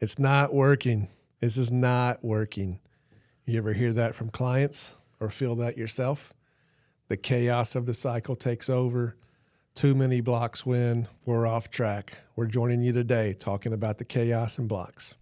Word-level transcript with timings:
It's 0.00 0.16
not 0.16 0.54
working. 0.54 1.08
This 1.40 1.56
is 1.56 1.72
not 1.72 2.22
working. 2.22 2.78
You 3.46 3.58
ever 3.58 3.72
hear 3.72 3.92
that 3.94 4.14
from 4.14 4.30
clients 4.30 4.96
or 5.18 5.28
feel 5.28 5.56
that 5.56 5.76
yourself? 5.76 6.32
The 7.08 7.16
chaos 7.16 7.74
of 7.74 7.84
the 7.84 7.94
cycle 7.94 8.36
takes 8.36 8.70
over. 8.70 9.16
Too 9.74 9.96
many 9.96 10.20
blocks 10.20 10.64
win. 10.64 11.08
We're 11.26 11.48
off 11.48 11.68
track. 11.68 12.20
We're 12.36 12.46
joining 12.46 12.84
you 12.84 12.92
today 12.92 13.34
talking 13.36 13.72
about 13.72 13.98
the 13.98 14.04
chaos 14.04 14.56
and 14.56 14.68
blocks. 14.68 15.16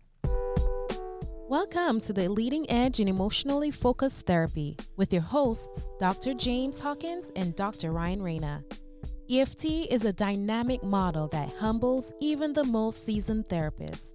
Welcome 1.48 1.98
to 2.02 2.12
the 2.12 2.28
Leading 2.28 2.70
Edge 2.70 3.00
in 3.00 3.08
Emotionally 3.08 3.70
Focused 3.70 4.26
Therapy 4.26 4.76
with 4.98 5.10
your 5.10 5.22
hosts, 5.22 5.88
Dr. 5.98 6.34
James 6.34 6.80
Hawkins 6.80 7.32
and 7.34 7.56
Dr. 7.56 7.92
Ryan 7.92 8.20
Reyna. 8.20 8.62
EFT 9.30 9.64
is 9.90 10.04
a 10.04 10.12
dynamic 10.12 10.84
model 10.84 11.28
that 11.28 11.48
humbles 11.58 12.12
even 12.20 12.52
the 12.52 12.64
most 12.64 13.06
seasoned 13.06 13.48
therapists. 13.48 14.12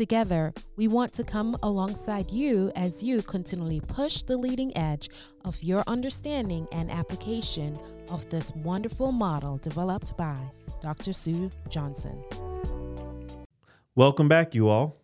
Together, 0.00 0.50
we 0.76 0.88
want 0.88 1.12
to 1.12 1.22
come 1.22 1.54
alongside 1.62 2.30
you 2.30 2.72
as 2.74 3.02
you 3.02 3.20
continually 3.20 3.80
push 3.80 4.22
the 4.22 4.34
leading 4.34 4.74
edge 4.74 5.10
of 5.44 5.62
your 5.62 5.84
understanding 5.86 6.66
and 6.72 6.90
application 6.90 7.76
of 8.08 8.26
this 8.30 8.50
wonderful 8.52 9.12
model 9.12 9.58
developed 9.58 10.16
by 10.16 10.38
Dr. 10.80 11.12
Sue 11.12 11.50
Johnson. 11.68 12.24
Welcome 13.94 14.26
back, 14.26 14.54
you 14.54 14.70
all. 14.70 14.96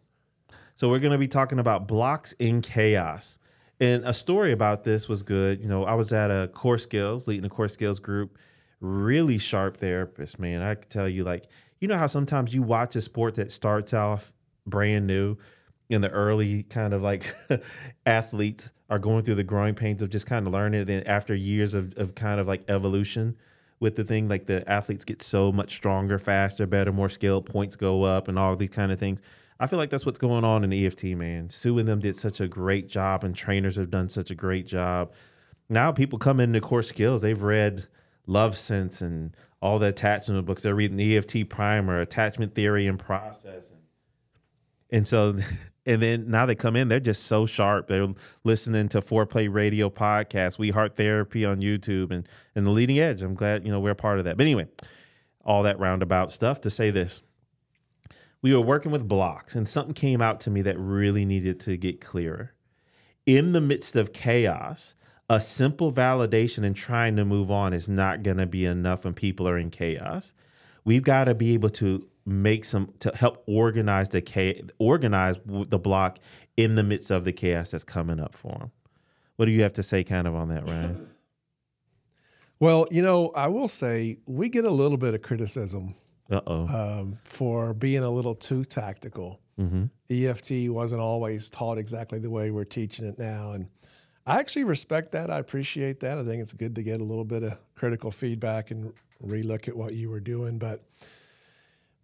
So, 0.76 0.88
we're 0.88 1.00
going 1.00 1.12
to 1.12 1.18
be 1.18 1.28
talking 1.28 1.58
about 1.58 1.86
blocks 1.86 2.32
in 2.38 2.62
chaos. 2.62 3.36
And 3.78 4.02
a 4.02 4.14
story 4.14 4.50
about 4.50 4.84
this 4.84 5.10
was 5.10 5.22
good. 5.22 5.60
You 5.60 5.68
know, 5.68 5.84
I 5.84 5.92
was 5.92 6.10
at 6.14 6.30
a 6.30 6.48
core 6.54 6.78
skills, 6.78 7.28
leading 7.28 7.44
a 7.44 7.50
core 7.50 7.68
skills 7.68 7.98
group 7.98 8.38
really 8.80 9.36
sharp 9.36 9.76
therapist, 9.76 10.38
man. 10.38 10.62
I 10.62 10.74
can 10.74 10.88
tell 10.88 11.08
you, 11.08 11.22
like, 11.22 11.44
you 11.80 11.88
know 11.88 11.98
how 11.98 12.06
sometimes 12.06 12.54
you 12.54 12.62
watch 12.62 12.96
a 12.96 13.02
sport 13.02 13.34
that 13.34 13.52
starts 13.52 13.92
off 13.92 14.32
brand 14.66 15.06
new 15.06 15.36
in 15.88 16.00
the 16.00 16.10
early 16.10 16.64
kind 16.64 16.92
of 16.92 17.02
like 17.02 17.34
athletes 18.06 18.70
are 18.88 18.98
going 18.98 19.22
through 19.22 19.34
the 19.34 19.44
growing 19.44 19.74
pains 19.74 20.02
of 20.02 20.10
just 20.10 20.26
kind 20.26 20.46
of 20.46 20.52
learning 20.52 20.82
it. 20.82 20.84
Then 20.86 21.02
after 21.04 21.34
years 21.34 21.74
of, 21.74 21.96
of 21.96 22.14
kind 22.14 22.40
of 22.40 22.46
like 22.46 22.64
evolution 22.68 23.36
with 23.80 23.96
the 23.96 24.04
thing, 24.04 24.28
like 24.28 24.46
the 24.46 24.68
athletes 24.70 25.04
get 25.04 25.22
so 25.22 25.52
much 25.52 25.74
stronger, 25.74 26.18
faster, 26.18 26.66
better, 26.66 26.92
more 26.92 27.08
skilled, 27.08 27.46
points 27.46 27.76
go 27.76 28.04
up, 28.04 28.28
and 28.28 28.38
all 28.38 28.56
these 28.56 28.70
kind 28.70 28.92
of 28.92 28.98
things. 28.98 29.20
I 29.58 29.66
feel 29.66 29.78
like 29.78 29.90
that's 29.90 30.04
what's 30.04 30.18
going 30.18 30.44
on 30.44 30.64
in 30.64 30.72
EFT, 30.72 31.04
man. 31.04 31.50
Sue 31.50 31.78
and 31.78 31.88
them 31.88 32.00
did 32.00 32.16
such 32.16 32.40
a 32.40 32.48
great 32.48 32.88
job, 32.88 33.24
and 33.24 33.34
trainers 33.34 33.76
have 33.76 33.90
done 33.90 34.08
such 34.08 34.30
a 34.30 34.34
great 34.34 34.66
job. 34.66 35.12
Now 35.68 35.92
people 35.92 36.18
come 36.18 36.40
into 36.40 36.60
core 36.60 36.82
skills, 36.82 37.22
they've 37.22 37.42
read 37.42 37.88
Love 38.26 38.56
Sense 38.56 39.00
and 39.00 39.36
all 39.60 39.78
the 39.78 39.86
attachment 39.86 40.44
books. 40.46 40.62
They're 40.62 40.74
reading 40.74 40.96
the 40.96 41.16
EFT 41.16 41.48
primer, 41.48 42.00
attachment 42.00 42.54
theory 42.54 42.86
and 42.86 42.98
process. 42.98 43.70
And, 43.70 43.80
and 44.90 45.06
so, 45.06 45.36
and 45.86 46.02
then 46.02 46.30
now 46.30 46.46
they 46.46 46.54
come 46.54 46.76
in, 46.76 46.88
they're 46.88 47.00
just 47.00 47.24
so 47.24 47.46
sharp. 47.46 47.88
They're 47.88 48.08
listening 48.44 48.88
to 48.90 49.00
Foreplay 49.00 49.52
Radio 49.52 49.90
podcast, 49.90 50.58
We 50.58 50.70
Heart 50.70 50.96
Therapy 50.96 51.44
on 51.44 51.60
YouTube, 51.60 52.10
and, 52.10 52.28
and 52.54 52.66
the 52.66 52.70
leading 52.70 52.98
edge. 52.98 53.22
I'm 53.22 53.34
glad, 53.34 53.64
you 53.64 53.72
know, 53.72 53.80
we're 53.80 53.90
a 53.90 53.96
part 53.96 54.18
of 54.18 54.24
that. 54.24 54.36
But 54.36 54.44
anyway, 54.44 54.66
all 55.44 55.62
that 55.62 55.78
roundabout 55.78 56.32
stuff 56.32 56.60
to 56.62 56.70
say 56.70 56.90
this. 56.90 57.22
We 58.42 58.54
were 58.54 58.60
working 58.60 58.92
with 58.92 59.08
blocks, 59.08 59.54
and 59.54 59.68
something 59.68 59.94
came 59.94 60.20
out 60.20 60.40
to 60.40 60.50
me 60.50 60.62
that 60.62 60.78
really 60.78 61.24
needed 61.24 61.58
to 61.60 61.76
get 61.76 62.00
clearer. 62.00 62.52
In 63.24 63.52
the 63.52 63.60
midst 63.60 63.96
of 63.96 64.12
chaos, 64.12 64.94
a 65.28 65.40
simple 65.40 65.92
validation 65.92 66.64
and 66.64 66.76
trying 66.76 67.16
to 67.16 67.24
move 67.24 67.50
on 67.50 67.72
is 67.72 67.88
not 67.88 68.22
going 68.22 68.36
to 68.36 68.46
be 68.46 68.64
enough 68.64 69.04
when 69.04 69.14
people 69.14 69.48
are 69.48 69.58
in 69.58 69.70
chaos. 69.70 70.32
We've 70.84 71.02
got 71.02 71.24
to 71.24 71.34
be 71.34 71.54
able 71.54 71.70
to 71.70 72.06
make 72.26 72.64
some 72.64 72.92
to 72.98 73.12
help 73.14 73.42
organize 73.46 74.08
the 74.10 74.20
chaos, 74.20 74.68
organize 74.78 75.36
the 75.46 75.78
block 75.78 76.18
in 76.56 76.74
the 76.74 76.82
midst 76.82 77.10
of 77.10 77.24
the 77.24 77.32
chaos 77.32 77.70
that's 77.70 77.84
coming 77.84 78.20
up 78.20 78.34
for 78.34 78.58
them. 78.58 78.70
What 79.36 79.46
do 79.46 79.52
you 79.52 79.62
have 79.62 79.74
to 79.74 79.82
say, 79.82 80.02
kind 80.02 80.26
of, 80.26 80.34
on 80.34 80.48
that, 80.48 80.68
Ryan? 80.68 81.08
Well, 82.58 82.86
you 82.90 83.02
know, 83.02 83.32
I 83.36 83.48
will 83.48 83.68
say 83.68 84.16
we 84.26 84.48
get 84.48 84.64
a 84.64 84.70
little 84.70 84.96
bit 84.96 85.12
of 85.12 85.20
criticism 85.20 85.94
Uh-oh. 86.30 86.66
um, 87.00 87.18
for 87.22 87.74
being 87.74 88.02
a 88.02 88.08
little 88.08 88.34
too 88.34 88.64
tactical. 88.64 89.40
Mm-hmm. 89.60 89.84
EFT 90.08 90.70
wasn't 90.72 91.02
always 91.02 91.50
taught 91.50 91.76
exactly 91.76 92.18
the 92.18 92.30
way 92.30 92.50
we're 92.50 92.64
teaching 92.64 93.06
it 93.06 93.18
now, 93.18 93.52
and 93.52 93.68
I 94.26 94.40
actually 94.40 94.64
respect 94.64 95.12
that. 95.12 95.30
I 95.30 95.38
appreciate 95.38 96.00
that. 96.00 96.18
I 96.18 96.24
think 96.24 96.42
it's 96.42 96.52
good 96.52 96.74
to 96.76 96.82
get 96.82 97.00
a 97.00 97.04
little 97.04 97.24
bit 97.24 97.42
of 97.42 97.58
critical 97.74 98.10
feedback 98.10 98.70
and 98.70 98.92
relook 99.22 99.68
at 99.68 99.76
what 99.76 99.94
you 99.94 100.10
were 100.10 100.20
doing. 100.20 100.58
But 100.58 100.82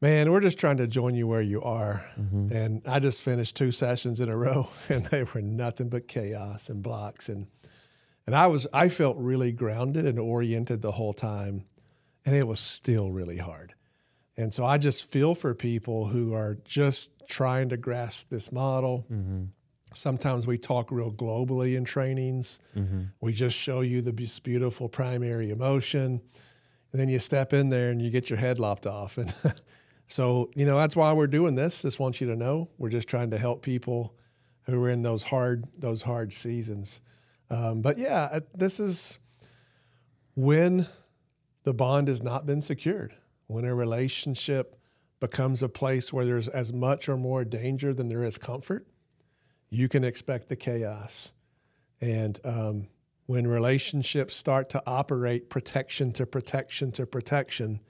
man, 0.02 0.30
we're 0.30 0.40
just 0.40 0.58
trying 0.58 0.76
to 0.76 0.86
join 0.86 1.14
you 1.14 1.26
where 1.26 1.40
you 1.40 1.62
are. 1.62 2.04
Mm-hmm. 2.20 2.54
And 2.54 2.82
I 2.86 2.98
just 2.98 3.22
finished 3.22 3.56
two 3.56 3.72
sessions 3.72 4.20
in 4.20 4.28
a 4.28 4.36
row, 4.36 4.68
and 4.90 5.06
they 5.06 5.22
were 5.22 5.40
nothing 5.40 5.88
but 5.88 6.06
chaos 6.06 6.68
and 6.68 6.82
blocks. 6.82 7.30
And 7.30 7.46
and 8.26 8.36
I 8.36 8.48
was 8.48 8.66
I 8.74 8.90
felt 8.90 9.16
really 9.16 9.52
grounded 9.52 10.04
and 10.04 10.18
oriented 10.18 10.82
the 10.82 10.92
whole 10.92 11.14
time, 11.14 11.64
and 12.26 12.36
it 12.36 12.46
was 12.46 12.60
still 12.60 13.10
really 13.10 13.38
hard. 13.38 13.74
And 14.36 14.52
so 14.52 14.66
I 14.66 14.76
just 14.76 15.10
feel 15.10 15.34
for 15.34 15.54
people 15.54 16.06
who 16.06 16.34
are 16.34 16.58
just 16.64 17.10
trying 17.28 17.70
to 17.70 17.78
grasp 17.78 18.28
this 18.28 18.52
model. 18.52 19.06
Mm-hmm 19.10 19.44
Sometimes 19.94 20.46
we 20.46 20.58
talk 20.58 20.90
real 20.90 21.12
globally 21.12 21.76
in 21.76 21.84
trainings. 21.84 22.60
Mm-hmm. 22.76 23.02
We 23.20 23.32
just 23.32 23.56
show 23.56 23.80
you 23.80 24.02
the 24.02 24.12
beautiful 24.42 24.88
primary 24.88 25.50
emotion. 25.50 26.20
And 26.92 27.00
then 27.00 27.08
you 27.08 27.18
step 27.18 27.52
in 27.52 27.70
there 27.70 27.90
and 27.90 28.00
you 28.00 28.10
get 28.10 28.30
your 28.30 28.38
head 28.38 28.58
lopped 28.58 28.86
off. 28.86 29.18
And 29.22 29.34
so, 30.06 30.50
you 30.54 30.66
know, 30.66 30.76
that's 30.76 30.96
why 30.96 31.12
we're 31.12 31.26
doing 31.26 31.54
this. 31.54 31.82
Just 31.82 31.98
want 31.98 32.20
you 32.20 32.26
to 32.28 32.36
know 32.36 32.68
we're 32.78 32.90
just 32.90 33.08
trying 33.08 33.30
to 33.30 33.38
help 33.38 33.62
people 33.62 34.14
who 34.64 34.82
are 34.84 34.90
in 34.90 35.02
those 35.02 35.24
hard 35.24 35.64
those 35.78 36.02
hard 36.02 36.32
seasons. 36.32 37.00
Um, 37.50 37.82
but 37.82 37.98
yeah, 37.98 38.40
this 38.54 38.78
is 38.80 39.18
when 40.34 40.86
the 41.64 41.74
bond 41.74 42.08
has 42.08 42.22
not 42.22 42.46
been 42.46 42.60
secured. 42.60 43.14
When 43.46 43.64
a 43.64 43.74
relationship 43.74 44.78
becomes 45.20 45.62
a 45.62 45.68
place 45.68 46.12
where 46.12 46.24
there's 46.24 46.48
as 46.48 46.72
much 46.72 47.08
or 47.08 47.16
more 47.16 47.44
danger 47.44 47.92
than 47.94 48.08
there 48.08 48.24
is 48.24 48.38
comfort 48.38 48.86
you 49.72 49.88
can 49.88 50.04
expect 50.04 50.48
the 50.48 50.56
chaos. 50.56 51.32
And 52.02 52.38
um, 52.44 52.88
when 53.24 53.46
relationships 53.46 54.34
start 54.34 54.68
to 54.70 54.82
operate 54.86 55.48
protection 55.48 56.12
to 56.12 56.26
protection 56.26 56.92
to 56.92 57.06
protection, 57.06 57.80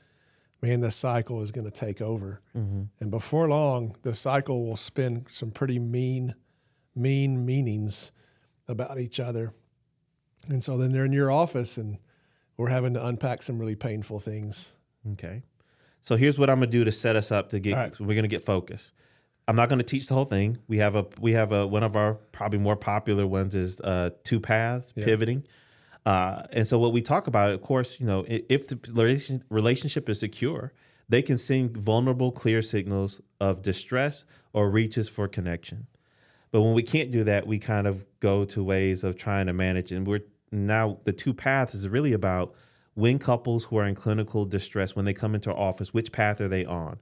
man, 0.62 0.80
the 0.80 0.90
cycle 0.90 1.42
is 1.42 1.50
going 1.50 1.64
to 1.64 1.70
take 1.70 2.00
over. 2.00 2.40
Mm-hmm. 2.56 2.82
And 3.00 3.10
before 3.10 3.48
long, 3.48 3.96
the 4.02 4.14
cycle 4.14 4.64
will 4.64 4.76
spin 4.76 5.26
some 5.28 5.50
pretty 5.50 5.78
mean, 5.78 6.34
mean 6.94 7.44
meanings 7.44 8.12
about 8.68 9.00
each 9.00 9.18
other. 9.18 9.52
And 10.48 10.62
so 10.62 10.76
then 10.76 10.92
they're 10.92 11.04
in 11.04 11.12
your 11.12 11.30
office 11.30 11.76
and 11.76 11.98
we're 12.56 12.68
having 12.68 12.94
to 12.94 13.04
unpack 13.04 13.42
some 13.42 13.58
really 13.58 13.74
painful 13.74 14.20
things. 14.20 14.72
Okay. 15.12 15.42
So 16.00 16.16
here's 16.16 16.38
what 16.38 16.48
I'm 16.48 16.58
going 16.58 16.70
to 16.70 16.78
do 16.78 16.84
to 16.84 16.92
set 16.92 17.16
us 17.16 17.32
up 17.32 17.50
to 17.50 17.60
get, 17.60 17.74
right. 17.74 18.00
we're 18.00 18.14
going 18.14 18.22
to 18.22 18.28
get 18.28 18.44
focused. 18.44 18.92
I'm 19.48 19.56
not 19.56 19.68
going 19.68 19.78
to 19.80 19.84
teach 19.84 20.06
the 20.06 20.14
whole 20.14 20.24
thing. 20.24 20.58
We 20.68 20.78
have 20.78 20.94
a 20.94 21.04
we 21.20 21.32
have 21.32 21.50
a 21.50 21.66
one 21.66 21.82
of 21.82 21.96
our 21.96 22.14
probably 22.14 22.60
more 22.60 22.76
popular 22.76 23.26
ones 23.26 23.56
is 23.56 23.80
uh, 23.80 24.10
two 24.22 24.38
paths 24.38 24.92
yeah. 24.94 25.04
pivoting. 25.04 25.44
Uh, 26.04 26.42
and 26.50 26.66
so 26.66 26.78
what 26.78 26.92
we 26.92 27.00
talk 27.00 27.26
about, 27.26 27.52
of 27.52 27.62
course, 27.62 28.00
you 28.00 28.06
know, 28.06 28.24
if 28.28 28.66
the 28.66 29.40
relationship 29.50 30.08
is 30.08 30.20
secure, 30.20 30.72
they 31.08 31.22
can 31.22 31.38
send 31.38 31.76
vulnerable, 31.76 32.32
clear 32.32 32.62
signals 32.62 33.20
of 33.40 33.62
distress 33.62 34.24
or 34.52 34.70
reaches 34.70 35.08
for 35.08 35.28
connection. 35.28 35.86
But 36.50 36.62
when 36.62 36.74
we 36.74 36.82
can't 36.82 37.10
do 37.10 37.24
that, 37.24 37.46
we 37.46 37.58
kind 37.58 37.86
of 37.86 38.04
go 38.20 38.44
to 38.46 38.62
ways 38.62 39.04
of 39.04 39.16
trying 39.16 39.46
to 39.46 39.52
manage. 39.52 39.92
And 39.92 40.06
we're 40.06 40.22
now 40.50 40.98
the 41.04 41.12
two 41.12 41.32
paths 41.32 41.74
is 41.74 41.88
really 41.88 42.12
about 42.12 42.54
when 42.94 43.18
couples 43.18 43.64
who 43.64 43.78
are 43.78 43.86
in 43.86 43.94
clinical 43.94 44.44
distress, 44.44 44.94
when 44.94 45.06
they 45.06 45.14
come 45.14 45.34
into 45.34 45.50
our 45.50 45.58
office, 45.58 45.94
which 45.94 46.12
path 46.12 46.41
are 46.41 46.48
they 46.48 46.64
on? 46.64 46.98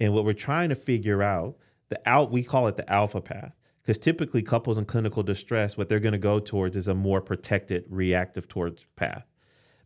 And 0.00 0.12
what 0.12 0.24
we're 0.24 0.32
trying 0.32 0.68
to 0.70 0.74
figure 0.74 1.22
out, 1.22 1.56
the 1.90 2.00
out 2.06 2.32
we 2.32 2.42
call 2.42 2.66
it 2.66 2.76
the 2.76 2.92
alpha 2.92 3.20
path, 3.20 3.52
because 3.82 3.98
typically 3.98 4.42
couples 4.42 4.78
in 4.78 4.84
clinical 4.84 5.22
distress, 5.22 5.76
what 5.76 5.88
they're 5.88 6.00
going 6.00 6.12
to 6.12 6.18
go 6.18 6.38
towards 6.38 6.76
is 6.76 6.88
a 6.88 6.94
more 6.94 7.20
protected, 7.20 7.84
reactive 7.88 8.46
towards 8.48 8.86
path, 8.96 9.26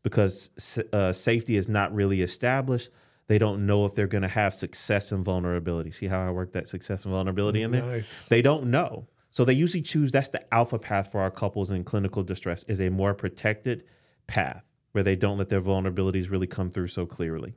because 0.02 0.50
uh, 0.92 1.12
safety 1.12 1.56
is 1.56 1.68
not 1.68 1.94
really 1.94 2.22
established. 2.22 2.90
They 3.28 3.38
don't 3.38 3.66
know 3.66 3.84
if 3.86 3.94
they're 3.94 4.06
going 4.06 4.22
to 4.22 4.28
have 4.28 4.54
success 4.54 5.10
and 5.12 5.24
vulnerability. 5.24 5.90
See 5.90 6.06
how 6.06 6.26
I 6.26 6.30
work 6.30 6.52
that 6.52 6.68
success 6.68 7.04
and 7.04 7.12
vulnerability 7.12 7.62
in 7.62 7.70
there? 7.70 7.82
Nice. 7.82 8.26
They 8.26 8.42
don't 8.42 8.70
know. 8.70 9.08
So 9.30 9.44
they 9.44 9.54
usually 9.54 9.82
choose 9.82 10.12
that's 10.12 10.28
the 10.28 10.54
alpha 10.54 10.78
path 10.78 11.10
for 11.10 11.20
our 11.20 11.30
couples 11.30 11.70
in 11.70 11.84
clinical 11.84 12.22
distress 12.22 12.64
is 12.64 12.80
a 12.80 12.88
more 12.90 13.14
protected 13.14 13.84
path 14.26 14.62
where 14.92 15.04
they 15.04 15.16
don't 15.16 15.36
let 15.38 15.48
their 15.48 15.60
vulnerabilities 15.60 16.30
really 16.30 16.46
come 16.46 16.70
through 16.70 16.88
so 16.88 17.04
clearly. 17.04 17.54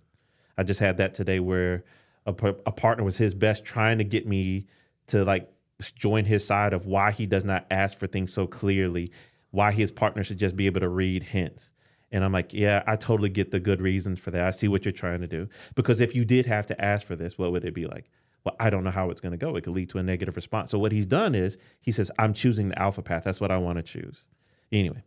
I 0.58 0.64
just 0.64 0.82
had 0.82 0.98
that 0.98 1.14
today 1.14 1.40
where 1.40 1.86
a, 2.26 2.32
a 2.32 2.72
partner 2.72 3.04
was 3.04 3.18
his 3.18 3.34
best 3.34 3.64
trying 3.64 3.98
to 4.00 4.04
get 4.04 4.28
me 4.28 4.68
to 5.08 5.24
like 5.24 5.50
join 5.96 6.26
his 6.26 6.46
side 6.46 6.74
of 6.74 6.86
why 6.86 7.12
he 7.12 7.26
does 7.26 7.46
not 7.46 7.66
ask 7.72 7.98
for 7.98 8.08
things 8.08 8.34
so 8.34 8.48
clearly, 8.48 9.12
why 9.52 9.72
his 9.72 9.92
partner 9.92 10.24
should 10.24 10.38
just 10.38 10.56
be 10.56 10.66
able 10.66 10.82
to 10.82 10.90
read 10.90 11.24
hints. 11.24 11.72
And 12.12 12.24
I'm 12.24 12.32
like, 12.32 12.54
yeah, 12.54 12.84
I 12.88 12.96
totally 12.96 13.30
get 13.30 13.52
the 13.52 13.60
good 13.60 13.82
reasons 13.82 14.20
for 14.20 14.32
that. 14.32 14.44
I 14.44 14.52
see 14.52 14.68
what 14.68 14.84
you're 14.84 14.92
trying 14.92 15.22
to 15.22 15.28
do. 15.28 15.48
Because 15.76 16.00
if 16.00 16.16
you 16.16 16.26
did 16.26 16.46
have 16.48 16.66
to 16.68 16.84
ask 16.84 17.06
for 17.06 17.16
this, 17.16 17.38
what 17.38 17.52
would 17.52 17.64
it 17.64 17.74
be 17.74 17.86
like? 17.86 18.10
Well, 18.44 18.56
I 18.60 18.70
don't 18.70 18.84
know 18.84 18.92
how 18.92 19.10
it's 19.10 19.22
going 19.22 19.32
to 19.32 19.38
go. 19.38 19.56
It 19.56 19.64
could 19.64 19.74
lead 19.74 19.90
to 19.92 20.00
a 20.00 20.04
negative 20.04 20.36
response. 20.36 20.72
So 20.72 20.80
what 20.80 20.92
he's 20.92 21.06
done 21.06 21.36
is 21.36 21.58
he 21.82 21.92
says, 21.92 22.10
I'm 22.18 22.34
choosing 22.34 22.70
the 22.70 22.80
alpha 22.80 23.02
path. 23.02 23.26
That's 23.26 23.42
what 23.42 23.52
I 23.52 23.58
want 23.58 23.78
to 23.78 23.84
choose. 23.84 24.26
Anyway. 24.72 25.04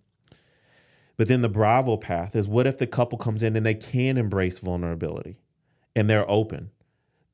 But 1.16 1.28
then 1.28 1.42
the 1.42 1.48
Bravo 1.48 1.96
path 1.96 2.34
is 2.36 2.48
what 2.48 2.66
if 2.66 2.78
the 2.78 2.86
couple 2.86 3.18
comes 3.18 3.42
in 3.42 3.56
and 3.56 3.66
they 3.66 3.74
can 3.74 4.16
embrace 4.16 4.58
vulnerability 4.58 5.38
and 5.94 6.08
they're 6.08 6.28
open? 6.30 6.70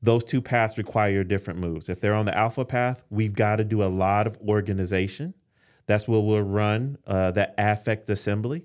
Those 0.01 0.23
two 0.23 0.41
paths 0.41 0.77
require 0.77 1.23
different 1.23 1.59
moves. 1.59 1.89
If 1.89 1.99
they're 1.99 2.13
on 2.13 2.25
the 2.25 2.37
alpha 2.37 2.63
path, 2.63 3.01
we've 3.09 3.33
got 3.33 3.57
to 3.57 3.63
do 3.63 3.83
a 3.83 3.87
lot 3.87 4.27
of 4.27 4.37
organization. 4.47 5.33
That's 5.87 6.07
where 6.07 6.21
we'll 6.21 6.41
run 6.41 6.97
uh, 7.05 7.31
that 7.31 7.55
affect 7.57 8.09
assembly, 8.09 8.63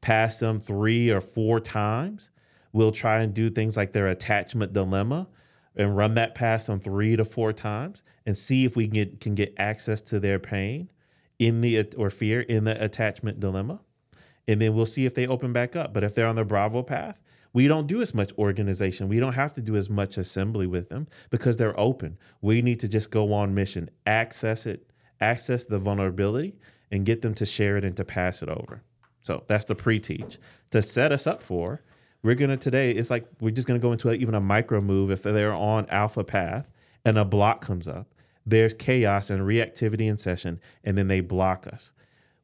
pass 0.00 0.38
them 0.38 0.60
three 0.60 1.10
or 1.10 1.20
four 1.20 1.60
times. 1.60 2.30
We'll 2.72 2.92
try 2.92 3.22
and 3.22 3.34
do 3.34 3.50
things 3.50 3.76
like 3.76 3.92
their 3.92 4.06
attachment 4.06 4.72
dilemma 4.72 5.28
and 5.74 5.96
run 5.96 6.14
that 6.14 6.34
past 6.34 6.66
them 6.66 6.80
three 6.80 7.16
to 7.16 7.24
four 7.24 7.52
times 7.52 8.02
and 8.26 8.36
see 8.36 8.64
if 8.64 8.76
we 8.76 8.86
can 8.86 8.94
get, 8.94 9.20
can 9.20 9.34
get 9.34 9.54
access 9.56 10.00
to 10.02 10.20
their 10.20 10.38
pain 10.38 10.90
in 11.38 11.60
the 11.60 11.82
or 11.96 12.10
fear 12.10 12.40
in 12.40 12.64
the 12.64 12.82
attachment 12.82 13.38
dilemma 13.38 13.80
and 14.48 14.60
then 14.60 14.74
we'll 14.74 14.86
see 14.86 15.06
if 15.06 15.14
they 15.14 15.26
open 15.26 15.52
back 15.52 15.76
up 15.76 15.94
but 15.94 16.02
if 16.02 16.14
they're 16.14 16.26
on 16.26 16.34
the 16.34 16.44
bravo 16.44 16.82
path 16.82 17.20
we 17.52 17.66
don't 17.66 17.86
do 17.86 18.00
as 18.00 18.14
much 18.14 18.32
organization 18.38 19.08
we 19.08 19.20
don't 19.20 19.34
have 19.34 19.52
to 19.52 19.62
do 19.62 19.76
as 19.76 19.88
much 19.88 20.18
assembly 20.18 20.66
with 20.66 20.88
them 20.88 21.06
because 21.30 21.56
they're 21.56 21.78
open 21.78 22.16
we 22.40 22.62
need 22.62 22.80
to 22.80 22.88
just 22.88 23.10
go 23.10 23.32
on 23.32 23.54
mission 23.54 23.90
access 24.06 24.66
it 24.66 24.90
access 25.20 25.64
the 25.64 25.78
vulnerability 25.78 26.56
and 26.90 27.04
get 27.04 27.22
them 27.22 27.34
to 27.34 27.44
share 27.44 27.76
it 27.76 27.84
and 27.84 27.96
to 27.96 28.04
pass 28.04 28.42
it 28.42 28.48
over 28.48 28.82
so 29.22 29.44
that's 29.46 29.64
the 29.66 29.74
pre-teach 29.74 30.38
to 30.70 30.80
set 30.80 31.12
us 31.12 31.26
up 31.26 31.42
for 31.42 31.82
we're 32.22 32.34
gonna 32.34 32.56
today. 32.56 32.90
It's 32.90 33.10
like 33.10 33.26
we're 33.40 33.52
just 33.52 33.68
gonna 33.68 33.78
go 33.78 33.92
into 33.92 34.10
a, 34.10 34.14
even 34.14 34.34
a 34.34 34.40
micro 34.40 34.80
move 34.80 35.10
if 35.10 35.22
they're 35.22 35.54
on 35.54 35.86
alpha 35.88 36.24
path 36.24 36.68
and 37.04 37.16
a 37.16 37.24
block 37.24 37.60
comes 37.60 37.86
up. 37.86 38.12
There's 38.44 38.74
chaos 38.74 39.30
and 39.30 39.42
reactivity 39.42 40.08
in 40.08 40.16
session, 40.16 40.60
and 40.82 40.96
then 40.96 41.08
they 41.08 41.20
block 41.20 41.66
us. 41.66 41.92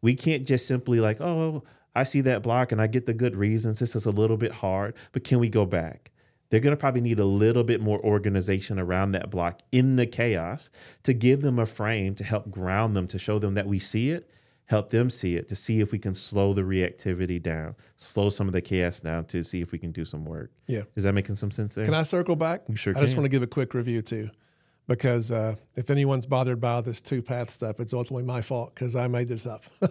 We 0.02 0.14
can't 0.14 0.46
just 0.46 0.66
simply 0.66 1.00
like, 1.00 1.20
oh, 1.20 1.64
I 1.94 2.04
see 2.04 2.20
that 2.22 2.42
block 2.42 2.72
and 2.72 2.80
I 2.80 2.86
get 2.86 3.06
the 3.06 3.14
good 3.14 3.36
reasons. 3.36 3.78
This 3.78 3.94
is 3.94 4.06
a 4.06 4.10
little 4.10 4.36
bit 4.36 4.52
hard, 4.52 4.94
but 5.12 5.24
can 5.24 5.38
we 5.38 5.48
go 5.48 5.64
back? 5.64 6.10
They're 6.50 6.60
going 6.60 6.76
to 6.76 6.80
probably 6.80 7.00
need 7.00 7.18
a 7.18 7.24
little 7.24 7.64
bit 7.64 7.80
more 7.80 7.98
organization 8.00 8.78
around 8.78 9.12
that 9.12 9.30
block 9.30 9.60
in 9.72 9.96
the 9.96 10.06
chaos 10.06 10.70
to 11.02 11.12
give 11.12 11.40
them 11.42 11.58
a 11.58 11.66
frame 11.66 12.14
to 12.16 12.24
help 12.24 12.50
ground 12.50 12.94
them, 12.94 13.06
to 13.08 13.18
show 13.18 13.38
them 13.38 13.54
that 13.54 13.66
we 13.66 13.78
see 13.78 14.10
it 14.10 14.30
help 14.66 14.90
them 14.90 15.10
see 15.10 15.36
it 15.36 15.48
to 15.48 15.54
see 15.54 15.80
if 15.80 15.92
we 15.92 15.98
can 15.98 16.14
slow 16.14 16.52
the 16.52 16.62
reactivity 16.62 17.42
down, 17.42 17.74
slow 17.96 18.30
some 18.30 18.46
of 18.46 18.52
the 18.52 18.60
chaos 18.60 19.00
down 19.00 19.24
to 19.26 19.42
see 19.42 19.60
if 19.60 19.72
we 19.72 19.78
can 19.78 19.92
do 19.92 20.04
some 20.04 20.24
work. 20.24 20.50
Yeah. 20.66 20.82
Is 20.96 21.04
that 21.04 21.12
making 21.12 21.36
some 21.36 21.50
sense 21.50 21.74
there? 21.74 21.84
Can 21.84 21.94
I 21.94 22.02
circle 22.02 22.36
back? 22.36 22.62
You 22.68 22.76
sure 22.76 22.96
I 22.96 23.00
just 23.00 23.16
want 23.16 23.24
to 23.24 23.30
give 23.30 23.42
a 23.42 23.46
quick 23.46 23.74
review 23.74 24.02
too, 24.02 24.30
because 24.86 25.30
uh, 25.30 25.56
if 25.76 25.90
anyone's 25.90 26.26
bothered 26.26 26.60
by 26.60 26.80
this 26.80 27.00
two 27.00 27.22
path 27.22 27.50
stuff, 27.50 27.78
it's 27.80 27.92
ultimately 27.92 28.24
my 28.24 28.40
fault 28.40 28.74
because 28.74 28.96
I 28.96 29.08
made 29.08 29.28
this 29.28 29.46
up. 29.46 29.64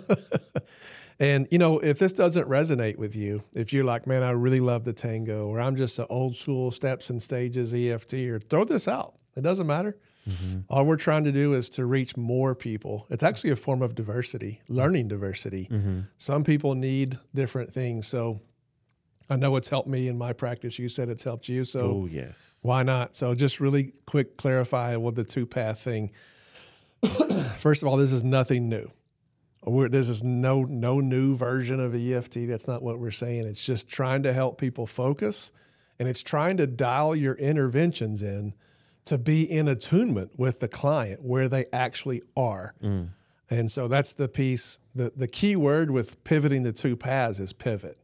and 1.19 1.47
you 1.51 1.57
know, 1.57 1.79
if 1.79 1.99
this 1.99 2.13
doesn't 2.13 2.47
resonate 2.47 2.97
with 2.97 3.15
you, 3.15 3.43
if 3.53 3.73
you're 3.73 3.83
like, 3.83 4.07
man, 4.07 4.23
I 4.23 4.31
really 4.31 4.59
love 4.59 4.83
the 4.83 4.93
tango, 4.93 5.47
or 5.47 5.59
I'm 5.59 5.75
just 5.75 5.99
an 5.99 6.07
old 6.09 6.35
school 6.35 6.71
steps 6.71 7.09
and 7.09 7.21
stages 7.21 7.73
EFT, 7.73 8.13
or 8.13 8.39
throw 8.39 8.63
this 8.63 8.87
out. 8.87 9.15
It 9.35 9.41
doesn't 9.41 9.67
matter. 9.67 9.97
Mm-hmm. 10.29 10.59
All 10.69 10.85
we're 10.85 10.95
trying 10.95 11.25
to 11.25 11.31
do 11.31 11.53
is 11.53 11.69
to 11.71 11.85
reach 11.85 12.15
more 12.15 12.55
people. 12.55 13.07
It's 13.09 13.23
actually 13.23 13.51
a 13.51 13.55
form 13.55 13.81
of 13.81 13.95
diversity, 13.95 14.61
learning 14.69 15.09
diversity. 15.09 15.67
Mm-hmm. 15.69 16.01
Some 16.17 16.43
people 16.43 16.75
need 16.75 17.19
different 17.33 17.73
things. 17.73 18.07
So 18.07 18.41
I 19.29 19.35
know 19.35 19.55
it's 19.55 19.69
helped 19.69 19.89
me 19.89 20.07
in 20.07 20.17
my 20.17 20.33
practice. 20.33 20.79
You 20.79 20.89
said 20.89 21.09
it's 21.09 21.23
helped 21.23 21.49
you. 21.49 21.65
So 21.65 21.81
oh, 21.81 22.07
yes. 22.09 22.59
why 22.61 22.83
not? 22.83 23.15
So 23.15 23.35
just 23.35 23.59
really 23.59 23.93
quick 24.05 24.37
clarify 24.37 24.95
with 24.95 25.15
the 25.15 25.25
two 25.25 25.45
path 25.45 25.79
thing. 25.79 26.11
First 27.57 27.81
of 27.81 27.89
all, 27.89 27.97
this 27.97 28.13
is 28.13 28.23
nothing 28.23 28.69
new. 28.69 28.91
We're, 29.65 29.89
this 29.89 30.09
is 30.09 30.23
no 30.23 30.63
no 30.63 30.99
new 30.99 31.35
version 31.35 31.79
of 31.79 31.95
EFT. 31.95 32.47
That's 32.47 32.67
not 32.67 32.81
what 32.81 32.99
we're 32.99 33.11
saying. 33.11 33.47
It's 33.47 33.65
just 33.65 33.87
trying 33.87 34.23
to 34.23 34.33
help 34.33 34.59
people 34.59 34.85
focus, 34.85 35.51
and 35.99 36.09
it's 36.09 36.21
trying 36.21 36.57
to 36.57 36.67
dial 36.67 37.15
your 37.15 37.35
interventions 37.35 38.21
in 38.21 38.53
to 39.05 39.17
be 39.17 39.43
in 39.43 39.67
attunement 39.67 40.31
with 40.37 40.59
the 40.59 40.67
client 40.67 41.21
where 41.23 41.49
they 41.49 41.65
actually 41.73 42.21
are. 42.35 42.73
Mm. 42.81 43.09
And 43.49 43.71
so 43.71 43.87
that's 43.87 44.13
the 44.13 44.27
piece. 44.27 44.79
The, 44.95 45.11
the 45.15 45.27
key 45.27 45.55
word 45.55 45.91
with 45.91 46.23
pivoting 46.23 46.63
the 46.63 46.73
two 46.73 46.95
paths 46.95 47.39
is 47.39 47.53
pivot. 47.53 47.97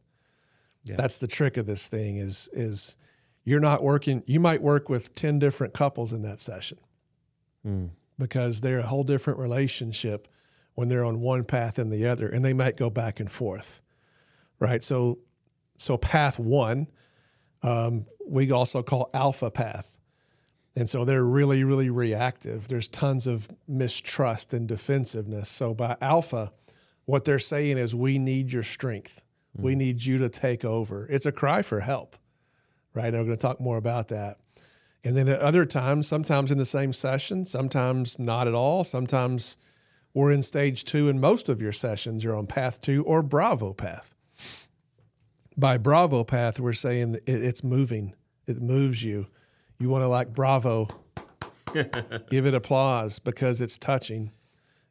Yeah. 0.84 0.96
That's 0.96 1.18
the 1.18 1.26
trick 1.26 1.56
of 1.56 1.66
this 1.66 1.88
thing 1.88 2.16
is, 2.16 2.48
is 2.52 2.96
you're 3.44 3.60
not 3.60 3.82
working, 3.82 4.22
you 4.26 4.40
might 4.40 4.62
work 4.62 4.88
with 4.88 5.14
10 5.14 5.38
different 5.38 5.74
couples 5.74 6.12
in 6.12 6.22
that 6.22 6.40
session 6.40 6.78
mm. 7.66 7.90
because 8.18 8.60
they're 8.60 8.80
a 8.80 8.86
whole 8.86 9.04
different 9.04 9.38
relationship 9.38 10.28
when 10.80 10.88
they're 10.88 11.04
on 11.04 11.20
one 11.20 11.44
path 11.44 11.78
and 11.78 11.92
the 11.92 12.06
other, 12.06 12.28
and 12.28 12.44
they 12.44 12.52
might 12.52 12.76
go 12.76 12.90
back 12.90 13.20
and 13.20 13.30
forth. 13.30 13.80
Right. 14.58 14.82
So, 14.82 15.18
so 15.76 15.96
path 15.96 16.38
one, 16.38 16.88
um, 17.62 18.06
we 18.26 18.50
also 18.50 18.82
call 18.82 19.10
alpha 19.14 19.50
path 19.50 20.00
and 20.76 20.88
so 20.88 21.04
they're 21.04 21.24
really, 21.24 21.64
really 21.64 21.90
reactive. 21.90 22.68
There's 22.68 22.88
tons 22.88 23.26
of 23.26 23.48
mistrust 23.66 24.54
and 24.54 24.68
defensiveness. 24.68 25.48
So 25.48 25.74
by 25.74 25.96
alpha, 26.00 26.52
what 27.06 27.24
they're 27.24 27.38
saying 27.40 27.78
is, 27.78 27.94
we 27.94 28.18
need 28.18 28.52
your 28.52 28.62
strength. 28.62 29.22
Mm-hmm. 29.56 29.66
We 29.66 29.74
need 29.74 30.04
you 30.04 30.18
to 30.18 30.28
take 30.28 30.64
over. 30.64 31.06
It's 31.10 31.26
a 31.26 31.32
cry 31.32 31.62
for 31.62 31.80
help, 31.80 32.16
right? 32.94 33.06
And 33.06 33.18
we're 33.18 33.24
going 33.24 33.36
to 33.36 33.40
talk 33.40 33.60
more 33.60 33.78
about 33.78 34.08
that. 34.08 34.38
And 35.02 35.16
then 35.16 35.28
at 35.28 35.40
other 35.40 35.64
times, 35.64 36.06
sometimes 36.06 36.52
in 36.52 36.58
the 36.58 36.66
same 36.66 36.92
session, 36.92 37.46
sometimes 37.46 38.18
not 38.18 38.46
at 38.46 38.54
all. 38.54 38.84
Sometimes 38.84 39.56
we're 40.14 40.32
in 40.32 40.42
stage 40.42 40.84
two, 40.84 41.08
and 41.08 41.20
most 41.20 41.48
of 41.48 41.60
your 41.60 41.72
sessions 41.72 42.24
You're 42.24 42.36
on 42.36 42.46
path 42.46 42.80
two 42.80 43.04
or 43.04 43.22
Bravo 43.22 43.72
path. 43.72 44.14
By 45.56 45.78
Bravo 45.78 46.24
path, 46.24 46.58
we're 46.58 46.72
saying 46.72 47.18
it's 47.26 47.62
moving, 47.62 48.14
it 48.46 48.60
moves 48.60 49.02
you 49.02 49.26
you 49.80 49.88
want 49.88 50.02
to 50.02 50.08
like 50.08 50.32
bravo, 50.32 50.86
give 52.30 52.46
it 52.46 52.54
applause 52.54 53.18
because 53.18 53.60
it's 53.60 53.78
touching. 53.78 54.30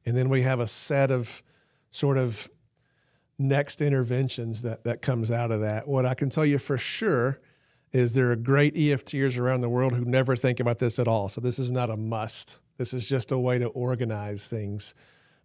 And 0.05 0.17
then 0.17 0.29
we 0.29 0.41
have 0.41 0.59
a 0.59 0.67
set 0.67 1.11
of 1.11 1.43
sort 1.91 2.17
of 2.17 2.49
next 3.37 3.81
interventions 3.81 4.63
that, 4.63 4.83
that 4.83 5.01
comes 5.01 5.29
out 5.29 5.51
of 5.51 5.61
that. 5.61 5.87
What 5.87 6.05
I 6.05 6.15
can 6.15 6.29
tell 6.29 6.45
you 6.45 6.57
for 6.57 6.77
sure 6.77 7.39
is 7.93 8.15
there 8.15 8.31
are 8.31 8.35
great 8.35 8.75
EFTers 8.75 9.39
around 9.39 9.61
the 9.61 9.69
world 9.69 9.93
who 9.93 10.05
never 10.05 10.35
think 10.35 10.59
about 10.59 10.79
this 10.79 10.97
at 10.97 11.07
all. 11.07 11.29
So 11.29 11.39
this 11.39 11.59
is 11.59 11.71
not 11.71 11.89
a 11.89 11.97
must. 11.97 12.59
This 12.77 12.93
is 12.93 13.07
just 13.07 13.31
a 13.31 13.37
way 13.37 13.59
to 13.59 13.67
organize 13.67 14.47
things. 14.47 14.95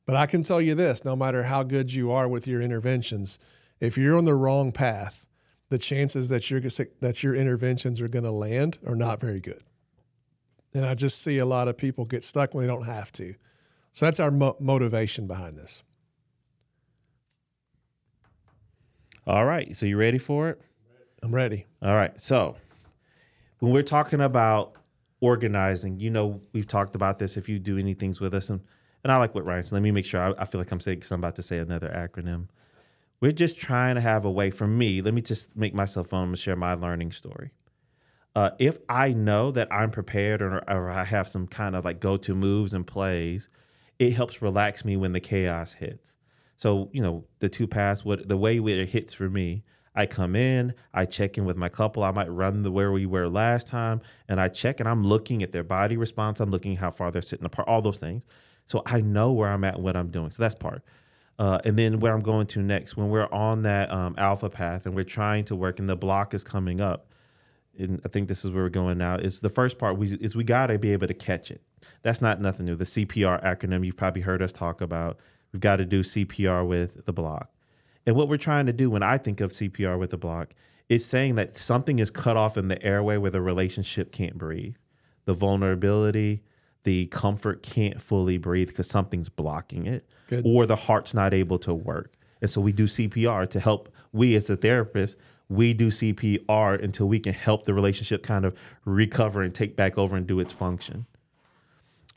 But 0.06 0.16
I 0.16 0.26
can 0.26 0.42
tell 0.42 0.60
you 0.60 0.74
this 0.74 1.04
no 1.04 1.16
matter 1.16 1.44
how 1.44 1.62
good 1.62 1.92
you 1.92 2.10
are 2.10 2.28
with 2.28 2.46
your 2.46 2.60
interventions, 2.60 3.38
if 3.80 3.96
you're 3.96 4.16
on 4.16 4.24
the 4.24 4.34
wrong 4.34 4.72
path, 4.72 5.26
the 5.70 5.78
chances 5.78 6.28
that 6.28 6.50
your 6.50 6.60
that 6.60 7.22
your 7.22 7.34
interventions 7.34 8.00
are 8.00 8.08
going 8.08 8.24
to 8.24 8.30
land 8.30 8.78
are 8.86 8.96
not 8.96 9.20
very 9.20 9.40
good. 9.40 9.62
And 10.74 10.84
I 10.84 10.94
just 10.94 11.22
see 11.22 11.38
a 11.38 11.46
lot 11.46 11.68
of 11.68 11.76
people 11.76 12.04
get 12.04 12.24
stuck 12.24 12.52
when 12.52 12.66
they 12.66 12.72
don't 12.72 12.84
have 12.84 13.12
to. 13.12 13.34
So 13.92 14.06
that's 14.06 14.18
our 14.18 14.32
mo- 14.32 14.56
motivation 14.58 15.26
behind 15.26 15.56
this. 15.56 15.84
All 19.26 19.46
right. 19.46 19.74
So 19.76 19.86
you 19.86 19.96
ready 19.96 20.18
for 20.18 20.50
it? 20.50 20.60
I'm 21.22 21.34
ready. 21.34 21.66
All 21.80 21.94
right. 21.94 22.20
So 22.20 22.56
when 23.60 23.72
we're 23.72 23.82
talking 23.82 24.20
about 24.20 24.74
organizing, 25.20 25.98
you 25.98 26.10
know, 26.10 26.40
we've 26.52 26.66
talked 26.66 26.94
about 26.94 27.18
this 27.18 27.36
if 27.36 27.48
you 27.48 27.58
do 27.58 27.78
any 27.78 27.94
things 27.94 28.20
with 28.20 28.34
us. 28.34 28.50
And, 28.50 28.60
and 29.04 29.12
I 29.12 29.18
like 29.18 29.34
what 29.34 29.44
Ryan 29.44 29.62
said. 29.62 29.72
Let 29.72 29.82
me 29.82 29.90
make 29.90 30.06
sure 30.06 30.20
I, 30.20 30.42
I 30.42 30.44
feel 30.46 30.60
like 30.60 30.72
I'm 30.72 30.80
saying, 30.80 31.02
I'm 31.10 31.20
about 31.20 31.36
to 31.36 31.42
say 31.42 31.58
another 31.58 31.88
acronym. 31.88 32.48
We're 33.20 33.32
just 33.32 33.58
trying 33.58 33.94
to 33.94 34.00
have 34.00 34.24
a 34.24 34.30
way 34.30 34.50
for 34.50 34.66
me. 34.66 35.00
Let 35.00 35.14
me 35.14 35.20
just 35.20 35.56
make 35.56 35.74
myself 35.74 36.12
on 36.12 36.28
and 36.28 36.38
share 36.38 36.56
my 36.56 36.74
learning 36.74 37.12
story. 37.12 37.52
Uh, 38.34 38.50
if 38.58 38.78
I 38.88 39.12
know 39.12 39.52
that 39.52 39.68
I'm 39.70 39.90
prepared 39.90 40.42
or, 40.42 40.58
or 40.68 40.90
I 40.90 41.04
have 41.04 41.28
some 41.28 41.46
kind 41.46 41.76
of 41.76 41.84
like 41.84 42.00
go 42.00 42.16
to 42.16 42.34
moves 42.34 42.74
and 42.74 42.86
plays, 42.86 43.48
it 43.98 44.14
helps 44.14 44.42
relax 44.42 44.84
me 44.84 44.96
when 44.96 45.12
the 45.12 45.20
chaos 45.20 45.74
hits. 45.74 46.16
So, 46.56 46.90
you 46.92 47.02
know, 47.02 47.24
the 47.38 47.48
two 47.48 47.66
paths, 47.66 48.04
what 48.04 48.28
the 48.28 48.36
way 48.36 48.58
it 48.58 48.88
hits 48.88 49.14
for 49.14 49.28
me, 49.28 49.62
I 49.94 50.06
come 50.06 50.34
in, 50.34 50.74
I 50.92 51.04
check 51.04 51.38
in 51.38 51.44
with 51.44 51.56
my 51.56 51.68
couple. 51.68 52.02
I 52.02 52.10
might 52.10 52.30
run 52.30 52.62
the 52.62 52.72
where 52.72 52.90
we 52.90 53.06
were 53.06 53.28
last 53.28 53.68
time, 53.68 54.00
and 54.28 54.40
I 54.40 54.48
check 54.48 54.80
and 54.80 54.88
I'm 54.88 55.04
looking 55.04 55.42
at 55.42 55.52
their 55.52 55.62
body 55.62 55.96
response. 55.96 56.40
I'm 56.40 56.50
looking 56.50 56.76
how 56.76 56.90
far 56.90 57.12
they're 57.12 57.22
sitting 57.22 57.46
apart, 57.46 57.68
all 57.68 57.80
those 57.80 57.98
things. 57.98 58.24
So 58.66 58.82
I 58.86 59.00
know 59.00 59.32
where 59.32 59.50
I'm 59.50 59.64
at 59.64 59.76
and 59.76 59.84
what 59.84 59.96
I'm 59.96 60.10
doing. 60.10 60.30
So 60.30 60.42
that's 60.42 60.54
part. 60.54 60.82
Uh, 61.38 61.58
and 61.64 61.76
then 61.78 61.98
where 61.98 62.14
I'm 62.14 62.22
going 62.22 62.46
to 62.48 62.62
next, 62.62 62.96
when 62.96 63.08
we're 63.10 63.28
on 63.32 63.62
that 63.62 63.90
um, 63.90 64.14
alpha 64.18 64.48
path 64.48 64.86
and 64.86 64.94
we're 64.94 65.04
trying 65.04 65.44
to 65.46 65.56
work 65.56 65.78
and 65.78 65.88
the 65.88 65.96
block 65.96 66.32
is 66.32 66.44
coming 66.44 66.80
up, 66.80 67.12
and 67.76 68.00
I 68.04 68.08
think 68.08 68.28
this 68.28 68.44
is 68.44 68.52
where 68.52 68.62
we're 68.62 68.68
going 68.68 68.98
now, 68.98 69.16
is 69.16 69.40
the 69.40 69.48
first 69.48 69.78
part 69.78 69.98
we, 69.98 70.14
is 70.14 70.36
we 70.36 70.44
got 70.44 70.68
to 70.68 70.78
be 70.78 70.92
able 70.92 71.08
to 71.08 71.14
catch 71.14 71.50
it. 71.50 71.60
That's 72.02 72.20
not 72.20 72.40
nothing 72.40 72.66
new. 72.66 72.76
The 72.76 72.84
CPR 72.84 73.42
acronym 73.44 73.84
you've 73.84 73.96
probably 73.96 74.22
heard 74.22 74.42
us 74.42 74.52
talk 74.52 74.80
about. 74.80 75.18
We've 75.52 75.60
got 75.60 75.76
to 75.76 75.84
do 75.84 76.02
CPR 76.02 76.66
with 76.66 77.04
the 77.04 77.12
block. 77.12 77.50
And 78.06 78.14
what 78.14 78.28
we're 78.28 78.36
trying 78.36 78.66
to 78.66 78.72
do 78.72 78.88
when 78.90 79.02
I 79.02 79.18
think 79.18 79.40
of 79.40 79.50
CPR 79.50 79.98
with 79.98 80.10
the 80.10 80.16
block, 80.16 80.54
is 80.88 81.04
saying 81.04 81.34
that 81.36 81.56
something 81.56 81.98
is 81.98 82.10
cut 82.10 82.36
off 82.36 82.56
in 82.56 82.68
the 82.68 82.82
airway 82.82 83.16
where 83.16 83.30
the 83.30 83.40
relationship 83.40 84.12
can't 84.12 84.36
breathe. 84.36 84.76
the 85.24 85.32
vulnerability, 85.32 86.42
the 86.84 87.06
comfort 87.06 87.62
can't 87.62 88.00
fully 88.00 88.38
breathe 88.38 88.68
because 88.68 88.86
something's 88.88 89.28
blocking 89.28 89.86
it, 89.86 90.06
Good. 90.28 90.44
or 90.46 90.66
the 90.66 90.76
heart's 90.76 91.12
not 91.12 91.34
able 91.34 91.58
to 91.60 91.74
work. 91.74 92.12
And 92.40 92.50
so 92.50 92.60
we 92.60 92.72
do 92.72 92.84
CPR 92.84 93.48
to 93.50 93.60
help. 93.60 93.88
We 94.12 94.36
as 94.36 94.46
the 94.46 94.56
therapist, 94.56 95.16
we 95.48 95.72
do 95.72 95.88
CPR 95.88 96.82
until 96.82 97.08
we 97.08 97.18
can 97.18 97.34
help 97.34 97.64
the 97.64 97.74
relationship 97.74 98.22
kind 98.22 98.44
of 98.44 98.56
recover 98.84 99.42
and 99.42 99.54
take 99.54 99.76
back 99.76 99.98
over 99.98 100.14
and 100.16 100.26
do 100.26 100.40
its 100.40 100.52
function. 100.52 101.06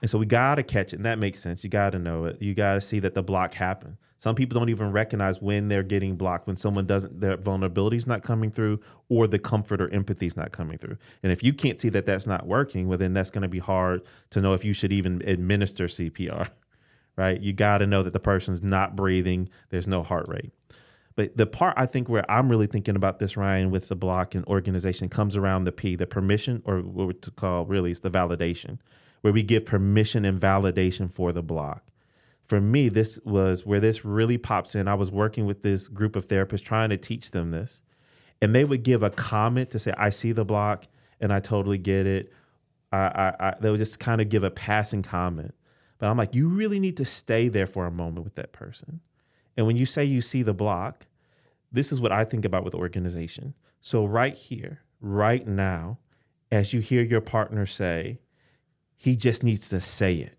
And 0.01 0.09
so 0.09 0.17
we 0.17 0.25
gotta 0.25 0.63
catch 0.63 0.93
it, 0.93 0.97
and 0.97 1.05
that 1.05 1.19
makes 1.19 1.39
sense. 1.39 1.63
You 1.63 1.69
gotta 1.69 1.99
know 1.99 2.25
it. 2.25 2.41
You 2.41 2.53
gotta 2.53 2.81
see 2.81 2.99
that 2.99 3.13
the 3.13 3.23
block 3.23 3.53
happened. 3.55 3.97
Some 4.19 4.35
people 4.35 4.59
don't 4.59 4.69
even 4.69 4.91
recognize 4.91 5.41
when 5.41 5.67
they're 5.67 5.83
getting 5.83 6.15
blocked, 6.15 6.47
when 6.47 6.57
someone 6.57 6.87
doesn't, 6.87 7.19
their 7.19 7.37
vulnerability 7.37 7.97
is 7.97 8.07
not 8.07 8.23
coming 8.23 8.49
through, 8.49 8.79
or 9.09 9.27
the 9.27 9.37
comfort 9.37 9.79
or 9.79 9.93
empathy 9.93 10.25
is 10.25 10.35
not 10.35 10.51
coming 10.51 10.77
through. 10.77 10.97
And 11.21 11.31
if 11.31 11.43
you 11.43 11.53
can't 11.53 11.79
see 11.79 11.89
that 11.89 12.05
that's 12.05 12.25
not 12.25 12.47
working, 12.47 12.87
well, 12.87 12.97
then 12.97 13.13
that's 13.13 13.29
going 13.29 13.43
to 13.43 13.47
be 13.47 13.59
hard 13.59 14.01
to 14.31 14.41
know 14.41 14.53
if 14.53 14.65
you 14.65 14.73
should 14.73 14.91
even 14.91 15.21
administer 15.25 15.85
CPR, 15.85 16.49
right? 17.15 17.39
You 17.39 17.53
got 17.53 17.77
to 17.79 17.87
know 17.87 18.01
that 18.01 18.13
the 18.13 18.19
person's 18.19 18.63
not 18.63 18.95
breathing, 18.95 19.49
there's 19.69 19.87
no 19.87 20.01
heart 20.01 20.25
rate. 20.27 20.51
But 21.15 21.35
the 21.35 21.47
part 21.47 21.73
I 21.77 21.87
think 21.87 22.09
where 22.09 22.29
I'm 22.29 22.49
really 22.49 22.67
thinking 22.67 22.95
about 22.95 23.19
this, 23.19 23.37
Ryan, 23.37 23.71
with 23.71 23.87
the 23.87 23.95
block 23.95 24.35
and 24.35 24.45
organization 24.45 25.09
comes 25.09 25.35
around 25.35 25.63
the 25.63 25.71
P, 25.71 25.95
the 25.95 26.05
permission, 26.05 26.61
or 26.63 26.79
what 26.79 27.07
we're 27.07 27.31
call 27.35 27.65
really 27.65 27.89
is 27.89 28.01
the 28.01 28.11
validation, 28.11 28.77
where 29.21 29.33
we 29.33 29.43
give 29.43 29.65
permission 29.65 30.25
and 30.25 30.39
validation 30.39 31.11
for 31.11 31.31
the 31.31 31.41
block 31.41 31.87
for 32.47 32.61
me, 32.61 32.87
this 32.87 33.19
was 33.25 33.65
where 33.65 33.81
this 33.81 34.05
really 34.05 34.37
pops 34.37 34.73
in. 34.73 34.87
I 34.87 34.93
was 34.93 35.11
working 35.11 35.45
with 35.45 35.63
this 35.63 35.89
group 35.89 36.15
of 36.15 36.27
therapists 36.27 36.63
trying 36.63 36.89
to 36.89 36.97
teach 36.97 37.31
them 37.31 37.51
this. 37.51 37.81
And 38.41 38.55
they 38.55 38.63
would 38.63 38.83
give 38.83 39.03
a 39.03 39.09
comment 39.09 39.69
to 39.71 39.79
say, 39.79 39.93
I 39.97 40.11
see 40.11 40.31
the 40.31 40.45
block 40.45 40.85
and 41.19 41.33
I 41.33 41.39
totally 41.41 41.77
get 41.77 42.07
it. 42.07 42.31
I, 42.91 42.97
I, 42.97 43.35
I 43.39 43.53
they 43.59 43.69
would 43.69 43.79
just 43.79 43.99
kind 43.99 44.21
of 44.21 44.29
give 44.29 44.43
a 44.43 44.51
passing 44.51 45.03
comment. 45.03 45.53
But 45.97 46.07
I'm 46.07 46.17
like, 46.17 46.35
you 46.35 46.47
really 46.47 46.79
need 46.79 46.95
to 46.97 47.05
stay 47.05 47.49
there 47.49 47.67
for 47.67 47.85
a 47.85 47.91
moment 47.91 48.23
with 48.23 48.35
that 48.35 48.53
person. 48.53 49.01
And 49.57 49.65
when 49.65 49.75
you 49.75 49.85
say 49.85 50.05
you 50.05 50.21
see 50.21 50.43
the 50.43 50.53
block, 50.53 51.07
this 51.71 51.91
is 51.91 51.99
what 51.99 52.11
I 52.11 52.23
think 52.23 52.45
about 52.45 52.63
with 52.63 52.75
organization. 52.75 53.55
So, 53.81 54.05
right 54.05 54.35
here, 54.35 54.83
right 55.01 55.45
now, 55.45 55.97
as 56.51 56.71
you 56.71 56.79
hear 56.79 57.01
your 57.01 57.21
partner 57.21 57.65
say, 57.65 58.19
he 58.97 59.15
just 59.15 59.43
needs 59.43 59.69
to 59.69 59.79
say 59.79 60.15
it 60.15 60.37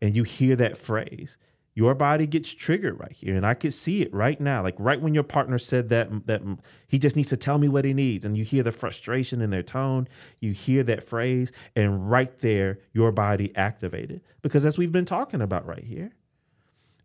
and 0.00 0.14
you 0.14 0.22
hear 0.22 0.56
that 0.56 0.76
phrase, 0.76 1.36
your 1.74 1.94
body 1.94 2.26
gets 2.26 2.54
triggered 2.54 2.98
right 2.98 3.12
here. 3.12 3.36
And 3.36 3.46
I 3.46 3.54
could 3.54 3.74
see 3.74 4.00
it 4.00 4.12
right 4.12 4.40
now. 4.40 4.62
Like 4.62 4.76
right 4.78 5.00
when 5.00 5.14
your 5.14 5.22
partner 5.22 5.58
said 5.58 5.90
that 5.90 6.26
that 6.26 6.42
he 6.88 6.98
just 6.98 7.16
needs 7.16 7.28
to 7.28 7.36
tell 7.36 7.58
me 7.58 7.68
what 7.68 7.84
he 7.84 7.92
needs. 7.92 8.24
And 8.24 8.36
you 8.36 8.44
hear 8.44 8.62
the 8.62 8.72
frustration 8.72 9.42
in 9.42 9.50
their 9.50 9.62
tone, 9.62 10.08
you 10.40 10.52
hear 10.52 10.82
that 10.84 11.06
phrase, 11.06 11.52
and 11.74 12.10
right 12.10 12.38
there, 12.38 12.78
your 12.92 13.12
body 13.12 13.54
activated. 13.56 14.22
Because 14.40 14.64
as 14.64 14.78
we've 14.78 14.92
been 14.92 15.04
talking 15.04 15.42
about 15.42 15.66
right 15.66 15.84
here, 15.84 16.12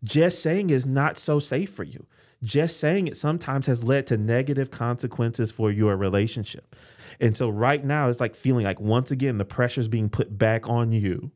just 0.02 0.42
saying 0.42 0.70
is 0.70 0.86
not 0.86 1.18
so 1.18 1.38
safe 1.38 1.70
for 1.70 1.84
you. 1.84 2.06
Just 2.42 2.80
saying 2.80 3.06
it 3.06 3.16
sometimes 3.16 3.66
has 3.66 3.84
led 3.84 4.06
to 4.08 4.16
negative 4.16 4.70
consequences 4.70 5.52
for 5.52 5.70
your 5.70 5.96
relationship. 5.96 6.74
And 7.20 7.36
so 7.36 7.48
right 7.48 7.84
now 7.84 8.08
it's 8.08 8.20
like 8.20 8.34
feeling 8.34 8.64
like 8.64 8.80
once 8.80 9.10
again 9.10 9.38
the 9.38 9.44
pressure's 9.44 9.88
being 9.88 10.08
put 10.08 10.38
back 10.38 10.68
on 10.68 10.92
you 10.92 11.30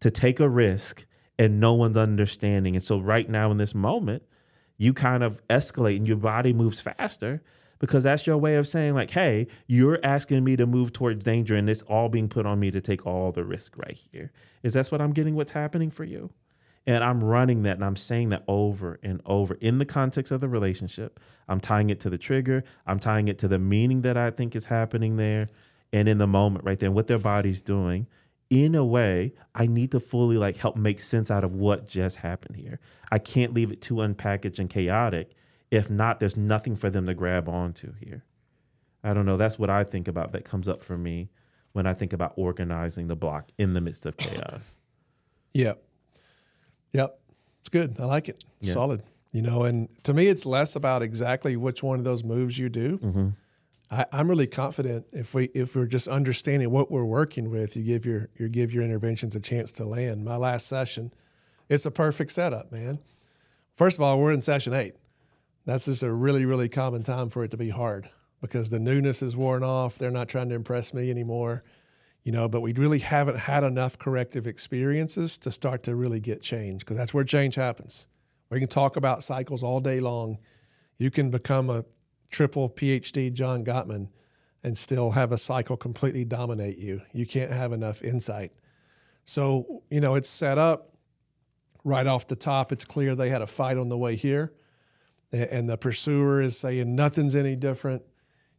to 0.00 0.10
take 0.10 0.40
a 0.40 0.48
risk 0.48 1.04
and 1.38 1.60
no 1.60 1.74
one's 1.74 1.98
understanding. 1.98 2.76
And 2.76 2.84
so 2.84 2.98
right 2.98 3.28
now 3.28 3.50
in 3.50 3.58
this 3.58 3.74
moment, 3.74 4.22
you 4.78 4.94
kind 4.94 5.22
of 5.22 5.46
escalate 5.48 5.96
and 5.96 6.08
your 6.08 6.16
body 6.16 6.52
moves 6.52 6.80
faster 6.80 7.42
because 7.78 8.04
that's 8.04 8.26
your 8.26 8.38
way 8.38 8.56
of 8.56 8.68
saying 8.68 8.94
like, 8.94 9.10
"Hey, 9.10 9.46
you're 9.66 9.98
asking 10.02 10.44
me 10.44 10.56
to 10.56 10.66
move 10.66 10.92
towards 10.92 11.24
danger 11.24 11.54
and 11.56 11.68
it's 11.68 11.82
all 11.82 12.08
being 12.08 12.28
put 12.28 12.46
on 12.46 12.60
me 12.60 12.70
to 12.70 12.80
take 12.80 13.06
all 13.06 13.32
the 13.32 13.44
risk 13.44 13.76
right 13.78 13.98
here." 14.12 14.32
Is 14.62 14.74
that 14.74 14.86
what 14.88 15.00
I'm 15.00 15.12
getting 15.12 15.34
what's 15.34 15.52
happening 15.52 15.90
for 15.90 16.04
you? 16.04 16.30
And 16.90 17.04
I'm 17.04 17.22
running 17.22 17.62
that 17.62 17.76
and 17.76 17.84
I'm 17.84 17.94
saying 17.94 18.30
that 18.30 18.42
over 18.48 18.98
and 19.04 19.22
over 19.24 19.54
in 19.54 19.78
the 19.78 19.84
context 19.84 20.32
of 20.32 20.40
the 20.40 20.48
relationship. 20.48 21.20
I'm 21.48 21.60
tying 21.60 21.88
it 21.88 22.00
to 22.00 22.10
the 22.10 22.18
trigger, 22.18 22.64
I'm 22.84 22.98
tying 22.98 23.28
it 23.28 23.38
to 23.38 23.48
the 23.48 23.60
meaning 23.60 24.02
that 24.02 24.16
I 24.16 24.32
think 24.32 24.56
is 24.56 24.66
happening 24.66 25.16
there 25.16 25.46
and 25.92 26.08
in 26.08 26.18
the 26.18 26.26
moment 26.26 26.64
right 26.64 26.80
there, 26.80 26.90
what 26.90 27.06
their 27.06 27.18
body's 27.18 27.62
doing 27.62 28.08
in 28.48 28.74
a 28.74 28.84
way, 28.84 29.34
I 29.54 29.68
need 29.68 29.92
to 29.92 30.00
fully 30.00 30.36
like 30.36 30.56
help 30.56 30.74
make 30.74 30.98
sense 30.98 31.30
out 31.30 31.44
of 31.44 31.54
what 31.54 31.86
just 31.86 32.16
happened 32.16 32.56
here. 32.56 32.80
I 33.12 33.20
can't 33.20 33.54
leave 33.54 33.70
it 33.70 33.80
too 33.80 33.94
unpackaged 33.94 34.58
and 34.58 34.68
chaotic. 34.68 35.30
If 35.70 35.90
not, 35.90 36.18
there's 36.18 36.36
nothing 36.36 36.74
for 36.74 36.90
them 36.90 37.06
to 37.06 37.14
grab 37.14 37.48
onto 37.48 37.92
here. 38.00 38.24
I 39.04 39.14
don't 39.14 39.26
know. 39.26 39.36
That's 39.36 39.60
what 39.60 39.70
I 39.70 39.84
think 39.84 40.08
about 40.08 40.32
that 40.32 40.44
comes 40.44 40.68
up 40.68 40.82
for 40.82 40.98
me 40.98 41.30
when 41.70 41.86
I 41.86 41.94
think 41.94 42.12
about 42.12 42.32
organizing 42.34 43.06
the 43.06 43.14
block 43.14 43.50
in 43.56 43.74
the 43.74 43.80
midst 43.80 44.04
of 44.04 44.16
chaos. 44.16 44.76
Yep. 45.54 45.84
Yep. 46.92 47.18
It's 47.60 47.68
good. 47.68 47.96
I 47.98 48.04
like 48.04 48.28
it. 48.28 48.44
Yeah. 48.60 48.72
Solid. 48.72 49.02
You 49.32 49.42
know, 49.42 49.62
and 49.62 49.88
to 50.04 50.12
me, 50.12 50.26
it's 50.26 50.44
less 50.44 50.74
about 50.74 51.02
exactly 51.02 51.56
which 51.56 51.82
one 51.82 51.98
of 51.98 52.04
those 52.04 52.24
moves 52.24 52.58
you 52.58 52.68
do. 52.68 52.98
Mm-hmm. 52.98 53.28
I, 53.90 54.06
I'm 54.12 54.28
really 54.28 54.46
confident 54.46 55.06
if 55.12 55.34
we 55.34 55.46
if 55.46 55.76
we're 55.76 55.86
just 55.86 56.08
understanding 56.08 56.70
what 56.70 56.90
we're 56.90 57.04
working 57.04 57.50
with, 57.50 57.76
you 57.76 57.82
give 57.82 58.06
your 58.06 58.28
you 58.36 58.48
give 58.48 58.72
your 58.72 58.82
interventions 58.82 59.36
a 59.36 59.40
chance 59.40 59.72
to 59.72 59.84
land. 59.84 60.24
My 60.24 60.36
last 60.36 60.66
session, 60.66 61.12
it's 61.68 61.86
a 61.86 61.90
perfect 61.90 62.32
setup, 62.32 62.72
man. 62.72 62.98
First 63.76 63.98
of 63.98 64.02
all, 64.02 64.18
we're 64.18 64.32
in 64.32 64.40
session 64.40 64.74
eight. 64.74 64.94
That's 65.64 65.84
just 65.84 66.02
a 66.02 66.12
really 66.12 66.44
really 66.44 66.68
common 66.68 67.02
time 67.02 67.30
for 67.30 67.44
it 67.44 67.50
to 67.52 67.56
be 67.56 67.70
hard 67.70 68.08
because 68.40 68.70
the 68.70 68.80
newness 68.80 69.22
is 69.22 69.36
worn 69.36 69.62
off. 69.62 69.98
They're 69.98 70.10
not 70.10 70.28
trying 70.28 70.48
to 70.48 70.54
impress 70.54 70.94
me 70.94 71.10
anymore, 71.10 71.62
you 72.24 72.32
know. 72.32 72.48
But 72.48 72.60
we 72.60 72.72
really 72.72 72.98
haven't 73.00 73.38
had 73.38 73.64
enough 73.64 73.98
corrective 73.98 74.46
experiences 74.46 75.38
to 75.38 75.50
start 75.50 75.82
to 75.84 75.94
really 75.94 76.20
get 76.20 76.42
change 76.42 76.80
because 76.80 76.96
that's 76.96 77.14
where 77.14 77.24
change 77.24 77.54
happens. 77.54 78.06
We 78.50 78.58
can 78.58 78.68
talk 78.68 78.96
about 78.96 79.22
cycles 79.22 79.62
all 79.62 79.80
day 79.80 80.00
long. 80.00 80.38
You 80.98 81.10
can 81.10 81.30
become 81.30 81.70
a 81.70 81.84
triple 82.30 82.68
PhD 82.68 83.32
John 83.32 83.64
Gottman 83.64 84.08
and 84.62 84.76
still 84.76 85.12
have 85.12 85.32
a 85.32 85.38
cycle 85.38 85.76
completely 85.76 86.24
dominate 86.24 86.78
you. 86.78 87.02
You 87.12 87.26
can't 87.26 87.52
have 87.52 87.72
enough 87.72 88.02
insight. 88.02 88.52
So, 89.24 89.82
you 89.90 90.00
know, 90.00 90.16
it's 90.16 90.28
set 90.28 90.58
up 90.58 90.94
right 91.84 92.06
off 92.06 92.26
the 92.26 92.36
top. 92.36 92.72
It's 92.72 92.84
clear 92.84 93.14
they 93.14 93.30
had 93.30 93.40
a 93.40 93.46
fight 93.46 93.78
on 93.78 93.88
the 93.88 93.96
way 93.96 94.16
here. 94.16 94.52
And 95.32 95.70
the 95.70 95.78
pursuer 95.78 96.42
is 96.42 96.58
saying 96.58 96.94
nothing's 96.94 97.36
any 97.36 97.54
different, 97.54 98.02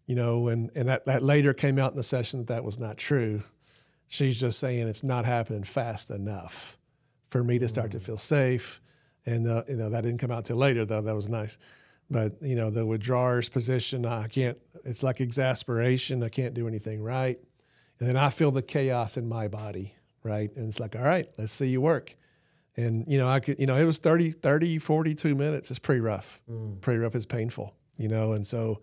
you 0.06 0.16
know, 0.16 0.48
and, 0.48 0.72
and 0.76 0.90
that, 0.90 1.06
that 1.06 1.24
later 1.24 1.54
came 1.54 1.80
out 1.80 1.92
in 1.92 1.98
the 1.98 2.04
session 2.04 2.40
that 2.40 2.54
that 2.54 2.64
was 2.64 2.80
not 2.80 2.98
true. 2.98 3.44
She's 4.08 4.40
just 4.40 4.60
saying 4.60 4.88
it's 4.88 5.04
not 5.04 5.26
happening 5.26 5.64
fast 5.64 6.10
enough 6.10 6.78
for 7.30 7.44
me 7.44 7.60
to 7.60 7.70
start 7.70 7.92
to 7.92 8.00
feel 8.00 8.18
safe. 8.18 8.82
And, 9.26 9.48
uh, 9.48 9.64
you 9.68 9.78
know, 9.78 9.90
that 9.90 10.02
didn't 10.02 10.20
come 10.20 10.32
out 10.32 10.46
till 10.46 10.58
later, 10.58 10.84
though. 10.84 11.02
That 11.02 11.16
was 11.16 11.30
nice. 11.30 11.58
But 12.12 12.34
you 12.42 12.56
know 12.56 12.70
the 12.70 12.86
withdrawers 12.86 13.48
position 13.48 14.06
i 14.06 14.28
can't 14.28 14.58
it's 14.84 15.02
like 15.02 15.22
exasperation. 15.22 16.22
I 16.24 16.30
can't 16.30 16.54
do 16.54 16.68
anything 16.68 17.02
right. 17.02 17.40
And 18.00 18.10
then 18.10 18.18
i 18.18 18.30
feel 18.30 18.52
the 18.52 18.62
chaos 18.62 19.16
in 19.16 19.30
my 19.30 19.48
body 19.48 19.96
right? 20.24 20.54
And 20.56 20.68
it's 20.68 20.80
like 20.80 20.96
all 20.96 21.04
right 21.04 21.28
let's 21.38 21.54
see 21.54 21.68
you 21.68 21.80
work. 21.80 22.14
And 22.76 23.06
you 23.08 23.18
know 23.18 23.30
i 23.30 23.40
could 23.40 23.60
you 23.60 23.66
know 23.66 23.78
it 23.78 23.86
was 23.86 23.98
30 24.00 24.32
30 24.32 24.78
42 24.80 25.36
minutes. 25.36 25.70
It's 25.70 25.80
pretty 25.80 26.02
rough. 26.02 26.42
Mm. 26.52 26.82
pretty 26.82 27.00
rough. 27.00 27.16
It's 27.16 27.26
painful 27.26 27.74
you 27.98 28.10
know? 28.10 28.34
And 28.34 28.46
so 28.46 28.82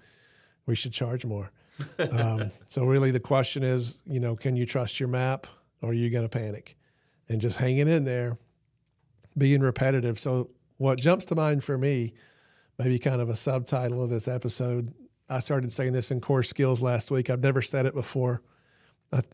we 0.68 0.76
should 0.76 0.92
charge 0.92 1.24
more 1.24 1.50
um, 1.98 2.52
so 2.66 2.84
really 2.84 3.10
the 3.10 3.18
question 3.18 3.64
is 3.64 3.98
you 4.06 4.20
know 4.20 4.36
can 4.36 4.54
you 4.54 4.64
trust 4.64 5.00
your 5.00 5.08
map 5.08 5.48
or 5.82 5.90
are 5.90 5.94
you 5.94 6.10
going 6.10 6.24
to 6.24 6.28
panic 6.28 6.76
and 7.28 7.40
just 7.40 7.56
hanging 7.56 7.88
in 7.88 8.04
there 8.04 8.38
being 9.36 9.60
repetitive 9.60 10.18
so 10.18 10.50
what 10.76 11.00
jumps 11.00 11.24
to 11.24 11.34
mind 11.34 11.64
for 11.64 11.76
me 11.76 12.14
maybe 12.78 12.98
kind 12.98 13.20
of 13.20 13.28
a 13.28 13.36
subtitle 13.36 14.02
of 14.02 14.10
this 14.10 14.28
episode. 14.28 14.94
I 15.28 15.40
started 15.40 15.72
saying 15.72 15.92
this 15.92 16.10
in 16.10 16.20
core 16.20 16.42
skills 16.42 16.80
last 16.80 17.10
week. 17.10 17.28
I've 17.28 17.42
never 17.42 17.60
said 17.60 17.86
it 17.86 17.94
before. 17.94 18.42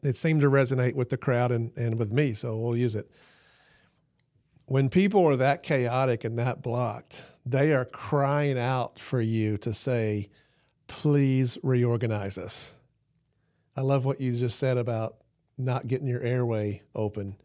It 0.02 0.16
seemed 0.16 0.40
to 0.40 0.50
resonate 0.50 0.94
with 0.94 1.10
the 1.10 1.16
crowd 1.16 1.50
and, 1.50 1.76
and 1.76 1.98
with 1.98 2.10
me, 2.10 2.34
so 2.34 2.56
we'll 2.56 2.76
use 2.76 2.94
it. 2.94 3.10
When 4.66 4.88
people 4.88 5.26
are 5.26 5.36
that 5.36 5.62
chaotic 5.62 6.24
and 6.24 6.38
that 6.38 6.62
blocked, 6.62 7.24
they 7.44 7.72
are 7.74 7.84
crying 7.84 8.58
out 8.58 8.98
for 8.98 9.20
you 9.20 9.58
to 9.58 9.74
say, 9.74 10.30
please 10.94 11.58
reorganize 11.64 12.38
us. 12.38 12.72
I 13.76 13.80
love 13.80 14.04
what 14.04 14.20
you 14.20 14.36
just 14.36 14.60
said 14.60 14.78
about 14.78 15.16
not 15.58 15.88
getting 15.88 16.06
your 16.06 16.22
airway 16.22 16.82
open. 16.94 17.36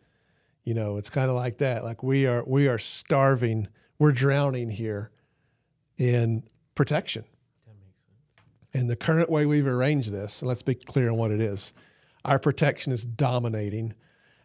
You 0.63 0.75
know, 0.75 0.97
it's 0.97 1.09
kind 1.09 1.29
of 1.29 1.35
like 1.35 1.57
that. 1.57 1.83
Like 1.83 2.03
we 2.03 2.27
are 2.27 2.43
we 2.45 2.67
are 2.67 2.77
starving, 2.77 3.67
we're 3.97 4.11
drowning 4.11 4.69
here 4.69 5.09
in 5.97 6.43
protection. 6.75 7.25
That 7.65 7.73
makes 7.73 7.97
sense. 7.97 8.75
And 8.75 8.89
the 8.89 8.95
current 8.95 9.31
way 9.31 9.47
we've 9.47 9.65
arranged 9.65 10.11
this, 10.11 10.43
let's 10.43 10.61
be 10.61 10.75
clear 10.75 11.09
on 11.09 11.17
what 11.17 11.31
it 11.31 11.41
is. 11.41 11.73
Our 12.23 12.37
protection 12.37 12.91
is 12.93 13.03
dominating, 13.03 13.95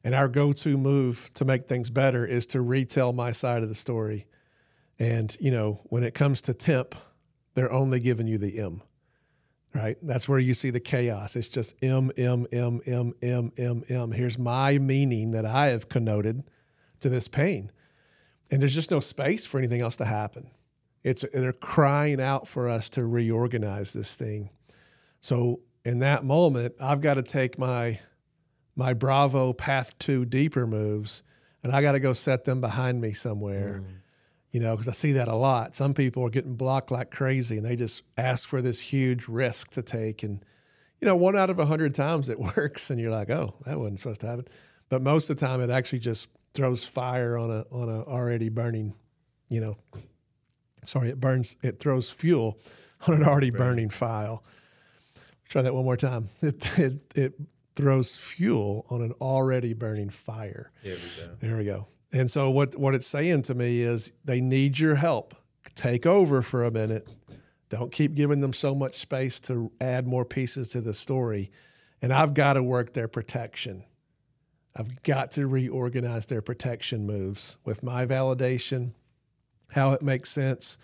and 0.03 0.15
our 0.15 0.29
go 0.29 0.53
to 0.55 0.79
move 0.79 1.31
to 1.35 1.45
make 1.45 1.69
things 1.69 1.91
better 1.91 2.25
is 2.25 2.47
to 2.49 2.63
retell 2.63 3.13
my 3.13 3.33
side 3.33 3.63
of 3.63 3.69
the 3.69 3.75
story. 3.75 4.27
And, 4.99 5.37
you 5.41 5.51
know, 5.51 5.83
when 5.85 6.05
it 6.05 6.15
comes 6.15 6.41
to 6.43 6.55
temp, 6.55 6.95
they're 7.55 7.73
only 7.73 8.01
giving 8.01 8.27
you 8.27 8.39
the 8.39 8.59
M. 8.59 8.81
right? 9.75 9.97
That's 10.03 10.29
where 10.29 10.39
you 10.39 10.55
see 10.55 10.71
the 10.71 10.81
chaos. 10.81 11.37
It's 11.37 11.49
just 11.49 11.75
M, 11.83 12.13
M, 12.17 12.47
M, 12.53 12.81
M, 12.87 13.13
M, 13.23 13.53
M, 13.59 13.85
M. 13.89 14.13
Here's 14.13 14.39
my 14.39 14.79
meaning 14.79 15.33
that 15.33 15.45
I 15.45 15.69
have 15.69 15.89
connoted 15.89 16.45
to 17.01 17.09
this 17.09 17.29
pain. 17.29 17.73
And 18.51 18.61
there's 18.63 18.75
just 18.75 18.91
no 18.91 19.01
space 19.01 19.45
for 19.45 19.59
anything 19.59 19.81
else 19.81 19.97
to 19.97 20.05
happen. 20.05 20.51
It's 21.03 21.25
they're 21.35 21.53
crying 21.53 22.21
out 22.21 22.49
for 22.49 22.69
us 22.69 22.89
to 22.91 23.05
reorganize 23.05 23.93
this 23.93 24.15
thing. 24.15 24.51
So 25.21 25.61
in 25.85 25.99
that 25.99 26.25
moment, 26.25 26.75
I've 26.81 27.01
got 27.01 27.15
to 27.15 27.23
take 27.23 27.59
my 27.59 28.01
my 28.77 28.95
Bravo 28.95 29.53
path 29.53 29.99
to 30.01 30.25
deeper 30.25 30.67
moves 30.67 31.23
and 31.63 31.73
I 31.73 31.81
got 31.81 31.93
to 31.93 32.01
go 32.01 32.13
set 32.13 32.45
them 32.45 32.61
behind 32.61 33.01
me 33.01 33.13
somewhere. 33.13 33.83
Mm. 33.83 33.95
You 34.55 34.61
know, 34.61 34.77
because 34.77 34.87
I 34.87 34.93
see 34.93 35.11
that 35.13 35.27
a 35.27 35.35
lot. 35.35 35.75
Some 35.75 35.95
people 35.95 36.25
are 36.25 36.31
getting 36.31 36.55
blocked 36.55 36.93
like 36.93 37.11
crazy 37.11 37.57
and 37.57 37.67
they 37.67 37.75
just 37.75 38.05
ask 38.17 38.49
for 38.49 38.63
this 38.63 38.81
huge 38.81 39.27
risk 39.27 39.73
to 39.73 39.83
take. 39.83 40.23
And, 40.23 40.45
you 41.01 41.09
know, 41.09 41.17
one 41.17 41.37
out 41.37 41.51
of 41.51 41.59
a 41.59 41.67
hundred 41.67 41.93
times 41.93 42.29
it 42.29 42.39
works 42.57 42.89
and 42.89 43.01
you're 43.01 43.11
like, 43.11 43.31
oh, 43.31 43.57
that 43.67 43.81
wasn't 43.81 43.99
supposed 43.99 44.21
to 44.21 44.29
happen. 44.29 44.47
But 44.89 45.03
most 45.03 45.29
of 45.29 45.37
the 45.39 45.45
time 45.45 45.61
it 45.61 45.71
actually 45.71 45.99
just 45.99 46.29
throws 46.55 46.85
fire 46.85 47.37
on 47.37 47.51
a 47.51 47.65
on 47.73 47.89
a 47.89 48.05
already 48.05 48.49
burning, 48.49 48.95
you 49.49 49.61
know, 49.61 49.77
sorry, 50.85 51.09
it 51.09 51.19
burns, 51.19 51.57
it 51.61 51.81
throws 51.81 52.13
fuel 52.13 52.61
on 53.09 53.15
an 53.15 53.25
already 53.25 53.51
burning 53.51 53.91
file. 53.91 54.45
Try 55.49 55.63
that 55.63 55.75
one 55.75 55.85
more 55.85 55.97
time. 55.97 56.29
It, 56.43 56.79
it, 56.79 57.13
it 57.17 57.35
throws 57.75 58.17
fuel 58.19 58.87
on 58.89 59.03
an 59.03 59.15
already 59.21 59.75
burning 59.75 60.11
fire. 60.11 60.71
There 60.85 60.95
we 60.95 61.01
go. 61.01 61.35
There 61.41 61.57
we 61.57 61.65
go. 61.65 61.89
And 62.15 62.31
so 62.31 62.49
what 62.49 62.77
what 62.79 62.95
it's 62.95 63.07
saying 63.07 63.43
to 63.43 63.55
me 63.55 63.83
is 63.83 64.13
they 64.25 64.41
need 64.41 64.79
your 64.79 64.95
help. 64.95 65.35
Take 65.75 66.07
over 66.07 66.41
for 66.41 66.65
a 66.65 66.71
minute. 66.71 67.09
Don't 67.69 67.93
keep 67.93 68.15
giving 68.15 68.41
them 68.41 68.53
so 68.53 68.75
much 68.75 68.95
space 68.95 69.41
to 69.41 69.73
add 69.81 70.07
more 70.07 70.25
pieces 70.25 70.69
to 70.71 70.81
the 70.81 70.95
story. 70.95 71.51
And 72.01 72.13
I've 72.13 72.33
got 72.33 72.53
to 72.55 72.63
work 72.63 72.93
their 72.93 73.09
protection. 73.09 73.85
I've 74.77 75.03
got 75.03 75.33
to 75.33 75.47
reorganize 75.47 76.27
their 76.27 76.43
protection 76.43 77.07
moves 77.07 77.59
with 77.65 77.83
my 77.83 78.07
validation, 78.07 78.93
how 79.73 79.93
it 79.93 80.03
makes 80.03 80.31
sense. 80.31 80.79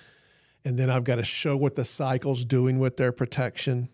And 0.65 0.79
then 0.79 0.91
I've 0.91 1.05
got 1.05 1.17
to 1.17 1.25
show 1.25 1.57
what 1.57 1.77
the 1.77 1.85
cycle's 1.85 2.45
doing 2.45 2.79
with 2.79 2.97
their 2.97 3.13
protection 3.13 3.89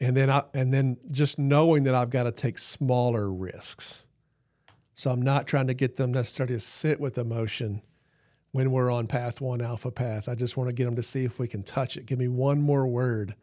and 0.00 0.16
then 0.16 0.30
I 0.30 0.44
and 0.54 0.72
then 0.72 0.96
just 1.10 1.38
knowing 1.38 1.82
that 1.84 1.94
I've 1.94 2.10
got 2.10 2.24
to 2.24 2.32
take 2.32 2.58
smaller 2.58 3.30
risks. 3.30 4.04
So 5.00 5.10
I'm 5.10 5.22
not 5.22 5.46
trying 5.46 5.68
to 5.68 5.72
get 5.72 5.96
them 5.96 6.12
necessarily 6.12 6.56
to 6.56 6.60
sit 6.60 7.00
with 7.00 7.16
emotion 7.16 7.80
when 8.52 8.70
we're 8.70 8.92
on 8.92 9.06
path 9.06 9.40
one 9.40 9.62
alpha 9.62 9.90
path. 9.90 10.28
I 10.28 10.34
just 10.34 10.58
want 10.58 10.68
to 10.68 10.74
get 10.74 10.84
them 10.84 10.96
to 10.96 11.02
see 11.02 11.24
if 11.24 11.38
we 11.38 11.48
can 11.48 11.62
touch 11.62 11.96
it. 11.96 12.04
Give 12.04 12.18
me 12.18 12.28
one 12.28 12.60
more 12.60 12.86
word 12.86 13.34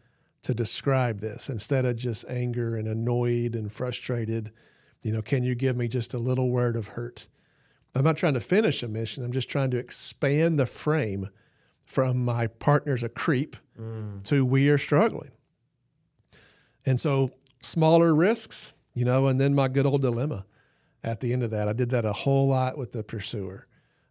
to 0.43 0.53
describe 0.53 1.19
this 1.19 1.49
instead 1.49 1.83
of 1.83 1.95
just 1.95 2.25
anger 2.29 2.75
and 2.75 2.87
annoyed 2.87 3.55
and 3.55 3.73
frustrated. 3.73 4.51
You 5.01 5.11
know, 5.11 5.23
can 5.23 5.41
you 5.41 5.55
give 5.55 5.75
me 5.75 5.87
just 5.87 6.13
a 6.13 6.19
little 6.19 6.51
word 6.51 6.75
of 6.75 6.89
hurt? 6.89 7.25
I'm 7.95 8.03
not 8.03 8.17
trying 8.17 8.35
to 8.35 8.39
finish 8.39 8.83
a 8.83 8.87
mission. 8.87 9.25
I'm 9.25 9.31
just 9.31 9.49
trying 9.49 9.71
to 9.71 9.77
expand 9.77 10.59
the 10.59 10.67
frame 10.67 11.29
from 11.87 12.23
my 12.23 12.45
partner's 12.45 13.01
a 13.01 13.09
creep 13.09 13.57
mm. 13.81 14.21
to 14.25 14.45
we 14.45 14.69
are 14.69 14.77
struggling. 14.77 15.31
And 16.85 17.01
so 17.01 17.31
smaller 17.63 18.13
risks, 18.13 18.73
you 18.93 19.05
know, 19.05 19.25
and 19.25 19.41
then 19.41 19.55
my 19.55 19.67
good 19.69 19.87
old 19.87 20.03
dilemma 20.03 20.45
at 21.03 21.19
the 21.19 21.33
end 21.33 21.43
of 21.43 21.51
that. 21.51 21.67
I 21.67 21.73
did 21.73 21.89
that 21.91 22.05
a 22.05 22.13
whole 22.13 22.47
lot 22.47 22.77
with 22.77 22.91
the 22.91 23.03
pursuer. 23.03 23.67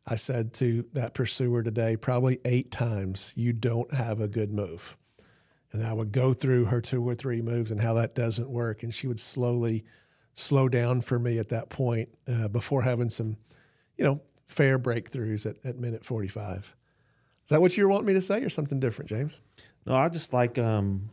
I 0.07 0.17
said 0.17 0.53
to 0.55 0.85
that 0.93 1.15
pursuer 1.15 1.63
today, 1.63 1.97
probably 1.97 2.39
eight 2.45 2.71
times, 2.71 3.33
you 3.37 3.53
don't 3.53 3.93
have 3.93 4.21
a 4.21 4.29
good 4.29 4.53
move. 4.53 4.97
And 5.73 5.85
I 5.85 5.93
would 5.93 6.13
go 6.13 6.33
through 6.33 6.67
her 6.67 6.81
two 6.81 7.07
or 7.07 7.15
three 7.15 7.43
moves 7.43 7.71
and 7.71 7.81
how 7.81 7.95
that 7.95 8.15
doesn't 8.15 8.49
work. 8.49 8.83
And 8.83 8.95
she 8.95 9.09
would 9.09 9.19
slowly 9.19 9.85
slow 10.33 10.69
down 10.69 11.01
for 11.01 11.19
me 11.19 11.39
at 11.39 11.49
that 11.49 11.71
point 11.71 12.11
uh, 12.29 12.49
before 12.49 12.83
having 12.83 13.11
some, 13.11 13.37
you 13.97 14.05
know, 14.05 14.21
fair 14.47 14.79
breakthroughs 14.79 15.45
at, 15.45 15.57
at 15.65 15.79
minute 15.79 16.05
45. 16.05 16.75
Is 17.45 17.51
that 17.51 17.61
what 17.61 17.77
you 17.77 17.89
want 17.89 18.05
me 18.05 18.13
to 18.13 18.23
say 18.23 18.43
or 18.43 18.51
something 18.51 18.79
different, 18.79 19.09
James? 19.09 19.41
No, 19.87 19.95
I 19.95 20.09
just 20.09 20.33
like 20.33 20.59
um, 20.59 21.11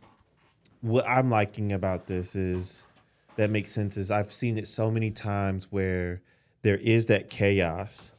what 0.82 1.08
I'm 1.08 1.30
liking 1.30 1.72
about 1.72 2.06
this 2.06 2.36
is 2.36 2.86
that 3.36 3.50
makes 3.50 3.72
sense 3.72 3.98
is 3.98 4.12
I've 4.12 4.34
seen 4.34 4.58
it 4.58 4.68
so 4.68 4.92
many 4.92 5.12
times 5.12 5.68
where 5.72 6.22
there 6.62 6.78
is 6.78 7.08
that 7.08 7.30
chaos 7.30 8.14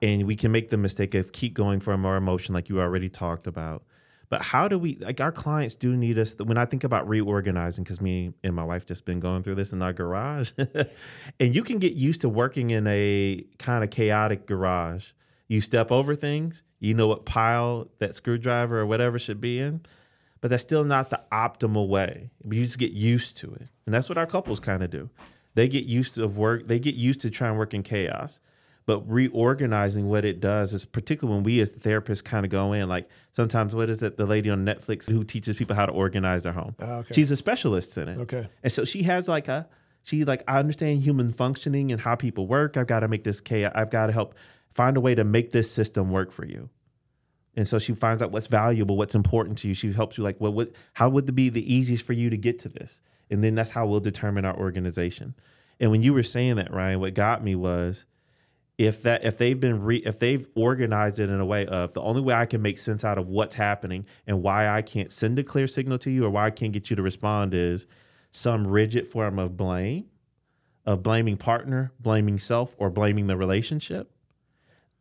and 0.00 0.26
we 0.26 0.36
can 0.36 0.52
make 0.52 0.68
the 0.68 0.76
mistake 0.76 1.14
of 1.14 1.32
keep 1.32 1.54
going 1.54 1.80
from 1.80 2.06
our 2.06 2.16
emotion 2.16 2.54
like 2.54 2.68
you 2.68 2.80
already 2.80 3.08
talked 3.08 3.46
about. 3.46 3.82
But 4.30 4.42
how 4.42 4.68
do 4.68 4.78
we 4.78 4.96
like 4.96 5.20
our 5.20 5.32
clients 5.32 5.74
do 5.74 5.96
need 5.96 6.18
us 6.18 6.36
when 6.36 6.58
I 6.58 6.66
think 6.66 6.84
about 6.84 7.08
reorganizing 7.08 7.82
because 7.82 8.00
me 8.00 8.34
and 8.44 8.54
my 8.54 8.62
wife 8.62 8.84
just 8.84 9.06
been 9.06 9.20
going 9.20 9.42
through 9.42 9.54
this 9.54 9.72
in 9.72 9.80
our 9.80 9.94
garage. 9.94 10.52
and 11.40 11.54
you 11.54 11.62
can 11.62 11.78
get 11.78 11.94
used 11.94 12.20
to 12.20 12.28
working 12.28 12.70
in 12.70 12.86
a 12.86 13.44
kind 13.58 13.82
of 13.82 13.90
chaotic 13.90 14.46
garage. 14.46 15.12
You 15.48 15.62
step 15.62 15.90
over 15.90 16.14
things, 16.14 16.62
you 16.78 16.92
know 16.92 17.06
what 17.06 17.24
pile 17.24 17.88
that 18.00 18.14
screwdriver 18.14 18.78
or 18.78 18.86
whatever 18.86 19.18
should 19.18 19.40
be 19.40 19.58
in 19.58 19.80
but 20.40 20.50
that's 20.50 20.62
still 20.62 20.84
not 20.84 21.10
the 21.10 21.20
optimal 21.32 21.88
way. 21.88 22.30
You 22.48 22.62
just 22.62 22.78
get 22.78 22.92
used 22.92 23.36
to 23.38 23.54
it. 23.54 23.68
And 23.86 23.94
that's 23.94 24.08
what 24.08 24.18
our 24.18 24.26
couples 24.26 24.60
kind 24.60 24.82
of 24.82 24.90
do. 24.90 25.10
They 25.54 25.68
get 25.68 25.84
used 25.84 26.14
to 26.14 26.26
work, 26.28 26.68
they 26.68 26.78
get 26.78 26.94
used 26.94 27.20
to 27.20 27.30
trying 27.30 27.54
to 27.54 27.58
work 27.58 27.74
in 27.74 27.82
chaos. 27.82 28.40
But 28.86 29.06
reorganizing 29.06 30.08
what 30.08 30.24
it 30.24 30.40
does 30.40 30.72
is 30.72 30.86
particularly 30.86 31.36
when 31.36 31.44
we 31.44 31.60
as 31.60 31.74
therapists 31.74 32.24
kind 32.24 32.46
of 32.46 32.50
go 32.50 32.72
in, 32.72 32.88
like 32.88 33.06
sometimes 33.32 33.74
what 33.74 33.90
is 33.90 34.02
it, 34.02 34.16
the 34.16 34.24
lady 34.24 34.48
on 34.48 34.64
Netflix 34.64 35.06
who 35.06 35.24
teaches 35.24 35.56
people 35.56 35.76
how 35.76 35.84
to 35.84 35.92
organize 35.92 36.42
their 36.44 36.54
home. 36.54 36.74
Oh, 36.78 37.00
okay. 37.00 37.14
She's 37.14 37.30
a 37.30 37.36
specialist 37.36 37.98
in 37.98 38.08
it. 38.08 38.18
Okay. 38.20 38.48
And 38.62 38.72
so 38.72 38.86
she 38.86 39.02
has 39.02 39.28
like 39.28 39.46
a 39.46 39.68
she 40.04 40.24
like 40.24 40.42
I 40.48 40.58
understand 40.58 41.02
human 41.02 41.34
functioning 41.34 41.92
and 41.92 42.00
how 42.00 42.14
people 42.14 42.46
work. 42.46 42.78
I've 42.78 42.86
got 42.86 43.00
to 43.00 43.08
make 43.08 43.24
this 43.24 43.42
chaos. 43.42 43.72
I've 43.74 43.90
got 43.90 44.06
to 44.06 44.12
help 44.12 44.34
find 44.72 44.96
a 44.96 45.00
way 45.00 45.14
to 45.14 45.24
make 45.24 45.50
this 45.50 45.70
system 45.70 46.10
work 46.10 46.32
for 46.32 46.46
you. 46.46 46.70
And 47.58 47.66
so 47.66 47.80
she 47.80 47.92
finds 47.92 48.22
out 48.22 48.30
what's 48.30 48.46
valuable, 48.46 48.96
what's 48.96 49.16
important 49.16 49.58
to 49.58 49.68
you. 49.68 49.74
She 49.74 49.92
helps 49.92 50.16
you 50.16 50.22
like, 50.22 50.36
well, 50.38 50.52
what, 50.52 50.70
how 50.92 51.08
would 51.08 51.28
it 51.28 51.32
be 51.32 51.48
the 51.48 51.74
easiest 51.74 52.06
for 52.06 52.12
you 52.12 52.30
to 52.30 52.36
get 52.36 52.60
to 52.60 52.68
this? 52.68 53.02
And 53.30 53.42
then 53.42 53.56
that's 53.56 53.72
how 53.72 53.84
we'll 53.84 53.98
determine 53.98 54.44
our 54.44 54.56
organization. 54.56 55.34
And 55.80 55.90
when 55.90 56.00
you 56.00 56.14
were 56.14 56.22
saying 56.22 56.54
that, 56.54 56.72
Ryan, 56.72 57.00
what 57.00 57.14
got 57.14 57.42
me 57.42 57.56
was 57.56 58.06
if 58.78 59.02
that 59.02 59.24
if 59.24 59.38
they've 59.38 59.58
been 59.58 59.82
re, 59.82 59.96
if 59.96 60.20
they've 60.20 60.46
organized 60.54 61.18
it 61.18 61.30
in 61.30 61.40
a 61.40 61.44
way 61.44 61.66
of 61.66 61.94
the 61.94 62.00
only 62.00 62.20
way 62.20 62.32
I 62.32 62.46
can 62.46 62.62
make 62.62 62.78
sense 62.78 63.04
out 63.04 63.18
of 63.18 63.26
what's 63.26 63.56
happening 63.56 64.06
and 64.24 64.40
why 64.40 64.68
I 64.68 64.80
can't 64.80 65.10
send 65.10 65.36
a 65.40 65.42
clear 65.42 65.66
signal 65.66 65.98
to 65.98 66.12
you 66.12 66.26
or 66.26 66.30
why 66.30 66.46
I 66.46 66.50
can't 66.52 66.72
get 66.72 66.90
you 66.90 66.94
to 66.94 67.02
respond 67.02 67.54
is 67.54 67.88
some 68.30 68.68
rigid 68.68 69.08
form 69.08 69.36
of 69.40 69.56
blame, 69.56 70.04
of 70.86 71.02
blaming 71.02 71.36
partner, 71.36 71.90
blaming 71.98 72.38
self, 72.38 72.76
or 72.78 72.88
blaming 72.88 73.26
the 73.26 73.36
relationship 73.36 74.12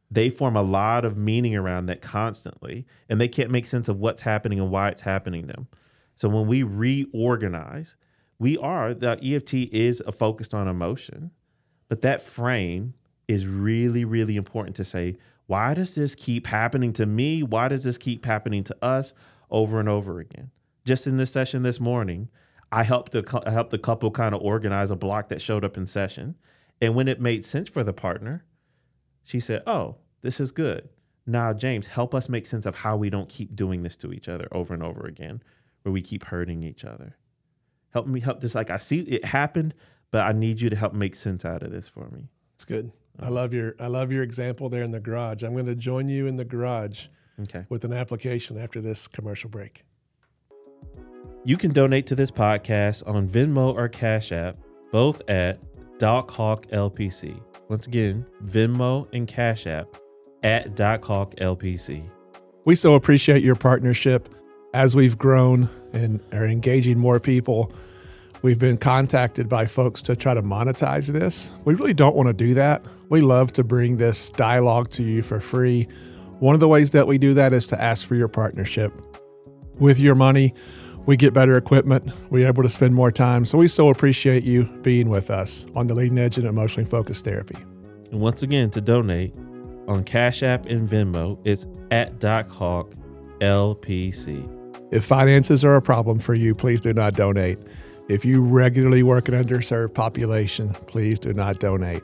they 0.09 0.29
form 0.29 0.55
a 0.55 0.61
lot 0.61 1.03
of 1.03 1.17
meaning 1.17 1.55
around 1.55 1.87
that 1.87 2.01
constantly 2.01 2.85
and 3.09 3.19
they 3.19 3.27
can't 3.27 3.51
make 3.51 3.65
sense 3.65 3.89
of 3.89 3.99
what's 3.99 4.21
happening 4.21 4.59
and 4.59 4.71
why 4.71 4.89
it's 4.89 5.01
happening 5.01 5.47
to 5.47 5.53
them. 5.53 5.67
So 6.15 6.29
when 6.29 6.47
we 6.47 6.63
reorganize 6.63 7.95
we 8.39 8.57
are 8.57 8.93
the 8.93 9.19
eft 9.23 9.53
is 9.53 10.01
a 10.05 10.11
focused 10.11 10.53
on 10.53 10.67
emotion 10.67 11.31
but 11.89 12.01
that 12.01 12.21
frame 12.21 12.93
is 13.27 13.47
really 13.47 14.05
really 14.05 14.35
important 14.35 14.75
to 14.75 14.85
say 14.85 15.17
why 15.47 15.73
does 15.73 15.95
this 15.95 16.13
keep 16.13 16.47
happening 16.47 16.91
to 16.93 17.05
me? 17.05 17.41
Why 17.41 17.69
does 17.69 17.85
this 17.85 17.97
keep 17.97 18.25
happening 18.25 18.63
to 18.65 18.75
us? 18.83 19.13
Over 19.49 19.79
and 19.79 19.87
over 19.87 20.19
again. 20.19 20.51
Just 20.83 21.07
in 21.07 21.15
this 21.15 21.31
session 21.31 21.63
this 21.63 21.79
morning 21.79 22.27
i 22.69 22.83
helped 22.83 23.13
the, 23.13 23.43
I 23.45 23.51
helped 23.51 23.71
the 23.71 23.77
couple 23.77 24.11
kind 24.11 24.35
of 24.35 24.41
organize 24.41 24.91
a 24.91 24.95
block 24.97 25.29
that 25.29 25.41
showed 25.41 25.63
up 25.63 25.77
in 25.77 25.85
session. 25.85 26.35
And 26.81 26.95
when 26.95 27.07
it 27.07 27.21
made 27.21 27.45
sense 27.45 27.69
for 27.69 27.83
the 27.83 27.93
partner 27.93 28.43
she 29.27 29.41
said, 29.41 29.61
Oh, 29.67 29.97
this 30.21 30.39
is 30.39 30.51
good. 30.53 30.87
Now, 31.25 31.51
James, 31.51 31.87
help 31.87 32.15
us 32.15 32.29
make 32.29 32.47
sense 32.47 32.65
of 32.65 32.75
how 32.75 32.95
we 32.95 33.09
don't 33.09 33.27
keep 33.27 33.55
doing 33.55 33.83
this 33.83 33.97
to 33.97 34.13
each 34.13 34.29
other 34.29 34.47
over 34.53 34.73
and 34.73 34.81
over 34.81 35.05
again, 35.05 35.43
where 35.83 35.91
we 35.91 36.01
keep 36.01 36.23
hurting 36.23 36.63
each 36.63 36.85
other. 36.85 37.17
Help 37.91 38.07
me 38.07 38.21
help 38.21 38.39
this. 38.39 38.55
Like, 38.55 38.69
I 38.69 38.77
see 38.77 39.01
it 39.01 39.25
happened, 39.25 39.73
but 40.11 40.21
I 40.21 40.31
need 40.31 40.61
you 40.61 40.69
to 40.69 40.77
help 40.77 40.93
make 40.93 41.13
sense 41.13 41.43
out 41.43 41.61
of 41.61 41.71
this 41.71 41.89
for 41.89 42.09
me. 42.09 42.29
It's 42.55 42.63
good. 42.63 42.93
Uh-huh. 43.19 43.27
I 43.27 43.29
love 43.29 43.53
your 43.53 43.75
I 43.81 43.87
love 43.87 44.13
your 44.13 44.23
example 44.23 44.69
there 44.69 44.83
in 44.83 44.91
the 44.91 45.01
garage. 45.01 45.43
I'm 45.43 45.51
going 45.51 45.65
to 45.65 45.75
join 45.75 46.07
you 46.07 46.25
in 46.25 46.37
the 46.37 46.45
garage 46.45 47.07
okay. 47.41 47.65
with 47.67 47.83
an 47.83 47.91
application 47.91 48.57
after 48.57 48.79
this 48.79 49.09
commercial 49.09 49.49
break. 49.49 49.83
You 51.43 51.57
can 51.57 51.73
donate 51.73 52.07
to 52.07 52.15
this 52.15 52.31
podcast 52.31 53.05
on 53.05 53.27
Venmo 53.27 53.73
or 53.73 53.89
Cash 53.89 54.31
App, 54.31 54.55
both 54.93 55.21
at 55.27 55.59
Doc 55.97 56.31
Hawk 56.31 56.67
LPC. 56.67 57.41
Once 57.69 57.85
again, 57.85 58.25
Venmo 58.45 59.07
and 59.13 59.27
Cash 59.27 59.67
App 59.67 59.97
at 60.43 60.75
Doc 60.75 61.03
Hawk 61.03 61.35
LPC. 61.35 62.09
We 62.65 62.75
so 62.75 62.95
appreciate 62.95 63.43
your 63.43 63.55
partnership 63.55 64.29
as 64.73 64.95
we've 64.95 65.17
grown 65.17 65.69
and 65.93 66.21
are 66.33 66.45
engaging 66.45 66.97
more 66.97 67.19
people. 67.19 67.71
We've 68.41 68.59
been 68.59 68.77
contacted 68.77 69.49
by 69.49 69.65
folks 69.65 70.01
to 70.03 70.15
try 70.15 70.33
to 70.33 70.41
monetize 70.41 71.07
this. 71.07 71.51
We 71.65 71.73
really 71.73 71.93
don't 71.93 72.15
want 72.15 72.27
to 72.27 72.33
do 72.33 72.53
that. 72.53 72.85
We 73.09 73.21
love 73.21 73.51
to 73.53 73.63
bring 73.63 73.97
this 73.97 74.31
dialogue 74.31 74.89
to 74.91 75.03
you 75.03 75.21
for 75.21 75.39
free. 75.39 75.87
One 76.39 76.53
of 76.53 76.59
the 76.59 76.67
ways 76.67 76.91
that 76.91 77.07
we 77.07 77.17
do 77.17 77.33
that 77.33 77.51
is 77.51 77.67
to 77.67 77.81
ask 77.81 78.07
for 78.07 78.15
your 78.15 78.27
partnership. 78.27 78.93
With 79.79 79.99
your 79.99 80.15
money, 80.15 80.53
we 81.07 81.15
get 81.15 81.33
better 81.33 81.57
equipment, 81.57 82.11
we're 82.29 82.47
able 82.47 82.61
to 82.61 82.69
spend 82.69 82.93
more 82.93 83.11
time. 83.11 83.45
So 83.45 83.57
we 83.57 83.69
so 83.69 83.89
appreciate 83.89 84.43
you 84.43 84.65
being 84.83 85.09
with 85.09 85.31
us 85.31 85.65
on 85.73 85.87
the 85.87 85.95
leading 85.95 86.19
edge 86.19 86.37
in 86.37 86.45
emotionally 86.45 86.87
focused 86.87 87.25
therapy. 87.25 87.55
And 88.11 88.19
once 88.19 88.43
again, 88.43 88.69
to 88.71 88.81
donate 88.81 89.33
on 89.87 90.03
Cash 90.03 90.43
App 90.43 90.65
and 90.65 90.87
Venmo, 90.87 91.39
it's 91.47 91.65
at 91.91 92.19
Doc 92.19 92.51
Hawk 92.51 92.93
LPC. 93.39 94.53
If 94.91 95.05
finances 95.05 95.63
are 95.63 95.75
a 95.75 95.81
problem 95.81 96.19
for 96.19 96.35
you, 96.35 96.53
please 96.53 96.81
do 96.81 96.93
not 96.93 97.13
donate. 97.13 97.57
If 98.09 98.25
you 98.25 98.41
regularly 98.41 99.01
work 99.01 99.29
an 99.29 99.35
underserved 99.35 99.93
population, 99.93 100.69
please 100.87 101.19
do 101.19 101.33
not 101.33 101.59
donate. 101.59 102.03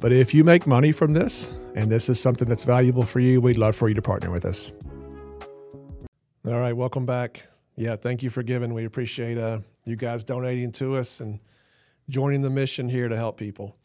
But 0.00 0.12
if 0.12 0.32
you 0.32 0.44
make 0.44 0.66
money 0.66 0.92
from 0.92 1.12
this 1.12 1.52
and 1.74 1.90
this 1.90 2.08
is 2.08 2.20
something 2.20 2.48
that's 2.48 2.64
valuable 2.64 3.04
for 3.04 3.18
you, 3.18 3.40
we'd 3.40 3.58
love 3.58 3.74
for 3.74 3.88
you 3.88 3.94
to 3.94 4.02
partner 4.02 4.30
with 4.30 4.44
us. 4.44 4.72
All 6.46 6.60
right, 6.60 6.72
welcome 6.72 7.06
back 7.06 7.48
yeah, 7.76 7.96
thank 7.96 8.22
you 8.22 8.30
for 8.30 8.42
giving. 8.42 8.72
We 8.74 8.84
appreciate 8.84 9.38
uh, 9.38 9.60
you 9.84 9.96
guys 9.96 10.24
donating 10.24 10.72
to 10.72 10.96
us 10.96 11.20
and 11.20 11.40
joining 12.08 12.42
the 12.42 12.50
mission 12.50 12.88
here 12.88 13.08
to 13.08 13.16
help 13.16 13.36
people. 13.36 13.76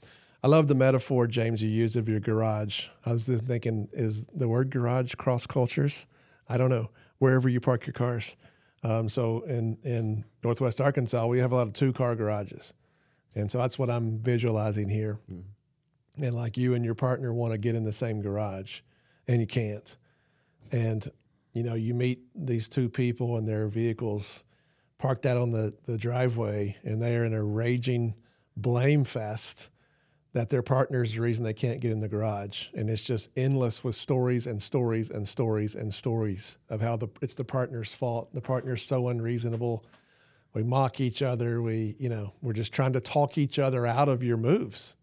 I 0.44 0.48
love 0.48 0.68
the 0.68 0.76
metaphor, 0.76 1.28
James, 1.28 1.62
you 1.62 1.70
use 1.70 1.96
of 1.96 2.08
your 2.08 2.20
garage. 2.20 2.88
I 3.06 3.12
was 3.12 3.26
just 3.26 3.46
thinking, 3.46 3.90
is 3.92 4.26
the 4.28 4.48
word 4.48 4.70
garage 4.70 5.16
cross 5.16 5.46
cultures? 5.46 6.06
I 6.48 6.58
don't 6.58 6.70
know. 6.70 6.90
Wherever 7.18 7.50
you 7.50 7.60
park 7.60 7.86
your 7.86 7.94
cars. 7.94 8.38
Um, 8.84 9.10
so 9.10 9.42
in 9.42 9.78
in 9.84 10.24
Northwest 10.44 10.80
Arkansas, 10.80 11.26
we 11.28 11.40
have 11.40 11.52
a 11.52 11.56
lot 11.56 11.68
of 11.68 11.74
two 11.74 11.92
car 11.92 12.16
garages, 12.16 12.74
and 13.36 13.52
so 13.52 13.58
that's 13.58 13.78
what 13.78 13.90
I'm 13.90 14.20
visualizing 14.20 14.88
here. 14.88 15.20
Mm-hmm. 15.30 16.24
And 16.24 16.36
like 16.36 16.58
you 16.58 16.74
and 16.74 16.86
your 16.86 16.96
partner 16.96 17.34
want 17.34 17.52
to 17.52 17.58
get 17.58 17.76
in 17.76 17.84
the 17.84 17.92
same 17.92 18.22
garage, 18.22 18.80
and 19.28 19.42
you 19.42 19.48
can't. 19.48 19.98
And 20.72 21.06
you 21.54 21.64
know, 21.64 21.76
you 21.76 21.94
meet 21.94 22.22
these 22.36 22.70
two 22.70 22.90
people 22.90 23.38
and 23.38 23.48
their 23.48 23.68
vehicles 23.68 24.44
parked 24.98 25.26
out 25.26 25.38
on 25.38 25.52
the, 25.52 25.74
the 25.86 25.98
driveway 25.98 26.78
and 26.84 27.02
they 27.02 27.16
are 27.16 27.26
in 27.26 27.34
a 27.34 27.44
raging 27.44 28.14
blame 28.56 29.04
fest 29.04 29.70
that 30.34 30.50
their 30.50 30.62
partner 30.62 31.02
is 31.02 31.14
the 31.14 31.22
reason 31.22 31.44
they 31.44 31.54
can't 31.54 31.80
get 31.80 31.92
in 31.92 32.02
the 32.02 32.08
garage. 32.08 32.68
And 32.76 32.90
it's 32.90 33.04
just 33.04 33.30
endless 33.36 33.84
with 33.84 33.96
stories 33.96 34.46
and 34.46 34.62
stories 34.62 35.10
and 35.10 35.28
stories 35.28 35.74
and 35.74 35.94
stories 35.94 36.58
of 36.70 36.82
how 36.82 36.98
the 36.98 37.08
it's 37.22 37.36
the 37.36 37.44
partner's 37.44 37.94
fault. 37.94 38.34
The 38.34 38.42
partner's 38.42 38.84
so 38.84 39.08
unreasonable. 39.08 39.84
We 40.54 40.64
mock 40.64 41.00
each 41.00 41.24
other. 41.24 41.62
We, 41.62 41.96
you 42.00 42.10
know, 42.10 42.34
we're 42.42 42.54
just 42.54 42.74
trying 42.74 42.94
to 42.94 43.02
talk 43.02 43.38
each 43.38 43.58
other 43.58 43.88
out 43.88 44.08
of 44.08 44.24
your 44.24 44.38
moves. 44.38 44.96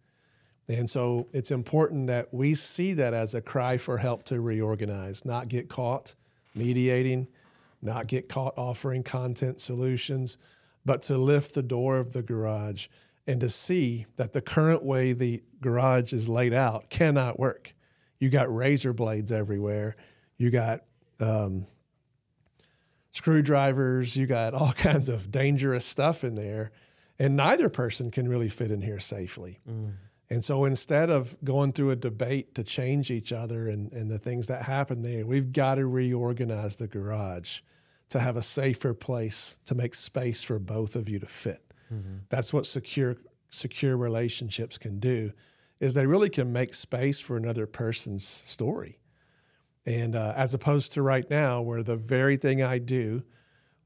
And 0.68 0.90
so 0.90 1.28
it's 1.32 1.50
important 1.50 2.08
that 2.08 2.32
we 2.32 2.54
see 2.54 2.92
that 2.94 3.14
as 3.14 3.34
a 3.34 3.40
cry 3.40 3.78
for 3.78 3.98
help 3.98 4.24
to 4.24 4.40
reorganize, 4.40 5.24
not 5.24 5.48
get 5.48 5.68
caught 5.68 6.14
mediating, 6.56 7.28
not 7.82 8.06
get 8.06 8.28
caught 8.28 8.54
offering 8.56 9.02
content 9.02 9.60
solutions, 9.60 10.38
but 10.84 11.02
to 11.02 11.18
lift 11.18 11.54
the 11.54 11.62
door 11.62 11.98
of 11.98 12.12
the 12.12 12.22
garage 12.22 12.86
and 13.26 13.40
to 13.40 13.50
see 13.50 14.06
that 14.16 14.32
the 14.32 14.40
current 14.40 14.84
way 14.84 15.12
the 15.12 15.42
garage 15.60 16.12
is 16.12 16.28
laid 16.28 16.52
out 16.54 16.90
cannot 16.90 17.38
work. 17.38 17.74
You 18.18 18.30
got 18.30 18.54
razor 18.54 18.92
blades 18.92 19.32
everywhere. 19.32 19.96
You 20.38 20.50
got 20.50 20.82
um, 21.20 21.66
screwdrivers. 23.12 24.16
You 24.16 24.26
got 24.26 24.54
all 24.54 24.72
kinds 24.76 25.08
of 25.08 25.30
dangerous 25.30 25.84
stuff 25.84 26.24
in 26.24 26.34
there. 26.34 26.70
And 27.18 27.36
neither 27.36 27.68
person 27.68 28.10
can 28.10 28.28
really 28.28 28.48
fit 28.48 28.70
in 28.70 28.82
here 28.82 29.00
safely. 29.00 29.60
Mm. 29.68 29.94
And 30.28 30.44
so 30.44 30.64
instead 30.64 31.08
of 31.08 31.36
going 31.44 31.72
through 31.72 31.90
a 31.90 31.96
debate 31.96 32.54
to 32.56 32.64
change 32.64 33.10
each 33.10 33.32
other 33.32 33.68
and, 33.68 33.92
and 33.92 34.10
the 34.10 34.18
things 34.18 34.48
that 34.48 34.62
happen 34.62 35.02
there, 35.02 35.24
we've 35.24 35.52
got 35.52 35.76
to 35.76 35.86
reorganize 35.86 36.76
the 36.76 36.88
garage 36.88 37.60
to 38.08 38.18
have 38.18 38.36
a 38.36 38.42
safer 38.42 38.92
place 38.92 39.58
to 39.66 39.74
make 39.74 39.94
space 39.94 40.42
for 40.42 40.58
both 40.58 40.96
of 40.96 41.08
you 41.08 41.18
to 41.18 41.26
fit. 41.26 41.62
Mm-hmm. 41.92 42.18
That's 42.28 42.52
what 42.52 42.66
secure 42.66 43.16
secure 43.50 43.96
relationships 43.96 44.76
can 44.76 44.98
do 44.98 45.32
is 45.78 45.94
they 45.94 46.06
really 46.06 46.28
can 46.28 46.52
make 46.52 46.74
space 46.74 47.20
for 47.20 47.36
another 47.36 47.66
person's 47.66 48.26
story. 48.26 48.98
And 49.86 50.16
uh, 50.16 50.34
as 50.36 50.52
opposed 50.52 50.92
to 50.92 51.02
right 51.02 51.28
now, 51.30 51.62
where 51.62 51.82
the 51.82 51.96
very 51.96 52.36
thing 52.36 52.60
I 52.60 52.78
do 52.78 53.22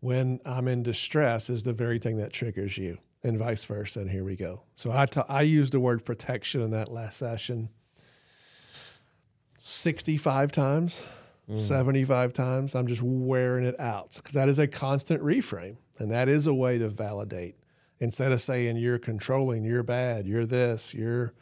when 0.01 0.41
I'm 0.47 0.67
in 0.67 0.83
distress 0.83 1.51
is 1.51 1.63
the 1.63 1.75
very 1.75 1.99
thing 1.99 2.17
that 2.17 2.33
triggers 2.33 2.79
you 2.79 2.99
and 3.23 3.39
vice 3.39 3.65
versa. 3.65 4.01
And 4.01 4.11
here 4.11 4.25
we 4.25 4.37
go. 4.37 4.63
So 4.75 4.91
I, 4.93 5.07
ta- 5.07 5.27
I 5.29 5.43
used 5.43 5.73
the 5.73 5.81
word 5.81 6.05
protection 6.05 6.63
in 6.63 6.71
that 6.71 6.91
last 6.91 7.19
session 7.19 7.69
65 9.59 10.53
times, 10.53 11.07
mm. 11.49 11.57
75 11.57 12.33
times. 12.33 12.75
I'm 12.75 12.87
just 12.87 13.03
wearing 13.03 13.65
it 13.65 13.79
out 13.79 14.17
because 14.17 14.35
that 14.35 14.49
is 14.49 14.59
a 14.59 14.67
constant 14.67 15.23
reframe. 15.23 15.77
And 15.99 16.11
that 16.11 16.29
is 16.29 16.47
a 16.47 16.55
way 16.55 16.79
to 16.79 16.89
validate. 16.89 17.57
Instead 17.99 18.33
of 18.33 18.41
saying 18.41 18.79
you're 18.79 18.99
controlling, 18.99 19.65
you're 19.65 19.83
bad, 19.83 20.27
you're 20.27 20.47
this, 20.47 20.95
you're. 20.95 21.35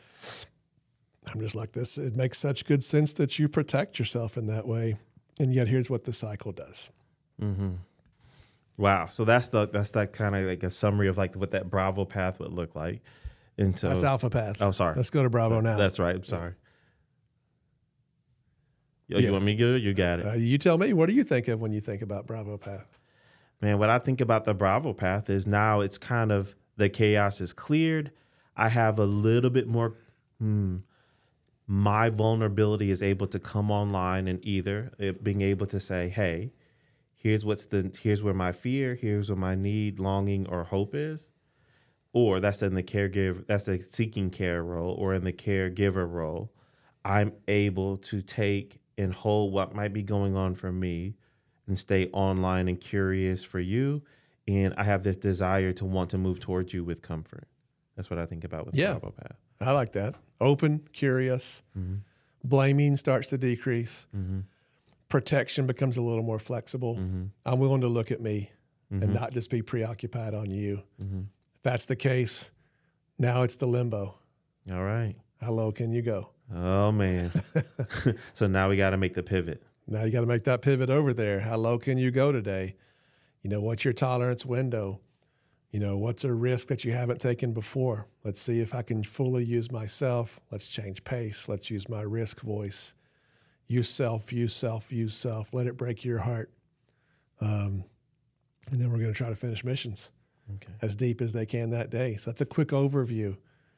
I'm 1.32 1.40
just 1.40 1.54
like 1.54 1.72
this. 1.72 1.96
It 1.96 2.16
makes 2.16 2.38
such 2.38 2.64
good 2.64 2.82
sense 2.82 3.12
that 3.14 3.38
you 3.38 3.48
protect 3.48 3.98
yourself 3.98 4.36
in 4.36 4.46
that 4.48 4.66
way. 4.66 4.96
And 5.38 5.54
yet, 5.54 5.68
here's 5.68 5.88
what 5.88 6.04
the 6.04 6.12
cycle 6.12 6.50
does. 6.50 6.90
Mm-hmm. 7.40 7.74
Wow. 8.78 9.08
So 9.10 9.24
that's 9.24 9.48
the 9.48 9.66
that's 9.68 9.90
that 9.90 10.12
kind 10.12 10.34
of 10.34 10.46
like 10.46 10.62
a 10.62 10.70
summary 10.70 11.08
of 11.08 11.18
like 11.18 11.34
what 11.34 11.50
that 11.50 11.68
Bravo 11.68 12.06
path 12.06 12.38
would 12.38 12.52
look 12.52 12.74
like. 12.74 13.02
And 13.58 13.76
so 13.76 13.88
that's 13.88 14.04
Alpha 14.04 14.30
path. 14.30 14.62
Oh, 14.62 14.70
sorry. 14.70 14.94
Let's 14.96 15.10
go 15.10 15.22
to 15.22 15.28
Bravo 15.28 15.60
now. 15.60 15.76
That's 15.76 15.98
right. 15.98 16.14
I'm 16.14 16.24
sorry. 16.24 16.54
Yo, 19.08 19.18
yeah. 19.18 19.26
You 19.26 19.32
want 19.32 19.44
me 19.44 19.56
good? 19.56 19.82
You 19.82 19.92
got 19.94 20.20
it. 20.20 20.26
Uh, 20.26 20.32
you 20.34 20.58
tell 20.58 20.78
me. 20.78 20.92
What 20.92 21.08
do 21.08 21.14
you 21.14 21.24
think 21.24 21.48
of 21.48 21.60
when 21.60 21.72
you 21.72 21.80
think 21.80 22.02
about 22.02 22.26
Bravo 22.26 22.56
path? 22.56 22.98
Man, 23.60 23.78
what 23.78 23.90
I 23.90 23.98
think 23.98 24.20
about 24.20 24.44
the 24.44 24.54
Bravo 24.54 24.92
path 24.92 25.28
is 25.28 25.46
now 25.46 25.80
it's 25.80 25.98
kind 25.98 26.30
of 26.30 26.54
the 26.76 26.88
chaos 26.88 27.40
is 27.40 27.52
cleared. 27.52 28.12
I 28.56 28.68
have 28.68 28.98
a 28.98 29.04
little 29.04 29.50
bit 29.50 29.66
more. 29.66 29.94
Hmm, 30.38 30.76
my 31.66 32.10
vulnerability 32.10 32.92
is 32.92 33.02
able 33.02 33.26
to 33.26 33.40
come 33.40 33.72
online 33.72 34.28
and 34.28 34.44
either 34.44 34.92
being 35.22 35.40
able 35.40 35.66
to 35.66 35.80
say, 35.80 36.08
"Hey, 36.10 36.52
here's 37.18 37.44
what's 37.44 37.66
the 37.66 37.92
here's 38.00 38.22
where 38.22 38.32
my 38.32 38.52
fear, 38.52 38.94
here's 38.94 39.28
where 39.28 39.36
my 39.36 39.54
need, 39.54 39.98
longing, 39.98 40.48
or 40.48 40.64
hope 40.64 40.94
is. 40.94 41.28
Or 42.14 42.40
that's 42.40 42.62
in 42.62 42.74
the 42.74 42.82
caregiver, 42.82 43.46
that's 43.46 43.68
a 43.68 43.82
seeking 43.82 44.30
care 44.30 44.62
role, 44.62 44.94
or 44.94 45.12
in 45.12 45.24
the 45.24 45.32
caregiver 45.32 46.10
role. 46.10 46.52
I'm 47.04 47.32
able 47.46 47.98
to 47.98 48.22
take 48.22 48.80
and 48.96 49.12
hold 49.12 49.52
what 49.52 49.74
might 49.74 49.92
be 49.92 50.02
going 50.02 50.36
on 50.36 50.54
for 50.54 50.72
me 50.72 51.16
and 51.66 51.78
stay 51.78 52.08
online 52.12 52.68
and 52.68 52.80
curious 52.80 53.44
for 53.44 53.60
you. 53.60 54.02
And 54.46 54.74
I 54.76 54.84
have 54.84 55.02
this 55.02 55.16
desire 55.16 55.72
to 55.74 55.84
want 55.84 56.10
to 56.10 56.18
move 56.18 56.40
towards 56.40 56.72
you 56.72 56.82
with 56.82 57.02
comfort. 57.02 57.46
That's 57.94 58.08
what 58.08 58.18
I 58.18 58.26
think 58.26 58.44
about 58.44 58.66
with 58.66 58.74
yeah, 58.74 58.94
the 58.94 59.10
path. 59.10 59.36
I 59.60 59.72
like 59.72 59.92
that. 59.92 60.14
Open, 60.40 60.88
curious. 60.92 61.62
Mm-hmm. 61.78 61.96
Blaming 62.42 62.96
starts 62.96 63.28
to 63.28 63.38
decrease. 63.38 64.06
Mm-hmm 64.16 64.40
protection 65.08 65.66
becomes 65.66 65.96
a 65.96 66.02
little 66.02 66.22
more 66.22 66.38
flexible. 66.38 66.96
Mm-hmm. 66.96 67.24
I'm 67.46 67.58
willing 67.58 67.80
to 67.80 67.88
look 67.88 68.10
at 68.10 68.20
me 68.20 68.50
mm-hmm. 68.92 69.02
and 69.02 69.14
not 69.14 69.32
just 69.32 69.50
be 69.50 69.62
preoccupied 69.62 70.34
on 70.34 70.50
you. 70.50 70.82
Mm-hmm. 71.02 71.20
If 71.56 71.62
that's 71.62 71.86
the 71.86 71.96
case, 71.96 72.50
now 73.18 73.42
it's 73.42 73.56
the 73.56 73.66
limbo. 73.66 74.18
All 74.70 74.82
right. 74.82 75.14
How 75.40 75.52
low 75.52 75.72
can 75.72 75.92
you 75.92 76.02
go? 76.02 76.30
Oh 76.54 76.92
man. 76.92 77.32
so 78.34 78.46
now 78.46 78.68
we 78.68 78.76
got 78.76 78.90
to 78.90 78.96
make 78.96 79.14
the 79.14 79.22
pivot. 79.22 79.62
Now 79.86 80.04
you 80.04 80.12
got 80.12 80.20
to 80.20 80.26
make 80.26 80.44
that 80.44 80.62
pivot 80.62 80.90
over 80.90 81.14
there. 81.14 81.40
How 81.40 81.56
low 81.56 81.78
can 81.78 81.96
you 81.98 82.10
go 82.10 82.32
today? 82.32 82.76
You 83.42 83.50
know, 83.50 83.60
what's 83.60 83.84
your 83.84 83.94
tolerance 83.94 84.44
window? 84.44 85.00
You 85.70 85.80
know, 85.80 85.96
what's 85.96 86.24
a 86.24 86.32
risk 86.32 86.68
that 86.68 86.84
you 86.84 86.92
haven't 86.92 87.20
taken 87.20 87.52
before? 87.52 88.08
Let's 88.24 88.40
see 88.40 88.60
if 88.60 88.74
I 88.74 88.82
can 88.82 89.02
fully 89.04 89.44
use 89.44 89.70
myself. 89.70 90.40
Let's 90.50 90.66
change 90.66 91.04
pace. 91.04 91.48
Let's 91.48 91.70
use 91.70 91.88
my 91.88 92.02
risk 92.02 92.40
voice 92.40 92.94
you 93.68 93.82
self, 93.82 94.32
you 94.32 94.48
self, 94.48 94.90
you 94.90 95.08
self. 95.08 95.52
Let 95.52 95.66
it 95.66 95.76
break 95.76 96.04
your 96.04 96.18
heart. 96.18 96.50
Um, 97.40 97.84
and 98.70 98.80
then 98.80 98.90
we're 98.90 98.98
going 98.98 99.12
to 99.12 99.16
try 99.16 99.28
to 99.28 99.36
finish 99.36 99.62
missions 99.62 100.10
okay. 100.56 100.72
as 100.82 100.96
deep 100.96 101.20
as 101.20 101.32
they 101.32 101.46
can 101.46 101.70
that 101.70 101.90
day. 101.90 102.16
So 102.16 102.30
that's 102.30 102.40
a 102.40 102.46
quick 102.46 102.68
overview 102.68 103.36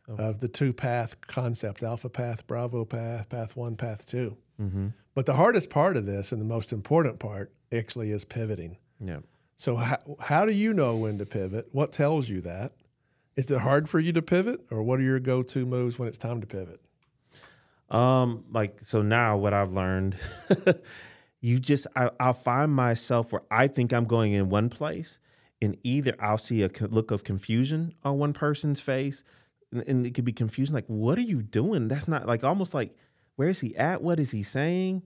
oh. 0.09 0.15
of 0.15 0.41
the 0.41 0.49
two 0.49 0.73
path 0.73 1.21
concept 1.21 1.83
Alpha 1.83 2.09
path, 2.09 2.47
Bravo 2.47 2.85
path, 2.85 3.29
path 3.29 3.57
one, 3.57 3.77
path 3.77 4.07
2 4.07 4.37
mm-hmm. 4.61 4.89
But 5.15 5.27
the 5.27 5.35
hardest 5.35 5.71
part 5.71 5.97
of 5.97 6.07
this 6.07 6.33
and 6.33 6.41
the 6.41 6.47
most 6.47 6.73
important 6.73 7.19
part 7.19 7.53
actually 7.73 8.13
is 8.13 8.25
pivoting. 8.25 8.79
Yeah. 9.01 9.19
So, 9.57 9.77
how, 9.77 9.99
how 10.21 10.47
do 10.47 10.53
you 10.53 10.73
know 10.73 10.97
when 10.97 11.19
to 11.19 11.27
pivot? 11.27 11.69
What 11.73 11.93
tells 11.93 12.29
you 12.29 12.41
that? 12.43 12.73
Is 13.37 13.51
it 13.51 13.61
hard 13.61 13.89
for 13.89 14.01
you 14.01 14.13
to 14.13 14.23
pivot, 14.23 14.61
or 14.71 14.83
what 14.83 15.01
are 15.01 15.03
your 15.03 15.21
go 15.21 15.43
to 15.43 15.67
moves 15.67 15.99
when 15.99 16.09
it's 16.09 16.19
time 16.19 16.41
to 16.41 16.47
pivot? 16.47 16.81
Um, 17.91 18.45
like 18.53 18.79
so 18.83 19.03
now 19.03 19.37
what 19.37 19.53
I've 19.53 19.73
learned, 19.73 20.17
you 21.41 21.59
just 21.59 21.87
I, 21.97 22.11
will 22.21 22.33
find 22.33 22.73
myself 22.73 23.33
where 23.33 23.43
I 23.51 23.67
think 23.67 23.93
I'm 23.93 24.05
going 24.05 24.33
in 24.33 24.49
one 24.49 24.69
place, 24.69 25.19
and 25.61 25.77
either 25.83 26.15
I'll 26.21 26.39
see 26.39 26.63
a 26.63 26.71
look 26.81 27.11
of 27.11 27.25
confusion 27.25 27.95
on 28.05 28.19
one 28.19 28.33
person's 28.33 28.81
face, 28.81 29.25
and, 29.73 29.83
and 29.89 30.07
it 30.07 30.15
could 30.15 30.25
be 30.25 30.33
confusion 30.33 30.75
like, 30.75 30.87
"What 30.87 31.19
are 31.19 31.23
you 31.23 31.43
doing?" 31.43 31.89
That's 31.89 32.07
not 32.07 32.27
like 32.27 32.45
almost 32.45 32.75
like, 32.75 32.95
"Where 33.37 33.49
is 33.49 33.61
he 33.61 33.77
at? 33.77 34.03
What 34.03 34.21
is 34.21 34.31
he 34.31 34.45
saying?" 34.45 35.03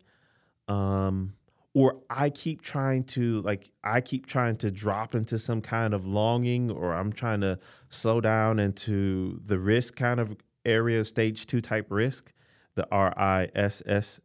Um, 0.69 1.35
or 1.75 2.01
I 2.09 2.31
keep 2.31 2.63
trying 2.63 3.05
to 3.05 3.41
like 3.43 3.71
I 3.83 4.01
keep 4.01 4.27
trying 4.27 4.57
to 4.59 4.71
drop 4.71 5.15
into 5.15 5.39
some 5.39 5.61
kind 5.61 5.93
of 5.93 6.07
longing 6.07 6.71
or 6.71 6.95
I'm 6.95 7.13
trying 7.13 7.41
to 7.41 7.59
slow 7.89 8.21
down 8.21 8.59
into 8.59 9.41
the 9.43 9.59
risk 9.59 9.97
kind 9.97 10.21
of 10.21 10.37
area 10.65 11.05
stage 11.05 11.47
2 11.47 11.61
type 11.61 11.87
risk 11.91 12.33
the 12.75 12.87
R 12.91 13.13
I 13.17 13.49
S 13.55 13.83
S 13.87 14.21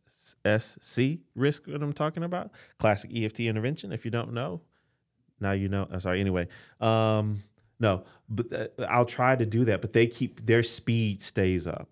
S 0.46 0.78
C 0.82 1.22
risk 1.36 1.66
that 1.66 1.82
I'm 1.82 1.94
talking 1.94 2.24
about 2.24 2.52
classic 2.78 3.12
EFT 3.14 3.42
intervention 3.42 3.92
if 3.92 4.06
you 4.06 4.12
don't 4.12 4.34
know 4.34 4.62
now 5.40 5.52
you 5.52 5.70
know 5.70 5.88
I'm 5.92 6.00
sorry 6.00 6.20
anyway 6.20 6.48
um 6.80 7.44
no 7.80 8.04
but 8.30 8.54
uh, 8.54 8.68
I'll 8.90 9.06
try 9.06 9.36
to 9.36 9.46
do 9.46 9.66
that 9.66 9.82
but 9.82 9.94
they 9.94 10.08
keep 10.08 10.46
their 10.46 10.64
speed 10.64 11.22
stays 11.22 11.68
up 11.68 11.90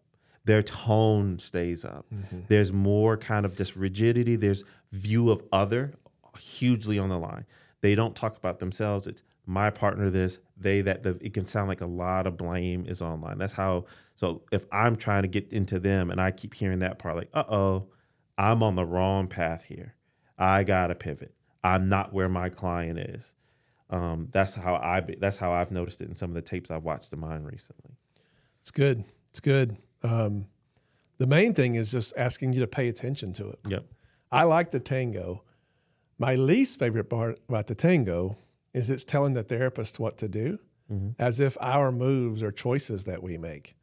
their 0.48 0.64
tone 0.64 1.40
stays 1.40 1.84
up. 1.84 2.06
Mm-hmm. 2.12 2.40
There's 2.48 2.72
more 2.72 3.18
kind 3.18 3.46
of 3.46 3.58
this 3.58 3.76
rigidity. 3.76 4.38
There's 4.38 4.64
view 4.94 5.30
of 5.30 5.44
other 5.52 5.94
hugely 6.40 6.98
on 6.98 7.10
the 7.10 7.20
line. 7.20 7.46
They 7.82 7.96
don't 7.96 8.16
talk 8.16 8.38
about 8.38 8.60
themselves. 8.60 9.08
It's 9.08 9.24
my 9.48 9.70
partner 9.70 10.10
this, 10.10 10.40
they 10.58 10.82
that. 10.82 11.04
The, 11.04 11.18
it 11.22 11.34
can 11.34 11.46
sound 11.46 11.70
like 11.70 11.82
a 11.82 11.88
lot 11.88 12.28
of 12.28 12.38
blame 12.38 12.86
is 12.86 13.02
online. 13.02 13.38
That's 13.38 13.54
how. 13.54 13.86
So 14.16 14.44
if 14.52 14.66
I'm 14.72 14.96
trying 14.96 15.24
to 15.24 15.28
get 15.28 15.52
into 15.52 15.80
them 15.80 16.12
and 16.12 16.22
I 16.22 16.32
keep 16.32 16.54
hearing 16.54 16.80
that 16.80 17.00
part, 17.00 17.16
like, 17.16 17.30
uh 17.34 17.46
oh, 17.50 17.88
I'm 18.38 18.62
on 18.62 18.76
the 18.76 18.86
wrong 18.86 19.28
path 19.28 19.64
here. 19.64 19.96
I 20.38 20.64
gotta 20.64 20.96
pivot. 20.96 21.34
I'm 21.64 21.90
not 21.90 22.14
where 22.14 22.30
my 22.30 22.50
client 22.50 23.00
is. 23.00 23.34
Um, 23.90 24.28
that's 24.32 24.56
how 24.56 24.76
I. 24.76 25.02
That's 25.20 25.38
how 25.38 25.52
I've 25.52 25.72
noticed 25.72 26.02
it 26.02 26.10
in 26.10 26.16
some 26.16 26.30
of 26.30 26.36
the 26.36 26.42
tapes 26.42 26.70
I've 26.70 26.84
watched 26.84 27.14
of 27.14 27.20
mine 27.20 27.44
recently. 27.44 27.96
It's 28.60 28.72
good. 28.72 29.06
It's 29.30 29.40
good. 29.40 29.78
Um, 30.04 30.48
the 31.18 31.28
main 31.28 31.54
thing 31.54 31.76
is 31.76 31.92
just 31.92 32.14
asking 32.18 32.54
you 32.54 32.60
to 32.60 32.68
pay 32.68 32.90
attention 32.90 33.34
to 33.34 33.50
it. 33.50 33.60
Yep. 33.68 33.86
I 34.32 34.44
like 34.44 34.72
the 34.72 34.80
tango. 34.80 35.44
My 36.20 36.36
least 36.36 36.80
favorite 36.80 37.10
part 37.10 37.40
about 37.48 37.68
the 37.68 37.76
tango 37.76 38.36
is 38.78 38.90
it's 38.90 39.04
telling 39.04 39.34
the 39.34 39.44
therapist 39.44 40.00
what 40.00 40.18
to 40.20 40.28
do 40.28 40.60
mm-hmm. 40.92 41.10
as 41.20 41.40
if 41.40 41.58
our 41.60 41.92
moves 41.92 42.44
are 42.44 42.52
choices 42.52 43.04
that 43.06 43.22
we 43.24 43.38
make. 43.38 43.76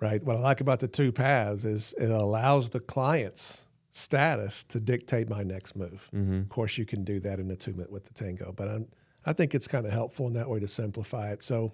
Right? 0.00 0.22
What 0.22 0.36
I 0.36 0.40
like 0.40 0.60
about 0.60 0.80
the 0.80 0.88
two 0.88 1.10
paths 1.10 1.64
is 1.64 1.94
it 1.98 2.10
allows 2.10 2.70
the 2.70 2.80
client's 2.80 3.64
status 3.90 4.62
to 4.64 4.78
dictate 4.78 5.28
my 5.28 5.42
next 5.42 5.74
move. 5.74 6.08
Mm-hmm. 6.14 6.40
Of 6.40 6.48
course, 6.48 6.78
you 6.78 6.84
can 6.84 7.02
do 7.02 7.18
that 7.20 7.40
in 7.40 7.50
attunement 7.50 7.90
with 7.90 8.04
the 8.04 8.14
tango, 8.14 8.52
but 8.52 8.68
I'm, 8.68 8.86
I 9.26 9.32
think 9.32 9.54
it's 9.54 9.66
kind 9.66 9.86
of 9.86 9.92
helpful 9.92 10.28
in 10.28 10.34
that 10.34 10.48
way 10.48 10.60
to 10.60 10.68
simplify 10.68 11.32
it. 11.32 11.42
So 11.42 11.72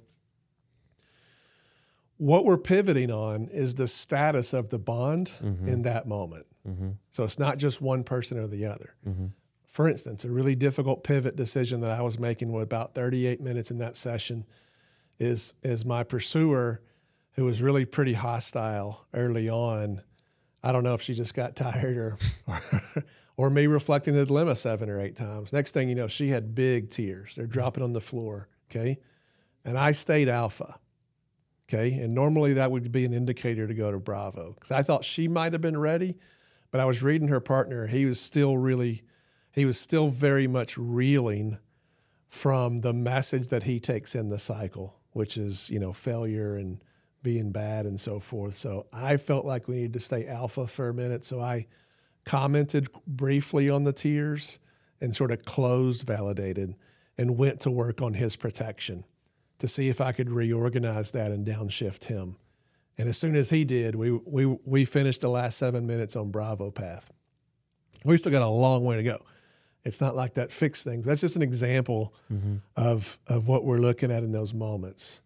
what 2.16 2.46
we're 2.46 2.57
pivoting 2.57 3.11
on 3.11 3.48
is 3.48 3.74
the 3.74 3.88
status 3.88 4.54
of 4.54 4.70
the 4.70 4.78
bond 4.78 5.33
mm-hmm. 5.42 5.68
in 5.68 5.83
that 5.83 6.07
moment. 6.07 6.46
Mm-hmm. 6.66 6.90
So 7.11 7.24
it's 7.24 7.38
not 7.38 7.59
just 7.59 7.83
one 7.83 8.04
person 8.04 8.38
or 8.38 8.46
the 8.46 8.64
other. 8.66 8.94
Mm-hmm. 9.07 9.26
For 9.74 9.88
instance, 9.88 10.24
a 10.24 10.30
really 10.30 10.54
difficult 10.54 11.02
pivot 11.02 11.34
decision 11.34 11.80
that 11.80 11.90
I 11.90 12.00
was 12.00 12.16
making 12.16 12.52
with 12.52 12.62
about 12.62 12.94
38 12.94 13.40
minutes 13.40 13.72
in 13.72 13.78
that 13.78 13.96
session 13.96 14.46
is 15.18 15.54
is 15.64 15.84
my 15.84 16.04
pursuer 16.04 16.80
who 17.32 17.44
was 17.44 17.60
really 17.60 17.84
pretty 17.84 18.12
hostile 18.12 19.04
early 19.12 19.50
on. 19.50 20.00
I 20.62 20.70
don't 20.70 20.84
know 20.84 20.94
if 20.94 21.02
she 21.02 21.12
just 21.12 21.34
got 21.34 21.56
tired 21.56 21.96
or 21.96 22.18
or, 22.46 22.60
or 23.37 23.50
me 23.50 23.66
reflecting 23.66 24.14
the 24.14 24.24
dilemma 24.24 24.54
seven 24.54 24.88
or 24.88 25.00
eight 25.00 25.16
times. 25.16 25.52
Next 25.52 25.72
thing 25.72 25.88
you 25.88 25.96
know, 25.96 26.06
she 26.06 26.28
had 26.28 26.54
big 26.54 26.90
tears. 26.90 27.34
They're 27.34 27.48
dropping 27.48 27.82
on 27.82 27.94
the 27.94 28.00
floor. 28.00 28.48
Okay. 28.70 29.00
And 29.64 29.76
I 29.76 29.90
stayed 29.90 30.28
alpha. 30.28 30.78
Okay. 31.68 31.94
And 31.94 32.14
normally 32.14 32.54
that 32.54 32.70
would 32.70 32.92
be 32.92 33.04
an 33.04 33.12
indicator 33.12 33.66
to 33.66 33.74
go 33.74 33.90
to 33.90 33.98
Bravo 33.98 34.52
because 34.52 34.70
I 34.70 34.84
thought 34.84 35.04
she 35.04 35.26
might 35.26 35.52
have 35.52 35.62
been 35.62 35.76
ready, 35.76 36.16
but 36.70 36.80
I 36.80 36.84
was 36.84 37.02
reading 37.02 37.26
her 37.26 37.40
partner. 37.40 37.88
He 37.88 38.06
was 38.06 38.20
still 38.20 38.56
really, 38.56 39.02
he 39.55 39.64
was 39.64 39.79
still 39.79 40.09
very 40.09 40.49
much 40.49 40.77
reeling 40.77 41.59
from 42.29 42.79
the 42.79 42.93
message 42.93 43.49
that 43.49 43.62
he 43.62 43.79
takes 43.79 44.17
in 44.17 44.29
the 44.29 44.38
cycle, 44.38 44.97
which 45.12 45.37
is, 45.37 45.71
you 45.71 45.79
know, 45.79 45.93
failure 45.93 46.57
and 46.57 46.83
being 47.23 47.53
bad 47.53 47.87
and 47.87 48.01
so 48.01 48.19
forth. 48.19 48.57
So 48.57 48.87
I 48.93 49.17
felt 49.17 49.45
like 49.45 49.69
we 49.69 49.77
needed 49.77 49.93
to 49.93 50.01
stay 50.01 50.27
alpha 50.27 50.67
for 50.67 50.88
a 50.88 50.95
minute. 50.95 51.25
So 51.25 51.40
I 51.40 51.67
commented 52.25 52.88
briefly 53.07 53.71
on 53.71 53.85
the 53.85 53.93
tears 53.93 54.59
and 55.01 55.14
sort 55.14 55.31
of 55.31 55.45
closed 55.45 56.03
validated 56.03 56.75
and 57.17 57.38
went 57.38 57.61
to 57.61 57.71
work 57.71 58.03
on 58.03 58.14
his 58.14 58.35
protection 58.35 59.05
to 59.59 59.69
see 59.69 59.88
if 59.88 60.01
I 60.01 60.11
could 60.11 60.31
reorganize 60.31 61.12
that 61.12 61.31
and 61.31 61.47
downshift 61.47 62.05
him. 62.05 62.37
And 62.99 63.09
as 63.09 63.17
soon 63.17 63.37
as 63.37 63.51
he 63.51 63.64
did, 63.64 63.95
we 63.95 64.11
we 64.11 64.47
we 64.47 64.85
finished 64.85 65.21
the 65.21 65.29
last 65.29 65.59
seven 65.59 65.87
minutes 65.87 66.17
on 66.17 66.31
Bravo 66.31 66.71
Path. 66.71 67.11
We 68.05 68.17
still 68.17 68.33
got 68.33 68.43
a 68.43 68.49
long 68.49 68.85
way 68.85 68.97
to 68.97 69.03
go. 69.03 69.23
It's 69.85 70.01
not 70.01 70.16
like 70.16 70.35
that 70.35 70.51
fixed 70.51 70.85
things. 70.85 71.05
That's 71.05 71.20
just 71.20 71.37
an 71.37 71.42
example 71.42 72.14
mm-hmm. 72.33 72.57
of 72.77 73.18
of 73.27 73.49
what 73.49 73.64
we're 73.64 73.79
looking 73.79 74.11
at 74.11 74.23
in 74.23 74.33
those 74.33 74.55
moments. 74.55 75.20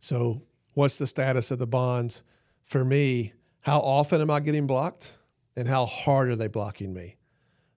So, 0.00 0.42
what's 0.74 0.98
the 0.98 1.06
status 1.06 1.50
of 1.50 1.58
the 1.58 1.66
bonds? 1.66 2.22
For 2.62 2.84
me, 2.84 3.32
how 3.60 3.80
often 3.80 4.20
am 4.20 4.30
I 4.30 4.40
getting 4.40 4.66
blocked, 4.66 5.12
and 5.56 5.68
how 5.68 5.86
hard 5.86 6.28
are 6.28 6.36
they 6.36 6.48
blocking 6.48 6.94
me? 6.94 7.16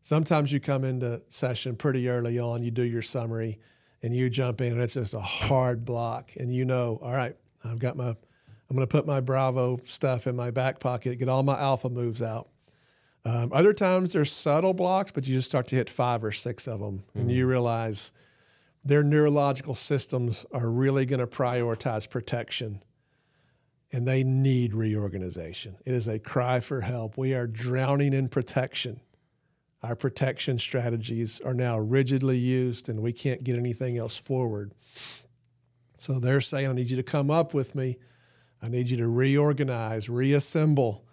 Sometimes 0.01 0.51
you 0.53 0.59
come 0.59 0.83
into 0.83 1.21
session 1.27 1.75
pretty 1.75 2.07
early 2.07 2.39
on. 2.39 2.63
You 2.63 2.71
do 2.71 2.83
your 2.83 3.01
summary 3.01 3.59
and 4.03 4.15
you 4.15 4.29
jump 4.29 4.61
in 4.61 4.73
and 4.73 4.81
it's 4.81 4.93
just 4.93 5.13
a 5.13 5.19
hard 5.19 5.85
block 5.85 6.31
and 6.37 6.53
you 6.53 6.65
know 6.65 6.99
all 7.01 7.13
right 7.13 7.35
i've 7.65 7.79
got 7.79 7.97
my 7.97 8.09
i'm 8.09 8.75
going 8.75 8.81
to 8.81 8.87
put 8.87 9.05
my 9.05 9.19
bravo 9.19 9.79
stuff 9.85 10.27
in 10.27 10.35
my 10.35 10.51
back 10.51 10.79
pocket 10.79 11.17
get 11.17 11.29
all 11.29 11.43
my 11.43 11.59
alpha 11.59 11.89
moves 11.89 12.21
out 12.21 12.47
um, 13.27 13.51
other 13.51 13.73
times 13.73 14.13
there's 14.13 14.31
subtle 14.31 14.73
blocks 14.73 15.11
but 15.11 15.27
you 15.27 15.35
just 15.35 15.49
start 15.49 15.67
to 15.67 15.75
hit 15.75 15.89
five 15.89 16.23
or 16.23 16.31
six 16.31 16.67
of 16.67 16.79
them 16.79 16.99
mm-hmm. 16.99 17.19
and 17.19 17.31
you 17.31 17.45
realize 17.45 18.11
their 18.83 19.03
neurological 19.03 19.75
systems 19.75 20.45
are 20.53 20.69
really 20.69 21.05
going 21.05 21.19
to 21.19 21.27
prioritize 21.27 22.09
protection 22.09 22.81
and 23.91 24.07
they 24.07 24.23
need 24.23 24.73
reorganization 24.73 25.75
it 25.85 25.93
is 25.93 26.07
a 26.07 26.19
cry 26.19 26.59
for 26.59 26.81
help 26.81 27.17
we 27.17 27.33
are 27.33 27.47
drowning 27.47 28.13
in 28.13 28.27
protection 28.27 28.99
our 29.83 29.95
protection 29.95 30.57
strategies 30.57 31.39
are 31.41 31.53
now 31.53 31.77
rigidly 31.77 32.37
used 32.37 32.89
and 32.89 33.01
we 33.01 33.13
can't 33.13 33.43
get 33.43 33.55
anything 33.55 33.97
else 33.97 34.17
forward. 34.17 34.73
So 35.97 36.19
they're 36.19 36.41
saying, 36.41 36.67
I 36.67 36.73
need 36.73 36.89
you 36.89 36.97
to 36.97 37.03
come 37.03 37.29
up 37.29 37.53
with 37.53 37.75
me. 37.75 37.97
I 38.61 38.69
need 38.69 38.89
you 38.89 38.97
to 38.97 39.07
reorganize, 39.07 40.09
reassemble, 40.09 41.05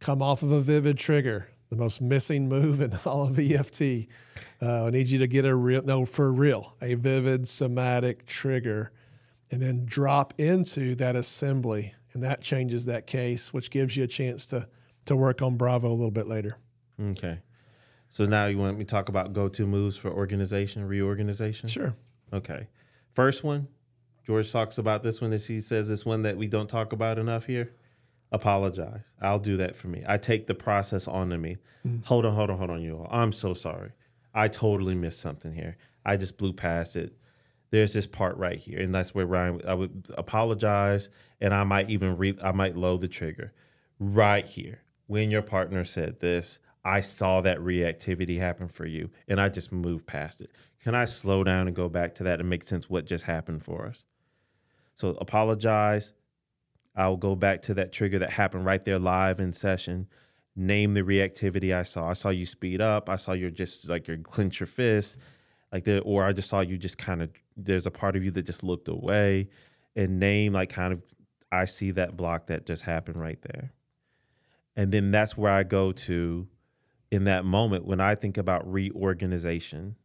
come 0.00 0.20
off 0.20 0.42
of 0.42 0.50
a 0.50 0.60
vivid 0.60 0.98
trigger, 0.98 1.48
the 1.70 1.76
most 1.76 2.00
missing 2.00 2.48
move 2.48 2.80
in 2.80 2.94
all 3.04 3.28
of 3.28 3.38
EFT. 3.38 4.08
Uh, 4.60 4.86
I 4.86 4.90
need 4.90 5.08
you 5.08 5.18
to 5.18 5.26
get 5.26 5.44
a 5.44 5.54
real, 5.54 5.82
no, 5.82 6.04
for 6.04 6.32
real, 6.32 6.74
a 6.80 6.94
vivid 6.94 7.48
somatic 7.48 8.26
trigger, 8.26 8.92
and 9.50 9.62
then 9.62 9.84
drop 9.84 10.34
into 10.38 10.94
that 10.96 11.16
assembly. 11.16 11.94
And 12.12 12.22
that 12.22 12.40
changes 12.40 12.86
that 12.86 13.06
case, 13.06 13.52
which 13.52 13.70
gives 13.70 13.96
you 13.96 14.04
a 14.04 14.08
chance 14.08 14.46
to, 14.46 14.68
to 15.04 15.14
work 15.14 15.42
on 15.42 15.56
Bravo 15.56 15.88
a 15.88 15.92
little 15.92 16.10
bit 16.10 16.26
later. 16.26 16.56
Okay. 17.00 17.40
So 18.10 18.24
now 18.24 18.46
you 18.46 18.58
want 18.58 18.78
me 18.78 18.84
to 18.84 18.90
talk 18.90 19.08
about 19.08 19.32
go 19.32 19.48
to 19.48 19.66
moves 19.66 19.96
for 19.96 20.10
organization, 20.10 20.84
reorganization? 20.86 21.68
Sure. 21.68 21.94
Okay. 22.32 22.68
First 23.14 23.44
one, 23.44 23.68
George 24.26 24.50
talks 24.50 24.78
about 24.78 25.02
this 25.02 25.20
one 25.20 25.32
as 25.32 25.46
he 25.46 25.60
says 25.60 25.88
this 25.88 26.04
one 26.04 26.22
that 26.22 26.36
we 26.36 26.46
don't 26.46 26.68
talk 26.68 26.92
about 26.92 27.18
enough 27.18 27.46
here. 27.46 27.72
Apologize. 28.30 29.12
I'll 29.20 29.38
do 29.38 29.56
that 29.56 29.74
for 29.74 29.88
me. 29.88 30.04
I 30.06 30.18
take 30.18 30.46
the 30.46 30.54
process 30.54 31.08
onto 31.08 31.36
me. 31.36 31.56
Mm. 31.86 32.04
Hold 32.04 32.26
on, 32.26 32.34
hold 32.34 32.50
on, 32.50 32.58
hold 32.58 32.70
on, 32.70 32.82
you 32.82 32.96
all. 32.96 33.08
I'm 33.10 33.32
so 33.32 33.54
sorry. 33.54 33.92
I 34.34 34.48
totally 34.48 34.94
missed 34.94 35.20
something 35.20 35.52
here. 35.52 35.76
I 36.04 36.16
just 36.16 36.36
blew 36.36 36.52
past 36.52 36.96
it. 36.96 37.16
There's 37.70 37.92
this 37.92 38.06
part 38.06 38.36
right 38.36 38.58
here, 38.58 38.80
and 38.80 38.94
that's 38.94 39.14
where 39.14 39.26
Ryan. 39.26 39.60
I 39.66 39.74
would 39.74 40.06
apologize, 40.16 41.10
and 41.40 41.52
I 41.52 41.64
might 41.64 41.90
even 41.90 42.16
re, 42.16 42.36
I 42.42 42.52
might 42.52 42.76
load 42.76 43.00
the 43.00 43.08
trigger 43.08 43.52
right 43.98 44.46
here 44.46 44.82
when 45.06 45.30
your 45.30 45.42
partner 45.42 45.84
said 45.84 46.20
this. 46.20 46.58
I 46.84 47.00
saw 47.00 47.40
that 47.42 47.58
reactivity 47.58 48.38
happen 48.38 48.68
for 48.68 48.86
you 48.86 49.10
and 49.26 49.40
I 49.40 49.50
just 49.50 49.72
moved 49.72 50.06
past 50.06 50.40
it. 50.40 50.50
Can 50.82 50.94
I 50.94 51.04
slow 51.04 51.44
down 51.44 51.66
and 51.66 51.76
go 51.76 51.88
back 51.88 52.14
to 52.16 52.24
that 52.24 52.40
and 52.40 52.48
make 52.48 52.62
sense 52.62 52.88
what 52.88 53.04
just 53.04 53.24
happened 53.24 53.62
for 53.62 53.86
us? 53.86 54.04
So 54.94 55.10
apologize. 55.20 56.12
I'll 56.98 57.16
go 57.16 57.34
back 57.34 57.62
to 57.62 57.74
that 57.74 57.92
trigger 57.92 58.18
that 58.18 58.30
happened 58.30 58.66
right 58.66 58.82
there 58.84 58.98
live 58.98 59.40
in 59.40 59.52
session. 59.52 60.08
Name 60.56 60.94
the 60.94 61.02
reactivity 61.02 61.74
I 61.74 61.84
saw. 61.84 62.10
I 62.10 62.12
saw 62.12 62.28
you 62.30 62.44
speed 62.44 62.80
up. 62.80 63.08
I 63.08 63.16
saw 63.16 63.32
you 63.32 63.50
just 63.50 63.88
like 63.88 64.08
your 64.08 64.18
clench 64.18 64.60
your 64.60 64.66
fist, 64.66 65.16
like 65.72 65.84
the, 65.84 66.00
or 66.00 66.24
I 66.24 66.32
just 66.32 66.48
saw 66.48 66.60
you 66.60 66.76
just 66.76 66.98
kind 66.98 67.22
of. 67.22 67.30
There's 67.56 67.86
a 67.86 67.90
part 67.90 68.16
of 68.16 68.24
you 68.24 68.30
that 68.32 68.42
just 68.42 68.64
looked 68.64 68.88
away, 68.88 69.48
and 69.94 70.18
name 70.18 70.52
like 70.52 70.70
kind 70.70 70.92
of. 70.92 71.02
I 71.50 71.64
see 71.64 71.92
that 71.92 72.16
block 72.16 72.48
that 72.48 72.66
just 72.66 72.82
happened 72.82 73.18
right 73.18 73.40
there, 73.40 73.72
and 74.76 74.92
then 74.92 75.12
that's 75.12 75.36
where 75.36 75.52
I 75.52 75.62
go 75.62 75.92
to 75.92 76.48
in 77.10 77.24
that 77.24 77.44
moment 77.44 77.86
when 77.86 78.00
I 78.00 78.14
think 78.14 78.36
about 78.36 78.70
reorganization, 78.70 79.96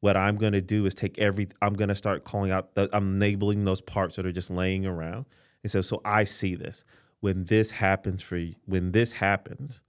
what 0.00 0.16
I'm 0.16 0.36
going 0.36 0.52
to 0.52 0.60
do 0.60 0.86
is 0.86 0.94
take 0.94 1.18
every, 1.18 1.48
I'm 1.60 1.74
going 1.74 1.88
to 1.88 1.94
start 1.94 2.24
calling 2.24 2.50
out, 2.50 2.74
the, 2.74 2.88
I'm 2.92 3.14
enabling 3.16 3.64
those 3.64 3.80
parts 3.80 4.16
that 4.16 4.26
are 4.26 4.32
just 4.32 4.50
laying 4.50 4.84
around. 4.84 5.26
And 5.62 5.70
so, 5.70 5.80
so 5.80 6.00
I 6.04 6.24
see 6.24 6.54
this. 6.54 6.84
When 7.20 7.44
this 7.44 7.72
happens 7.72 8.20
for 8.20 8.36
you, 8.36 8.56
when 8.66 8.92
this 8.92 9.12
happens, 9.12 9.82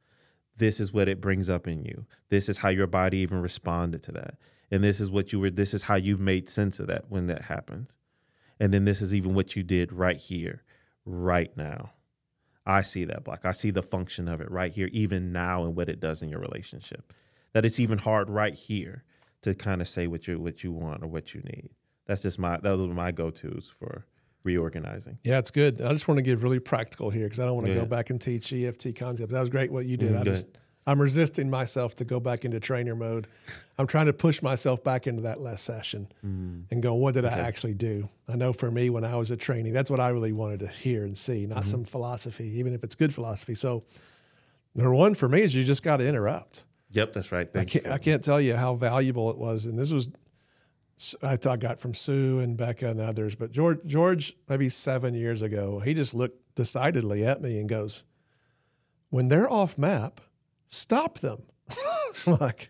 this 0.58 0.80
is 0.80 0.94
what 0.94 1.08
it 1.08 1.20
brings 1.20 1.50
up 1.50 1.68
in 1.68 1.84
you. 1.84 2.06
This 2.30 2.48
is 2.48 2.60
how 2.60 2.70
your 2.70 2.88
body 2.88 3.18
even 3.20 3.42
responded 3.42 4.04
to 4.04 4.12
that. 4.12 4.36
And 4.70 4.84
this 4.84 5.00
is 5.00 5.10
what 5.10 5.34
you 5.34 5.40
were, 5.40 5.50
this 5.50 5.74
is 5.74 5.84
how 5.84 5.96
you've 5.96 6.20
made 6.20 6.48
sense 6.48 6.80
of 6.80 6.88
that 6.88 7.06
when 7.10 7.28
that 7.28 7.44
happens. 7.44 7.98
And 8.60 8.74
then 8.74 8.86
this 8.86 9.02
is 9.02 9.14
even 9.14 9.34
what 9.34 9.56
you 9.56 9.64
did 9.64 9.92
right 9.92 10.18
here, 10.18 10.64
right 11.06 11.56
now. 11.58 11.94
I 12.66 12.82
see 12.82 13.04
that 13.06 13.24
block. 13.24 13.42
I 13.44 13.52
see 13.52 13.72
the 13.72 13.82
function 13.82 14.28
of 14.28 14.40
it 14.40 14.50
right 14.50 14.72
here, 14.72 14.90
even 14.94 15.32
now, 15.32 15.66
and 15.66 15.76
what 15.76 15.90
it 15.90 16.00
does 16.00 16.22
in 16.22 16.30
your 16.30 16.40
relationship. 16.40 17.12
That 17.52 17.66
it's 17.66 17.80
even 17.80 17.98
hard 17.98 18.30
right 18.30 18.54
here 18.54 19.04
to 19.42 19.54
kind 19.54 19.82
of 19.82 19.88
say 19.88 20.08
what 20.08 20.28
you 20.28 20.40
what 20.40 20.64
you 20.64 20.72
want 20.72 21.04
or 21.04 21.08
what 21.08 21.34
you 21.34 21.42
need. 21.42 21.70
That's 22.06 22.22
just 22.22 22.40
my 22.40 22.58
those 22.58 22.80
are 22.80 22.88
my 22.88 23.12
go 23.12 23.30
tos 23.30 23.70
for 23.78 24.06
reorganizing. 24.44 25.18
Yeah, 25.24 25.40
it's 25.40 25.52
good. 25.52 25.82
I 25.82 25.90
just 25.94 26.08
want 26.08 26.18
to 26.18 26.22
get 26.22 26.40
really 26.40 26.60
practical 26.60 27.10
here 27.10 27.24
because 27.26 27.40
I 27.40 27.46
don't 27.46 27.56
want 27.56 27.68
to 27.68 27.74
Go 27.74 27.82
go 27.82 27.86
back 27.86 28.10
and 28.10 28.20
teach 28.22 28.52
EFT 28.54 28.96
concepts. 28.96 29.32
That 29.32 29.42
was 29.42 29.50
great 29.50 29.72
what 29.72 29.86
you 29.86 29.98
did. 29.98 30.14
Mhm, 30.14 30.20
I 30.20 30.24
just 30.24 30.48
I'm 30.86 31.02
resisting 31.02 31.50
myself 31.50 31.96
to 31.96 32.04
go 32.06 32.20
back 32.20 32.44
into 32.44 32.60
trainer 32.60 32.94
mode. 32.94 33.28
I'm 33.78 33.88
trying 33.88 34.08
to 34.08 34.14
push 34.14 34.42
myself 34.42 34.84
back 34.84 35.08
into 35.08 35.22
that 35.22 35.40
last 35.40 35.64
session 35.64 36.10
and 36.22 36.84
go, 36.84 36.94
what 36.96 37.14
did 37.14 37.24
I 37.24 37.40
actually 37.40 37.74
do? 37.74 38.10
I 38.28 38.36
know 38.36 38.52
for 38.52 38.70
me 38.70 38.90
when 38.90 39.06
I 39.06 39.16
was 39.16 39.32
a 39.32 39.38
trainee, 39.38 39.72
that's 39.72 39.90
what 39.90 40.02
I 40.02 40.10
really 40.10 40.34
wanted 40.34 40.60
to 40.60 40.68
hear 40.68 41.06
and 41.06 41.18
see, 41.18 41.44
Mm-hmm. 41.44 41.54
not 41.54 41.68
some 41.68 41.86
philosophy, 41.86 42.48
even 42.60 42.74
if 42.74 42.84
it's 42.84 42.96
good 42.96 43.14
philosophy. 43.14 43.56
So 43.56 43.86
number 44.76 44.94
one 44.94 45.16
for 45.16 45.30
me 45.30 45.42
is 45.42 45.56
you 45.56 45.64
just 45.64 45.84
got 45.84 45.98
to 45.98 46.08
interrupt. 46.08 46.66
Yep, 46.92 47.14
that's 47.14 47.32
right. 47.32 47.50
Thank 47.50 47.74
you. 47.76 47.82
can't, 47.82 47.94
I 47.94 47.98
can't 47.98 48.22
tell 48.24 48.42
you 48.42 48.56
how 48.58 48.76
valuable 48.76 49.30
it 49.32 49.38
was. 49.38 49.66
And 49.66 49.80
this 49.80 49.92
was, 49.92 50.10
I 51.22 51.36
thought 51.38 51.60
got 51.60 51.80
from 51.80 51.94
Sue 51.94 52.40
and 52.40 52.56
Becca 52.58 52.88
and 52.88 53.00
others, 53.00 53.36
but 53.36 53.52
George, 53.52 53.80
George, 53.86 54.36
maybe 54.48 54.70
seven 54.70 55.14
years 55.14 55.42
ago, 55.42 55.80
he 55.80 55.94
just 55.94 56.14
looked 56.14 56.56
decidedly 56.56 57.26
at 57.26 57.42
me 57.42 57.60
and 57.60 57.68
goes, 57.68 58.04
when 59.10 59.28
they're 59.28 59.52
off 59.52 59.78
map, 59.78 60.22
stop 60.68 61.20
them. 61.20 61.44
Like, 62.28 62.70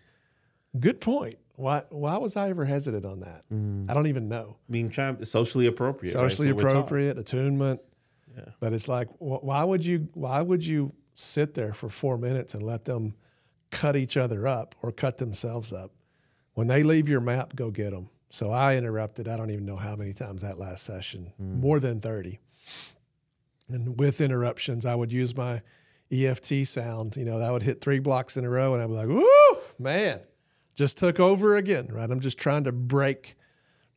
good 0.80 1.02
point. 1.02 1.36
Why, 1.56 1.82
why 1.90 2.16
was 2.16 2.34
I 2.34 2.48
ever 2.48 2.64
hesitant 2.64 3.04
on 3.04 3.20
that? 3.20 3.44
Mm. 3.52 3.90
I 3.90 3.94
don't 3.94 4.06
even 4.06 4.28
know. 4.28 4.56
Being 4.70 4.88
trying 4.88 5.22
socially 5.22 5.66
appropriate. 5.66 6.12
Socially 6.12 6.50
what 6.50 6.64
appropriate, 6.64 7.18
attunement. 7.18 7.80
Yeah. 8.34 8.46
But 8.58 8.72
it's 8.72 8.88
like, 8.88 9.08
wh- 9.18 9.44
why 9.44 9.62
would 9.62 9.84
you, 9.84 10.08
why 10.14 10.40
would 10.40 10.66
you 10.66 10.94
sit 11.12 11.54
there 11.54 11.74
for 11.74 11.90
four 11.90 12.16
minutes 12.16 12.54
and 12.54 12.62
let 12.62 12.86
them 12.86 13.14
cut 13.70 13.96
each 13.96 14.16
other 14.16 14.46
up 14.46 14.74
or 14.82 14.90
cut 14.90 15.18
themselves 15.18 15.72
up? 15.72 15.92
When 16.54 16.66
they 16.66 16.82
leave 16.82 17.08
your 17.08 17.20
map, 17.20 17.54
go 17.54 17.70
get 17.70 17.90
them. 17.90 18.08
So 18.34 18.50
I 18.50 18.76
interrupted. 18.76 19.28
I 19.28 19.36
don't 19.36 19.52
even 19.52 19.64
know 19.64 19.76
how 19.76 19.94
many 19.94 20.12
times 20.12 20.42
that 20.42 20.58
last 20.58 20.82
session, 20.82 21.32
mm. 21.40 21.60
more 21.60 21.78
than 21.78 22.00
30. 22.00 22.40
And 23.68 23.96
with 23.96 24.20
interruptions, 24.20 24.84
I 24.84 24.96
would 24.96 25.12
use 25.12 25.36
my 25.36 25.62
EFT 26.10 26.66
sound. 26.66 27.16
You 27.16 27.26
know, 27.26 27.38
that 27.38 27.52
would 27.52 27.62
hit 27.62 27.80
three 27.80 28.00
blocks 28.00 28.36
in 28.36 28.44
a 28.44 28.50
row, 28.50 28.74
and 28.74 28.82
I'd 28.82 28.88
be 28.88 28.94
like, 28.94 29.06
woo, 29.06 29.58
man, 29.78 30.18
just 30.74 30.98
took 30.98 31.20
over 31.20 31.56
again, 31.56 31.86
right? 31.92 32.10
I'm 32.10 32.18
just 32.18 32.36
trying 32.36 32.64
to 32.64 32.72
break 32.72 33.36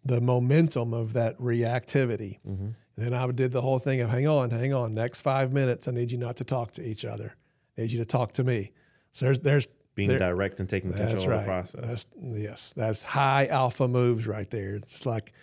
the 0.05 0.21
momentum 0.21 0.93
of 0.93 1.13
that 1.13 1.35
reactivity. 1.39 2.37
And 2.45 2.75
then 2.95 3.15
I 3.15 3.31
did 3.31 3.51
the 3.51 3.61
whole 3.61 3.79
thing 3.79 4.01
of 4.01 4.11
hang 4.11 4.27
on, 4.27 4.51
hang 4.51 4.71
on. 4.71 4.93
Next 4.93 5.21
five 5.21 5.51
minutes, 5.51 5.87
I 5.87 5.91
need 5.93 6.11
you 6.11 6.19
not 6.19 6.35
to 6.35 6.43
talk 6.43 6.73
to 6.73 6.87
each 6.87 7.05
other. 7.05 7.35
I 7.75 7.81
need 7.81 7.91
you 7.91 7.97
to 7.97 8.05
talk 8.05 8.33
to 8.33 8.43
me. 8.43 8.71
So 9.13 9.25
there's 9.25 9.39
there's 9.39 9.67
Being 9.97 10.09
there- 10.09 10.19
direct 10.19 10.59
and 10.61 10.69
taking 10.69 10.91
control 10.91 11.09
that's 11.09 11.25
of 11.25 11.31
the 11.31 11.43
process. 11.43 11.81
That's 11.81 12.05
yes, 12.21 12.73
that's 12.77 13.03
high 13.03 13.47
alpha 13.47 13.87
moves 13.87 14.27
right 14.27 14.49
there. 14.49 14.75
It's 14.75 15.05
like 15.07 15.33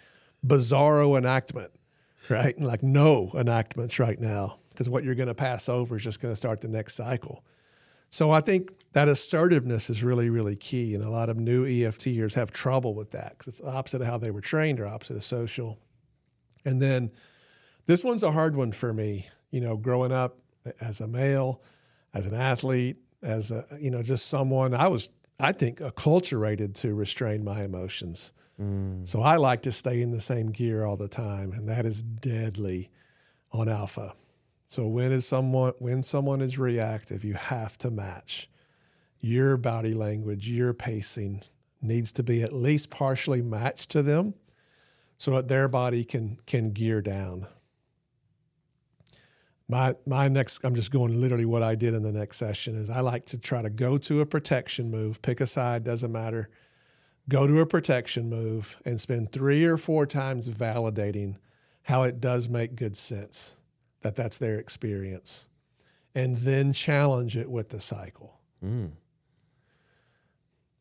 bizarro 0.46 1.18
enactment, 1.18 1.72
right? 2.30 2.58
Like 2.58 2.82
no 2.84 3.32
enactments 3.34 3.98
right 3.98 4.18
now 4.18 4.60
because 4.68 4.88
what 4.88 5.02
you're 5.02 5.16
going 5.16 5.28
to 5.28 5.34
pass 5.34 5.68
over 5.68 5.96
is 5.96 6.04
just 6.04 6.20
going 6.20 6.32
to 6.32 6.36
start 6.36 6.60
the 6.60 6.68
next 6.68 6.94
cycle. 6.94 7.44
So 8.10 8.30
I 8.30 8.40
think 8.42 8.70
that 8.92 9.08
assertiveness 9.08 9.90
is 9.90 10.04
really, 10.04 10.30
really 10.30 10.54
key, 10.54 10.94
and 10.94 11.02
a 11.02 11.10
lot 11.10 11.28
of 11.28 11.36
new 11.36 11.66
EFTers 11.66 12.34
have 12.34 12.52
trouble 12.52 12.94
with 12.94 13.10
that 13.10 13.30
because 13.30 13.48
it's 13.48 13.60
opposite 13.60 14.02
of 14.02 14.06
how 14.06 14.18
they 14.18 14.30
were 14.30 14.40
trained 14.40 14.78
or 14.78 14.86
opposite 14.86 15.16
of 15.16 15.24
social. 15.24 15.80
And 16.64 16.80
then 16.80 17.10
this 17.86 18.04
one's 18.04 18.22
a 18.22 18.30
hard 18.30 18.54
one 18.54 18.70
for 18.70 18.94
me. 18.94 19.26
You 19.50 19.60
know, 19.60 19.76
growing 19.76 20.12
up 20.12 20.38
as 20.80 21.00
a 21.00 21.08
male, 21.08 21.60
as 22.14 22.28
an 22.28 22.34
athlete, 22.34 22.98
as 23.24 23.50
a 23.50 23.66
you 23.80 23.90
know, 23.90 24.02
just 24.02 24.26
someone 24.26 24.74
I 24.74 24.88
was, 24.88 25.10
I 25.40 25.52
think, 25.52 25.78
acculturated 25.78 26.74
to 26.76 26.94
restrain 26.94 27.44
my 27.44 27.64
emotions. 27.64 28.32
Mm. 28.60 29.06
So 29.06 29.20
I 29.20 29.36
like 29.36 29.62
to 29.62 29.72
stay 29.72 30.00
in 30.00 30.12
the 30.12 30.20
same 30.20 30.50
gear 30.50 30.84
all 30.84 30.96
the 30.96 31.08
time, 31.08 31.52
and 31.52 31.68
that 31.68 31.86
is 31.86 32.02
deadly 32.02 32.90
on 33.50 33.68
alpha. 33.68 34.14
So 34.66 34.86
when 34.86 35.12
is 35.12 35.26
someone 35.26 35.72
when 35.78 36.02
someone 36.02 36.40
is 36.40 36.58
reactive, 36.58 37.24
you 37.24 37.34
have 37.34 37.76
to 37.78 37.90
match 37.90 38.48
your 39.20 39.56
body 39.56 39.94
language, 39.94 40.48
your 40.48 40.74
pacing 40.74 41.42
needs 41.80 42.12
to 42.12 42.22
be 42.22 42.42
at 42.42 42.52
least 42.52 42.90
partially 42.90 43.42
matched 43.42 43.90
to 43.90 44.02
them 44.02 44.34
so 45.16 45.32
that 45.32 45.48
their 45.48 45.68
body 45.68 46.04
can 46.04 46.38
can 46.46 46.70
gear 46.70 47.00
down. 47.00 47.46
My 49.68 49.94
my 50.06 50.28
next 50.28 50.62
I'm 50.64 50.74
just 50.74 50.90
going 50.90 51.18
literally 51.20 51.46
what 51.46 51.62
I 51.62 51.74
did 51.74 51.94
in 51.94 52.02
the 52.02 52.12
next 52.12 52.36
session 52.36 52.74
is 52.74 52.90
I 52.90 53.00
like 53.00 53.24
to 53.26 53.38
try 53.38 53.62
to 53.62 53.70
go 53.70 53.96
to 53.98 54.20
a 54.20 54.26
protection 54.26 54.90
move, 54.90 55.22
pick 55.22 55.40
a 55.40 55.46
side, 55.46 55.84
doesn't 55.84 56.12
matter. 56.12 56.50
Go 57.28 57.46
to 57.46 57.60
a 57.60 57.66
protection 57.66 58.28
move 58.28 58.78
and 58.84 59.00
spend 59.00 59.32
3 59.32 59.64
or 59.64 59.78
4 59.78 60.04
times 60.04 60.50
validating 60.50 61.36
how 61.84 62.02
it 62.02 62.20
does 62.20 62.50
make 62.50 62.76
good 62.76 62.96
sense 62.96 63.56
that 64.02 64.14
that's 64.14 64.36
their 64.36 64.58
experience. 64.58 65.46
And 66.14 66.36
then 66.38 66.74
challenge 66.74 67.36
it 67.36 67.50
with 67.50 67.70
the 67.70 67.80
cycle. 67.80 68.38
Mm. 68.62 68.90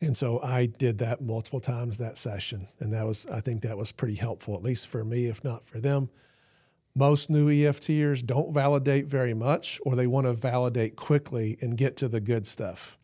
And 0.01 0.17
so 0.17 0.41
I 0.41 0.65
did 0.65 0.97
that 0.97 1.21
multiple 1.21 1.61
times 1.61 1.97
that 1.97 2.17
session. 2.17 2.67
And 2.79 2.91
that 2.91 3.05
was, 3.05 3.25
I 3.27 3.39
think 3.39 3.61
that 3.61 3.77
was 3.77 3.93
pretty 3.93 4.15
helpful, 4.15 4.53
at 4.55 4.61
least 4.61 4.89
for 4.89 5.05
me, 5.05 5.27
if 5.27 5.43
not 5.45 5.63
for 5.63 5.79
them. 5.79 6.09
Most 6.95 7.29
new 7.29 7.49
EFTers 7.49 8.23
don't 8.23 8.53
validate 8.53 9.07
very 9.07 9.33
much, 9.33 9.79
or 9.83 9.95
they 9.95 10.05
want 10.05 10.27
to 10.27 10.33
validate 10.33 10.95
quickly 10.95 11.57
and 11.59 11.75
get 11.75 11.97
to 11.97 12.07
the 12.07 12.19
good 12.19 12.45
stuff. 12.45 12.99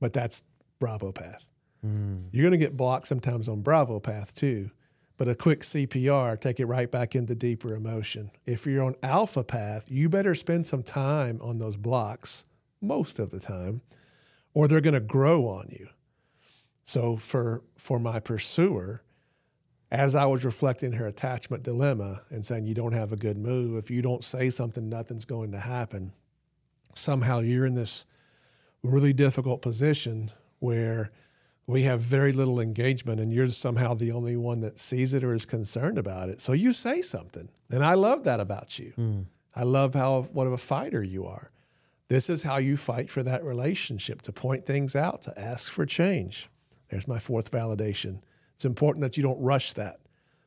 But 0.00 0.12
that's 0.12 0.44
Bravo 0.78 1.10
Path. 1.10 1.44
Hmm. 1.82 2.18
You're 2.30 2.44
going 2.44 2.58
to 2.58 2.64
get 2.64 2.76
blocked 2.76 3.08
sometimes 3.08 3.48
on 3.48 3.62
Bravo 3.62 3.98
Path 3.98 4.34
too. 4.34 4.70
But 5.16 5.28
a 5.28 5.34
quick 5.34 5.60
CPR, 5.60 6.40
take 6.40 6.60
it 6.60 6.66
right 6.66 6.88
back 6.88 7.16
into 7.16 7.34
deeper 7.34 7.74
emotion. 7.74 8.30
If 8.46 8.66
you're 8.66 8.84
on 8.84 8.94
Alpha 9.02 9.42
Path, 9.42 9.86
you 9.88 10.08
better 10.08 10.36
spend 10.36 10.64
some 10.66 10.84
time 10.84 11.40
on 11.42 11.58
those 11.58 11.76
blocks 11.76 12.44
most 12.80 13.18
of 13.18 13.30
the 13.30 13.40
time, 13.40 13.80
or 14.54 14.68
they're 14.68 14.80
going 14.80 14.94
to 14.94 15.00
grow 15.00 15.48
on 15.48 15.70
you. 15.70 15.88
So 16.84 17.16
for 17.16 17.64
for 17.76 17.98
my 17.98 18.20
pursuer, 18.20 19.02
as 19.90 20.14
I 20.14 20.26
was 20.26 20.44
reflecting 20.44 20.92
her 20.92 21.06
attachment 21.06 21.62
dilemma 21.62 22.22
and 22.30 22.44
saying 22.44 22.66
you 22.66 22.74
don't 22.74 22.92
have 22.92 23.12
a 23.12 23.16
good 23.16 23.38
move, 23.38 23.76
if 23.76 23.90
you 23.90 24.02
don't 24.02 24.24
say 24.24 24.50
something, 24.50 24.88
nothing's 24.88 25.24
going 25.24 25.52
to 25.52 25.60
happen. 25.60 26.12
Somehow 26.94 27.40
you're 27.40 27.66
in 27.66 27.74
this 27.74 28.04
really 28.82 29.12
difficult 29.12 29.62
position 29.62 30.30
where 30.58 31.10
we 31.66 31.82
have 31.82 32.00
very 32.00 32.32
little 32.32 32.60
engagement 32.60 33.20
and 33.20 33.32
you're 33.32 33.50
somehow 33.50 33.94
the 33.94 34.12
only 34.12 34.36
one 34.36 34.60
that 34.60 34.78
sees 34.78 35.12
it 35.12 35.24
or 35.24 35.34
is 35.34 35.46
concerned 35.46 35.98
about 35.98 36.28
it. 36.28 36.40
So 36.40 36.52
you 36.52 36.72
say 36.72 37.02
something. 37.02 37.48
And 37.70 37.84
I 37.84 37.94
love 37.94 38.24
that 38.24 38.40
about 38.40 38.78
you. 38.78 38.92
Hmm. 38.96 39.20
I 39.54 39.64
love 39.64 39.94
how 39.94 40.22
what 40.32 40.46
of 40.46 40.52
a 40.52 40.58
fighter 40.58 41.02
you 41.02 41.26
are. 41.26 41.50
This 42.08 42.30
is 42.30 42.42
how 42.42 42.56
you 42.56 42.76
fight 42.76 43.10
for 43.10 43.22
that 43.22 43.44
relationship 43.44 44.22
to 44.22 44.32
point 44.32 44.64
things 44.64 44.96
out, 44.96 45.22
to 45.22 45.38
ask 45.38 45.70
for 45.70 45.84
change. 45.84 46.48
There's 46.88 47.06
my 47.06 47.18
fourth 47.18 47.50
validation. 47.50 48.20
It's 48.58 48.64
important 48.64 49.02
that 49.02 49.16
you 49.16 49.22
don't 49.22 49.40
rush 49.40 49.74
that. 49.74 50.00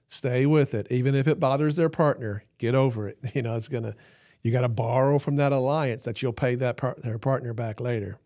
Stay 0.10 0.46
with 0.46 0.74
it. 0.74 0.86
Even 0.90 1.16
if 1.16 1.30
it 1.30 1.40
bothers 1.40 1.78
their 1.78 1.88
partner, 1.88 2.44
get 2.58 2.76
over 2.76 3.08
it. 3.08 3.18
You 3.34 3.42
know, 3.42 3.56
it's 3.56 3.70
going 3.70 3.86
to, 3.86 3.96
you 4.42 4.52
got 4.52 4.62
to 4.62 4.70
borrow 4.70 5.18
from 5.18 5.38
that 5.38 5.54
alliance 5.54 6.04
that 6.04 6.22
you'll 6.22 6.34
pay 6.34 6.56
that 6.56 6.76
part, 6.76 7.02
their 7.02 7.18
partner 7.18 7.54
back 7.54 7.80
later. 7.80 8.20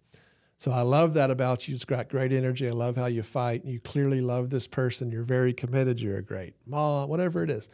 So 0.57 0.71
I 0.71 0.81
love 0.81 1.13
that 1.13 1.29
about 1.29 1.67
you. 1.67 1.75
It's 1.75 1.85
got 1.85 2.09
great 2.09 2.33
energy. 2.33 2.67
I 2.67 2.71
love 2.71 2.95
how 2.95 3.05
you 3.05 3.21
fight. 3.21 3.63
You 3.63 3.79
clearly 3.79 4.21
love 4.21 4.49
this 4.49 4.65
person. 4.65 5.11
You're 5.11 5.21
very 5.21 5.53
committed. 5.53 6.01
You're 6.01 6.17
a 6.17 6.23
great 6.23 6.55
mom, 6.65 7.07
whatever 7.07 7.43
it 7.43 7.51
is. 7.51 7.69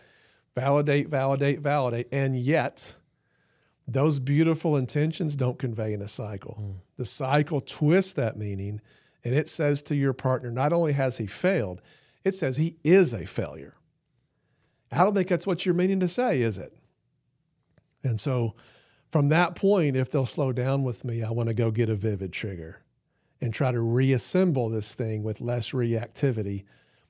Validate, 0.54 1.08
validate, 1.08 1.62
validate. 1.62 2.10
And 2.12 2.38
yet, 2.38 2.98
those 3.88 4.20
beautiful 4.20 4.76
intentions 4.76 5.38
don't 5.38 5.58
convey 5.58 5.94
in 5.94 6.02
a 6.02 6.10
cycle. 6.10 6.58
Mm. 6.62 6.76
The 6.98 7.06
cycle 7.06 7.62
twists 7.62 8.16
that 8.16 8.36
meaning 8.36 8.82
and 9.24 9.36
it 9.36 9.50
says 9.50 9.84
to 9.84 9.96
your 9.96 10.14
partner, 10.14 10.52
not 10.52 10.74
only 10.74 10.94
has 10.94 11.18
he 11.18 11.28
failed, 11.28 11.82
it 12.24 12.36
says 12.36 12.58
he 12.58 12.78
is 12.84 13.14
a 13.14 13.26
failure. 13.26 13.74
I 14.92 15.04
don't 15.04 15.16
think 15.16 15.30
that's 15.30 15.48
what 15.48 15.66
you're 15.66 15.76
meaning 15.76 16.00
to 16.02 16.08
say, 16.08 16.42
is 16.42 16.58
it? 16.58 16.76
And 18.04 18.20
so 18.20 18.56
from 19.12 19.30
that 19.30 19.56
point, 19.56 19.96
if 19.96 20.12
they'll 20.12 20.26
slow 20.26 20.52
down 20.52 20.84
with 20.84 21.06
me, 21.06 21.24
I 21.24 21.32
want 21.32 21.50
to 21.50 21.54
go 21.54 21.72
get 21.72 21.90
a 21.90 21.96
vivid 21.96 22.34
trigger 22.34 22.82
and 23.42 23.54
try 23.54 23.72
to 23.72 23.82
reassemble 23.82 24.70
this 24.70 24.96
thing 24.96 25.24
with 25.24 25.42
less 25.42 25.72
reactivity 25.72 26.66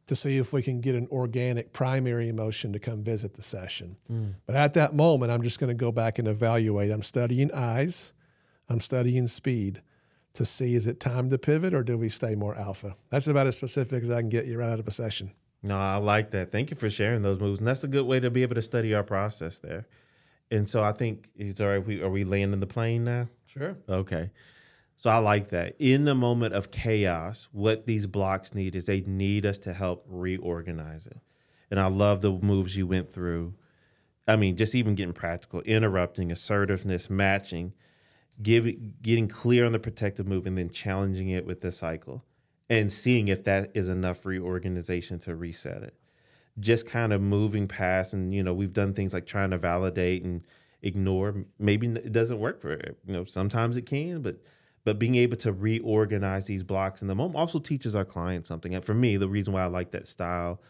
to 0.07 0.15
see 0.15 0.37
if 0.37 0.51
we 0.51 0.61
can 0.61 0.81
get 0.81 0.95
an 0.95 1.07
organic 1.11 1.73
primary 1.73 2.27
emotion 2.27 2.73
to 2.73 2.79
come 2.79 3.03
visit 3.03 3.35
the 3.35 3.41
session. 3.41 3.97
Mm. 4.11 4.33
But 4.45 4.55
at 4.55 4.73
that 4.73 4.95
moment, 4.95 5.31
I'm 5.31 5.43
just 5.43 5.59
going 5.59 5.69
to 5.69 5.73
go 5.73 5.91
back 5.91 6.19
and 6.19 6.27
evaluate. 6.27 6.91
I'm 6.91 7.03
studying 7.03 7.51
eyes, 7.53 8.13
I'm 8.67 8.81
studying 8.81 9.27
speed. 9.27 9.81
To 10.33 10.45
see 10.45 10.75
is 10.75 10.87
it 10.87 10.99
time 10.99 11.29
to 11.29 11.37
pivot 11.37 11.73
or 11.73 11.83
do 11.83 11.97
we 11.97 12.09
stay 12.09 12.35
more 12.35 12.55
alpha? 12.55 12.95
That's 13.09 13.27
about 13.27 13.47
as 13.47 13.55
specific 13.55 14.03
as 14.03 14.11
I 14.11 14.21
can 14.21 14.29
get 14.29 14.45
you 14.45 14.57
right 14.57 14.69
out 14.69 14.79
of 14.79 14.87
a 14.87 14.91
session. 14.91 15.31
No, 15.63 15.77
I 15.77 15.97
like 15.97 16.31
that. 16.31 16.51
Thank 16.51 16.71
you 16.71 16.77
for 16.77 16.89
sharing 16.89 17.21
those 17.21 17.39
moves. 17.39 17.59
And 17.59 17.67
that's 17.67 17.83
a 17.83 17.87
good 17.87 18.05
way 18.05 18.19
to 18.19 18.31
be 18.31 18.41
able 18.41 18.55
to 18.55 18.61
study 18.61 18.93
our 18.93 19.03
process 19.03 19.59
there. 19.59 19.87
And 20.49 20.67
so 20.67 20.83
I 20.83 20.91
think 20.91 21.29
it's 21.35 21.61
all 21.61 21.67
right. 21.67 21.85
We, 21.85 22.01
are 22.01 22.09
we 22.09 22.23
landing 22.23 22.59
the 22.59 22.67
plane 22.67 23.03
now? 23.03 23.27
Sure. 23.45 23.77
Okay. 23.87 24.31
So 24.95 25.09
I 25.09 25.17
like 25.17 25.49
that. 25.49 25.75
In 25.79 26.03
the 26.03 26.15
moment 26.15 26.53
of 26.53 26.71
chaos, 26.71 27.47
what 27.51 27.85
these 27.85 28.07
blocks 28.07 28.53
need 28.53 28.75
is 28.75 28.85
they 28.85 29.01
need 29.01 29.45
us 29.45 29.59
to 29.59 29.73
help 29.73 30.05
reorganize 30.07 31.07
it. 31.07 31.17
And 31.69 31.79
I 31.79 31.87
love 31.87 32.21
the 32.21 32.31
moves 32.31 32.75
you 32.75 32.85
went 32.85 33.11
through. 33.11 33.55
I 34.27 34.35
mean, 34.35 34.57
just 34.57 34.75
even 34.75 34.95
getting 34.95 35.13
practical, 35.13 35.61
interrupting, 35.61 36.31
assertiveness, 36.31 37.09
matching, 37.09 37.73
giving, 38.41 38.93
getting 39.01 39.27
clear 39.27 39.65
on 39.65 39.71
the 39.71 39.79
protective 39.79 40.27
move, 40.27 40.45
and 40.45 40.57
then 40.57 40.69
challenging 40.69 41.29
it 41.29 41.45
with 41.45 41.61
the 41.61 41.71
cycle 41.71 42.23
and 42.71 42.91
seeing 42.91 43.27
if 43.27 43.43
that 43.43 43.69
is 43.73 43.89
enough 43.89 44.25
reorganization 44.25 45.19
to 45.19 45.35
reset 45.35 45.83
it. 45.83 45.93
Just 46.57 46.87
kind 46.87 47.11
of 47.11 47.21
moving 47.21 47.67
past, 47.67 48.13
and 48.13 48.33
you 48.33 48.41
know, 48.41 48.53
we've 48.53 48.71
done 48.71 48.93
things 48.93 49.13
like 49.13 49.25
trying 49.25 49.51
to 49.51 49.57
validate 49.57 50.23
and 50.23 50.45
ignore. 50.81 51.45
Maybe 51.59 51.87
it 51.87 52.13
doesn't 52.13 52.39
work 52.39 52.61
for 52.61 52.71
it. 52.71 52.97
You 53.05 53.13
know, 53.13 53.25
sometimes 53.25 53.75
it 53.75 53.85
can, 53.85 54.21
but 54.21 54.37
but 54.85 54.99
being 54.99 55.15
able 55.15 55.37
to 55.37 55.51
reorganize 55.51 56.47
these 56.47 56.63
blocks 56.63 57.01
in 57.01 57.09
the 57.09 57.15
moment 57.15 57.35
also 57.35 57.59
teaches 57.59 57.95
our 57.95 58.05
clients 58.05 58.47
something. 58.47 58.73
And 58.73 58.83
for 58.83 58.93
me, 58.93 59.17
the 59.17 59.29
reason 59.29 59.53
why 59.53 59.63
I 59.63 59.67
like 59.67 59.91
that 59.91 60.07
style, 60.07 60.61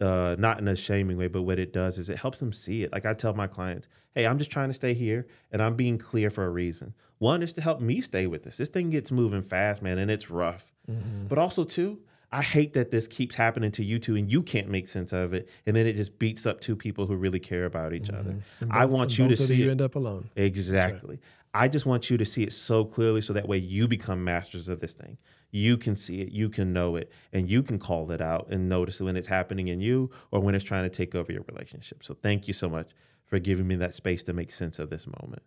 uh, 0.00 0.36
not 0.38 0.58
in 0.58 0.68
a 0.68 0.76
shaming 0.76 1.16
way, 1.16 1.26
but 1.26 1.42
what 1.42 1.58
it 1.58 1.72
does 1.72 1.98
is 1.98 2.10
it 2.10 2.18
helps 2.18 2.38
them 2.38 2.52
see 2.52 2.82
it. 2.82 2.92
Like 2.92 3.06
I 3.06 3.14
tell 3.14 3.32
my 3.32 3.46
clients, 3.46 3.88
hey, 4.14 4.26
I'm 4.26 4.38
just 4.38 4.50
trying 4.50 4.68
to 4.68 4.74
stay 4.74 4.94
here 4.94 5.26
and 5.50 5.62
I'm 5.62 5.74
being 5.74 5.98
clear 5.98 6.30
for 6.30 6.44
a 6.44 6.50
reason. 6.50 6.94
One 7.18 7.42
is 7.42 7.52
to 7.54 7.60
help 7.60 7.80
me 7.80 8.00
stay 8.00 8.26
with 8.26 8.42
this. 8.44 8.58
This 8.58 8.68
thing 8.68 8.90
gets 8.90 9.10
moving 9.10 9.42
fast, 9.42 9.82
man, 9.82 9.98
and 9.98 10.10
it's 10.10 10.30
rough. 10.30 10.72
Mm-hmm. 10.90 11.26
But 11.28 11.38
also, 11.38 11.64
two, 11.64 12.00
I 12.30 12.42
hate 12.42 12.74
that 12.74 12.90
this 12.90 13.08
keeps 13.08 13.36
happening 13.36 13.70
to 13.72 13.84
you 13.84 13.98
two 13.98 14.16
and 14.16 14.30
you 14.30 14.42
can't 14.42 14.68
make 14.68 14.88
sense 14.88 15.12
of 15.12 15.32
it. 15.32 15.48
And 15.64 15.76
then 15.76 15.86
it 15.86 15.94
just 15.94 16.18
beats 16.18 16.44
up 16.44 16.60
two 16.60 16.76
people 16.76 17.06
who 17.06 17.14
really 17.14 17.38
care 17.38 17.64
about 17.64 17.92
each 17.92 18.04
mm-hmm. 18.04 18.20
other. 18.20 18.36
Both, 18.60 18.70
I 18.70 18.84
want 18.84 19.16
you 19.16 19.28
to 19.28 19.36
see 19.36 19.54
you 19.54 19.68
it. 19.68 19.70
end 19.70 19.82
up 19.82 19.94
alone. 19.94 20.30
Exactly. 20.36 21.16
Right. 21.16 21.20
I 21.54 21.68
just 21.68 21.86
want 21.86 22.10
you 22.10 22.18
to 22.18 22.24
see 22.26 22.42
it 22.42 22.52
so 22.52 22.84
clearly 22.84 23.22
so 23.22 23.32
that 23.32 23.48
way 23.48 23.56
you 23.56 23.88
become 23.88 24.22
masters 24.22 24.68
of 24.68 24.80
this 24.80 24.92
thing. 24.92 25.16
You 25.50 25.78
can 25.78 25.96
see 25.96 26.20
it, 26.20 26.30
you 26.30 26.50
can 26.50 26.74
know 26.74 26.96
it, 26.96 27.10
and 27.32 27.48
you 27.48 27.62
can 27.62 27.78
call 27.78 28.10
it 28.10 28.20
out 28.20 28.48
and 28.50 28.68
notice 28.68 29.00
when 29.00 29.16
it's 29.16 29.28
happening 29.28 29.68
in 29.68 29.80
you 29.80 30.10
or 30.30 30.40
when 30.40 30.54
it's 30.54 30.64
trying 30.64 30.82
to 30.82 30.90
take 30.90 31.14
over 31.14 31.32
your 31.32 31.44
relationship. 31.50 32.04
So 32.04 32.12
thank 32.12 32.46
you 32.46 32.52
so 32.52 32.68
much 32.68 32.90
for 33.24 33.38
giving 33.38 33.66
me 33.66 33.76
that 33.76 33.94
space 33.94 34.22
to 34.24 34.34
make 34.34 34.52
sense 34.52 34.78
of 34.78 34.90
this 34.90 35.06
moment. 35.06 35.42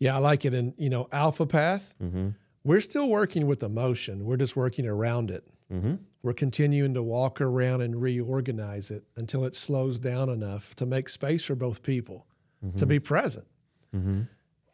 Yeah, 0.00 0.16
I 0.16 0.18
like 0.18 0.44
it. 0.44 0.54
And, 0.54 0.74
you 0.76 0.90
know, 0.90 1.08
Alpha 1.12 1.46
Path, 1.46 1.94
mm-hmm. 2.02 2.30
we're 2.64 2.80
still 2.80 3.08
working 3.08 3.46
with 3.46 3.62
emotion, 3.62 4.24
we're 4.24 4.38
just 4.38 4.56
working 4.56 4.88
around 4.88 5.30
it. 5.30 5.44
Mm-hmm. 5.72 5.96
We're 6.22 6.32
continuing 6.32 6.94
to 6.94 7.02
walk 7.02 7.40
around 7.40 7.82
and 7.82 8.02
reorganize 8.02 8.90
it 8.90 9.04
until 9.16 9.44
it 9.44 9.54
slows 9.54 9.98
down 9.98 10.28
enough 10.28 10.74
to 10.76 10.86
make 10.86 11.08
space 11.08 11.44
for 11.44 11.54
both 11.54 11.82
people 11.82 12.26
mm-hmm. 12.64 12.76
to 12.76 12.86
be 12.86 12.98
present. 12.98 13.46
Mm-hmm. 13.94 14.22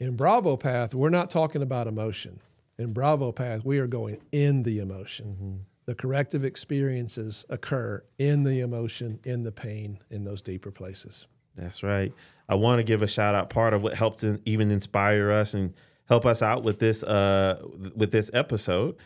In 0.01 0.17
Bravo 0.17 0.57
Path, 0.57 0.95
we're 0.95 1.11
not 1.11 1.31
talking 1.31 1.63
about 1.63 1.87
emotion. 1.87 2.41
In 2.79 2.93
Bravo 2.93 3.33
Path, 3.33 3.65
we 3.65 3.79
are 3.79 3.87
going 3.87 4.21
in 4.33 4.63
the 4.63 4.79
emotion. 4.79 5.27
Mm-hmm. 5.27 5.57
The 5.87 5.95
corrective 5.95 6.45
experiences 6.45 7.47
occur 7.49 8.03
in 8.19 8.43
the 8.43 8.61
emotion, 8.61 9.21
in 9.25 9.45
the 9.45 9.53
pain, 9.53 10.01
in 10.11 10.25
those 10.25 10.43
deeper 10.43 10.71
places. 10.71 11.27
That's 11.57 11.83
right. 11.83 12.13
I 12.49 12.55
want 12.55 12.79
to 12.79 12.85
give 12.85 13.03
a 13.03 13.07
shout 13.07 13.35
out. 13.35 13.51
Part 13.51 13.75
of 13.75 13.83
what 13.83 13.95
helped 13.95 14.25
even 14.45 14.71
inspire 14.71 15.31
us 15.31 15.55
and 15.55 15.75
help 16.09 16.25
us 16.25 16.43
out 16.43 16.63
with 16.63 16.79
this 16.79 17.03
uh, 17.03 17.61
with 17.95 18.13
this 18.13 18.31
episode. 18.33 18.97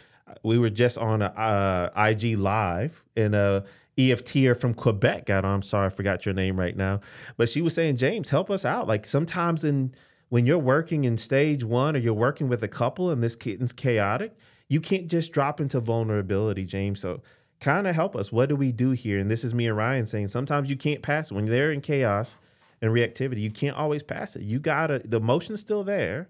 We 0.43 0.59
were 0.59 0.71
just 0.71 0.99
on 0.99 1.23
a 1.23 1.27
uh, 1.27 1.91
IG 1.97 2.39
live 2.39 3.03
and 3.17 3.35
a 3.35 3.65
EFTer 3.99 4.59
from 4.59 4.75
Quebec 4.75 5.27
got 5.27 5.45
on. 5.45 5.57
I'm 5.57 5.63
sorry, 5.63 5.87
I 5.87 5.91
forgot 5.91 6.25
your 6.25 6.35
name 6.35 6.59
right 6.59 6.77
now, 6.77 7.01
but 7.37 7.49
she 7.49 7.61
was 7.61 7.75
saying, 7.75 7.97
James, 7.97 8.31
help 8.31 8.51
us 8.51 8.65
out. 8.65 8.87
Like 8.87 9.07
sometimes 9.07 9.65
in 9.65 9.93
when 10.29 10.47
you're 10.47 10.59
working 10.59 11.05
in 11.05 11.19
stage 11.19 11.65
one 11.65 11.97
or 11.97 11.99
you're 11.99 12.15
working 12.15 12.49
with 12.49 12.63
a 12.63 12.69
couple 12.69 13.11
and 13.11 13.23
this 13.23 13.35
kitten's 13.35 13.73
chaotic, 13.73 14.37
you 14.69 14.81
can't 14.81 15.09
just 15.09 15.33
drop 15.33 15.61
into 15.61 15.81
vulnerability, 15.81 16.65
James. 16.65 17.01
So 17.01 17.21
kind 17.61 17.87
of 17.87 17.95
help 17.95 18.17
us. 18.17 18.33
What 18.33 18.49
do 18.49 18.57
we 18.57 18.73
do 18.73 18.93
here? 18.93 19.19
And 19.19 19.31
this 19.31 19.45
is 19.45 19.55
me 19.55 19.67
and 19.67 19.77
Ryan 19.77 20.07
saying 20.07 20.29
sometimes 20.29 20.71
you 20.71 20.77
can't 20.77 21.03
pass 21.03 21.31
it. 21.31 21.35
When 21.35 21.45
they're 21.45 21.71
in 21.71 21.81
chaos 21.81 22.37
and 22.81 22.93
reactivity, 22.93 23.41
you 23.41 23.51
can't 23.51 23.77
always 23.77 24.03
pass 24.03 24.37
it. 24.37 24.43
You 24.43 24.59
gotta 24.59 25.01
the 25.05 25.19
emotion's 25.19 25.61
still 25.61 25.85
there, 25.85 26.29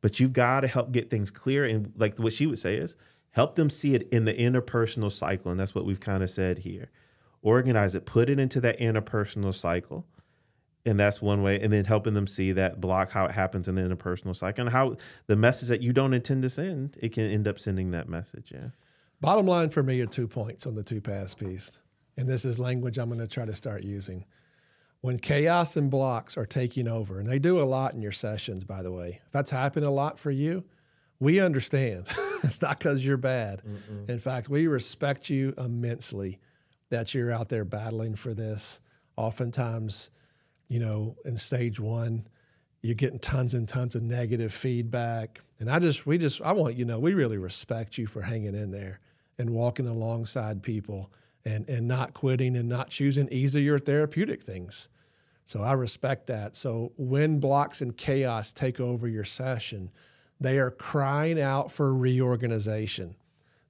but 0.00 0.20
you've 0.20 0.32
got 0.32 0.60
to 0.60 0.68
help 0.68 0.92
get 0.92 1.10
things 1.10 1.30
clear. 1.30 1.64
And 1.64 1.92
like 1.96 2.18
what 2.18 2.32
she 2.32 2.46
would 2.46 2.58
say 2.58 2.76
is 2.76 2.96
help 3.30 3.56
them 3.56 3.70
see 3.70 3.94
it 3.94 4.08
in 4.10 4.24
the 4.24 4.34
interpersonal 4.34 5.10
cycle. 5.10 5.50
And 5.50 5.58
that's 5.58 5.74
what 5.74 5.84
we've 5.84 6.00
kind 6.00 6.22
of 6.22 6.30
said 6.30 6.60
here. 6.60 6.90
Organize 7.42 7.94
it, 7.94 8.06
put 8.06 8.30
it 8.30 8.38
into 8.38 8.60
that 8.60 8.78
interpersonal 8.78 9.54
cycle 9.54 10.06
and 10.84 10.98
that's 10.98 11.22
one 11.22 11.42
way 11.42 11.60
and 11.60 11.72
then 11.72 11.84
helping 11.84 12.14
them 12.14 12.26
see 12.26 12.52
that 12.52 12.80
block 12.80 13.10
how 13.12 13.26
it 13.26 13.32
happens 13.32 13.68
in 13.68 13.74
the 13.74 13.82
interpersonal 13.82 14.34
cycle 14.34 14.62
and 14.62 14.72
how 14.72 14.96
the 15.26 15.36
message 15.36 15.68
that 15.68 15.80
you 15.80 15.92
don't 15.92 16.14
intend 16.14 16.42
to 16.42 16.50
send 16.50 16.98
it 17.00 17.12
can 17.12 17.24
end 17.24 17.46
up 17.46 17.58
sending 17.58 17.90
that 17.90 18.08
message 18.08 18.50
yeah 18.52 18.68
bottom 19.22 19.46
line 19.46 19.70
for 19.70 19.82
me 19.82 20.00
are 20.00 20.06
two 20.06 20.28
points 20.28 20.66
on 20.66 20.74
the 20.74 20.82
two 20.82 21.00
paths 21.00 21.34
piece. 21.34 21.80
And 22.18 22.28
this 22.28 22.44
is 22.44 22.58
language 22.58 22.98
i'm 22.98 23.08
going 23.08 23.20
to 23.20 23.26
try 23.26 23.46
to 23.46 23.54
start 23.54 23.84
using. 23.84 24.26
When 25.00 25.18
chaos 25.18 25.76
and 25.76 25.90
blocks 25.90 26.36
are 26.36 26.46
taking 26.46 26.86
over 26.86 27.18
and 27.18 27.28
they 27.28 27.38
do 27.38 27.60
a 27.60 27.64
lot 27.64 27.94
in 27.94 28.02
your 28.02 28.12
sessions 28.12 28.64
by 28.64 28.82
the 28.82 28.92
way 28.92 29.20
if 29.24 29.32
that's 29.32 29.50
happened 29.50 29.86
a 29.86 29.90
lot 29.90 30.18
for 30.18 30.30
you 30.30 30.64
we 31.18 31.40
understand. 31.40 32.06
It's 32.44 32.60
not 32.60 32.80
because 32.80 33.06
you're 33.06 33.16
bad. 33.16 33.62
Mm-mm. 33.62 34.10
in 34.10 34.18
fact 34.18 34.48
we 34.48 34.66
respect 34.66 35.30
you 35.30 35.54
immensely 35.56 36.40
that 36.90 37.14
you're 37.14 37.30
out 37.30 37.48
there 37.48 37.64
battling 37.64 38.16
for 38.16 38.34
this. 38.34 38.80
Oftentimes 39.16 40.10
you 40.68 40.80
know, 40.80 41.16
in 41.26 41.36
stage 41.36 41.78
one, 41.78 42.26
you're 42.80 42.94
getting 42.94 43.18
tons 43.18 43.52
and 43.52 43.68
tons 43.68 43.94
of 43.94 44.02
negative 44.02 44.54
feedback. 44.54 45.40
And 45.60 45.70
I 45.70 45.78
just, 45.78 46.06
we 46.06 46.16
just, 46.16 46.40
I 46.40 46.52
want 46.52 46.76
you 46.76 46.86
to 46.86 46.92
know, 46.92 46.98
we 46.98 47.12
really 47.12 47.36
respect 47.36 47.98
you 47.98 48.06
for 48.06 48.22
hanging 48.22 48.54
in 48.54 48.70
there 48.70 48.98
and 49.38 49.50
walking 49.50 49.86
alongside 49.86 50.62
people 50.62 51.10
and, 51.44 51.68
and 51.68 51.88
not 51.88 52.14
quitting 52.14 52.56
and 52.56 52.68
not 52.68 52.90
choosing 52.90 53.28
easier 53.30 53.78
therapeutic 53.78 54.42
things. 54.42 54.88
So 55.44 55.60
I 55.62 55.72
respect 55.72 56.28
that. 56.28 56.56
So 56.56 56.92
when 56.96 57.40
blocks 57.40 57.80
and 57.80 57.96
chaos 57.96 58.52
take 58.52 58.78
over 58.80 59.08
your 59.08 59.24
session, 59.24 59.90
they 60.40 60.58
are 60.58 60.70
crying 60.70 61.40
out 61.40 61.70
for 61.70 61.94
reorganization. 61.94 63.16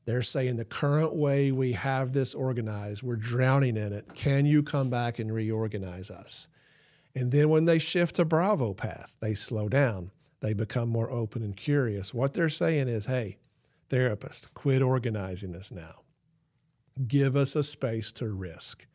They're 0.05 0.23
saying 0.23 0.57
the 0.57 0.65
current 0.65 1.15
way 1.15 1.53
we 1.53 1.73
have 1.73 2.13
this 2.13 2.35
organized, 2.35 3.03
we're 3.03 3.17
drowning 3.17 3.77
in 3.77 3.93
it. 3.93 4.15
Can 4.15 4.47
you 4.47 4.63
come 4.63 4.91
back 4.91 5.19
and 5.19 5.33
reorganize 5.33 6.11
us? 6.11 6.49
And 7.15 7.31
then 7.31 7.49
when 7.49 7.67
they 7.67 7.79
shift 7.79 8.17
to 8.17 8.25
Bravo 8.25 8.75
path, 8.75 9.13
they 9.21 9.35
slow 9.35 9.69
down. 9.69 10.11
They 10.41 10.55
become 10.55 10.89
more 10.89 11.11
open 11.11 11.43
and 11.43 11.57
curious. 11.57 12.13
What 12.13 12.35
they're 12.35 12.49
saying 12.49 12.89
is, 12.89 13.07
hey, 13.07 13.37
therapist, 13.93 14.55
quit 14.55 14.81
organizing 14.81 15.53
this 15.53 15.71
now. 15.71 15.97
Give 17.07 17.37
us 17.37 17.55
a 17.55 17.63
space 17.63 18.11
to 18.13 18.33
risk. 18.33 18.87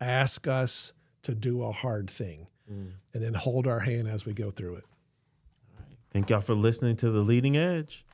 Ask 0.00 0.48
us 0.48 0.94
to 1.22 1.34
do 1.34 1.62
a 1.62 1.70
hard 1.70 2.08
thing 2.08 2.46
mm. 2.70 2.92
and 3.12 3.22
then 3.22 3.34
hold 3.34 3.66
our 3.66 3.80
hand 3.80 4.08
as 4.08 4.24
we 4.24 4.32
go 4.32 4.50
through 4.50 4.76
it. 4.76 4.84
Thank 6.12 6.30
y'all 6.30 6.40
for 6.40 6.54
listening 6.54 6.96
to 6.96 7.10
The 7.10 7.20
Leading 7.20 7.58
Edge. 7.58 8.06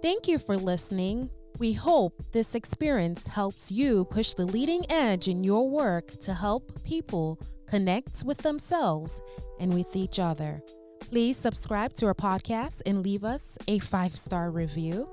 Thank 0.00 0.28
you 0.28 0.38
for 0.38 0.56
listening. 0.56 1.28
We 1.58 1.72
hope 1.72 2.22
this 2.30 2.54
experience 2.54 3.26
helps 3.26 3.72
you 3.72 4.04
push 4.04 4.34
the 4.34 4.46
leading 4.46 4.88
edge 4.88 5.26
in 5.26 5.42
your 5.42 5.68
work 5.68 6.20
to 6.20 6.34
help 6.34 6.84
people 6.84 7.40
connect 7.66 8.22
with 8.24 8.38
themselves 8.38 9.20
and 9.58 9.74
with 9.74 9.96
each 9.96 10.20
other. 10.20 10.62
Please 11.00 11.36
subscribe 11.36 11.92
to 11.94 12.06
our 12.06 12.14
podcast 12.14 12.82
and 12.86 13.02
leave 13.02 13.24
us 13.24 13.56
a 13.68 13.78
five 13.80 14.16
star 14.16 14.50
review. 14.50 15.08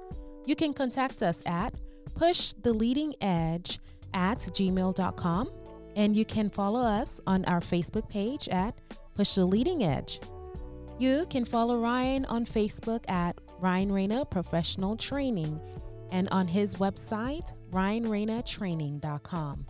You 0.46 0.56
can 0.56 0.74
contact 0.74 1.22
us 1.22 1.44
at 1.46 1.74
pushtheleadingedge 2.18 3.80
at 4.14 4.38
gmail.com 4.38 5.52
and 5.96 6.16
you 6.16 6.26
can 6.26 6.50
follow 6.50 6.82
us 6.82 7.22
on 7.28 7.46
our 7.46 7.60
Facebook 7.60 8.10
page 8.10 8.48
at 8.50 8.76
Push 9.16 9.36
the 9.36 9.46
Leading 9.46 9.84
Edge. 9.84 10.20
You 10.98 11.26
can 11.30 11.46
follow 11.46 11.78
Ryan 11.80 12.26
on 12.26 12.46
Facebook 12.46 13.10
at 13.10 13.38
Ryan 13.60 13.92
Reyna 13.92 14.26
Professional 14.26 14.96
Training 14.96 15.60
and 16.12 16.28
on 16.30 16.48
his 16.48 16.76
website, 16.76 17.54
ryanreynatraining.com. 17.72 19.66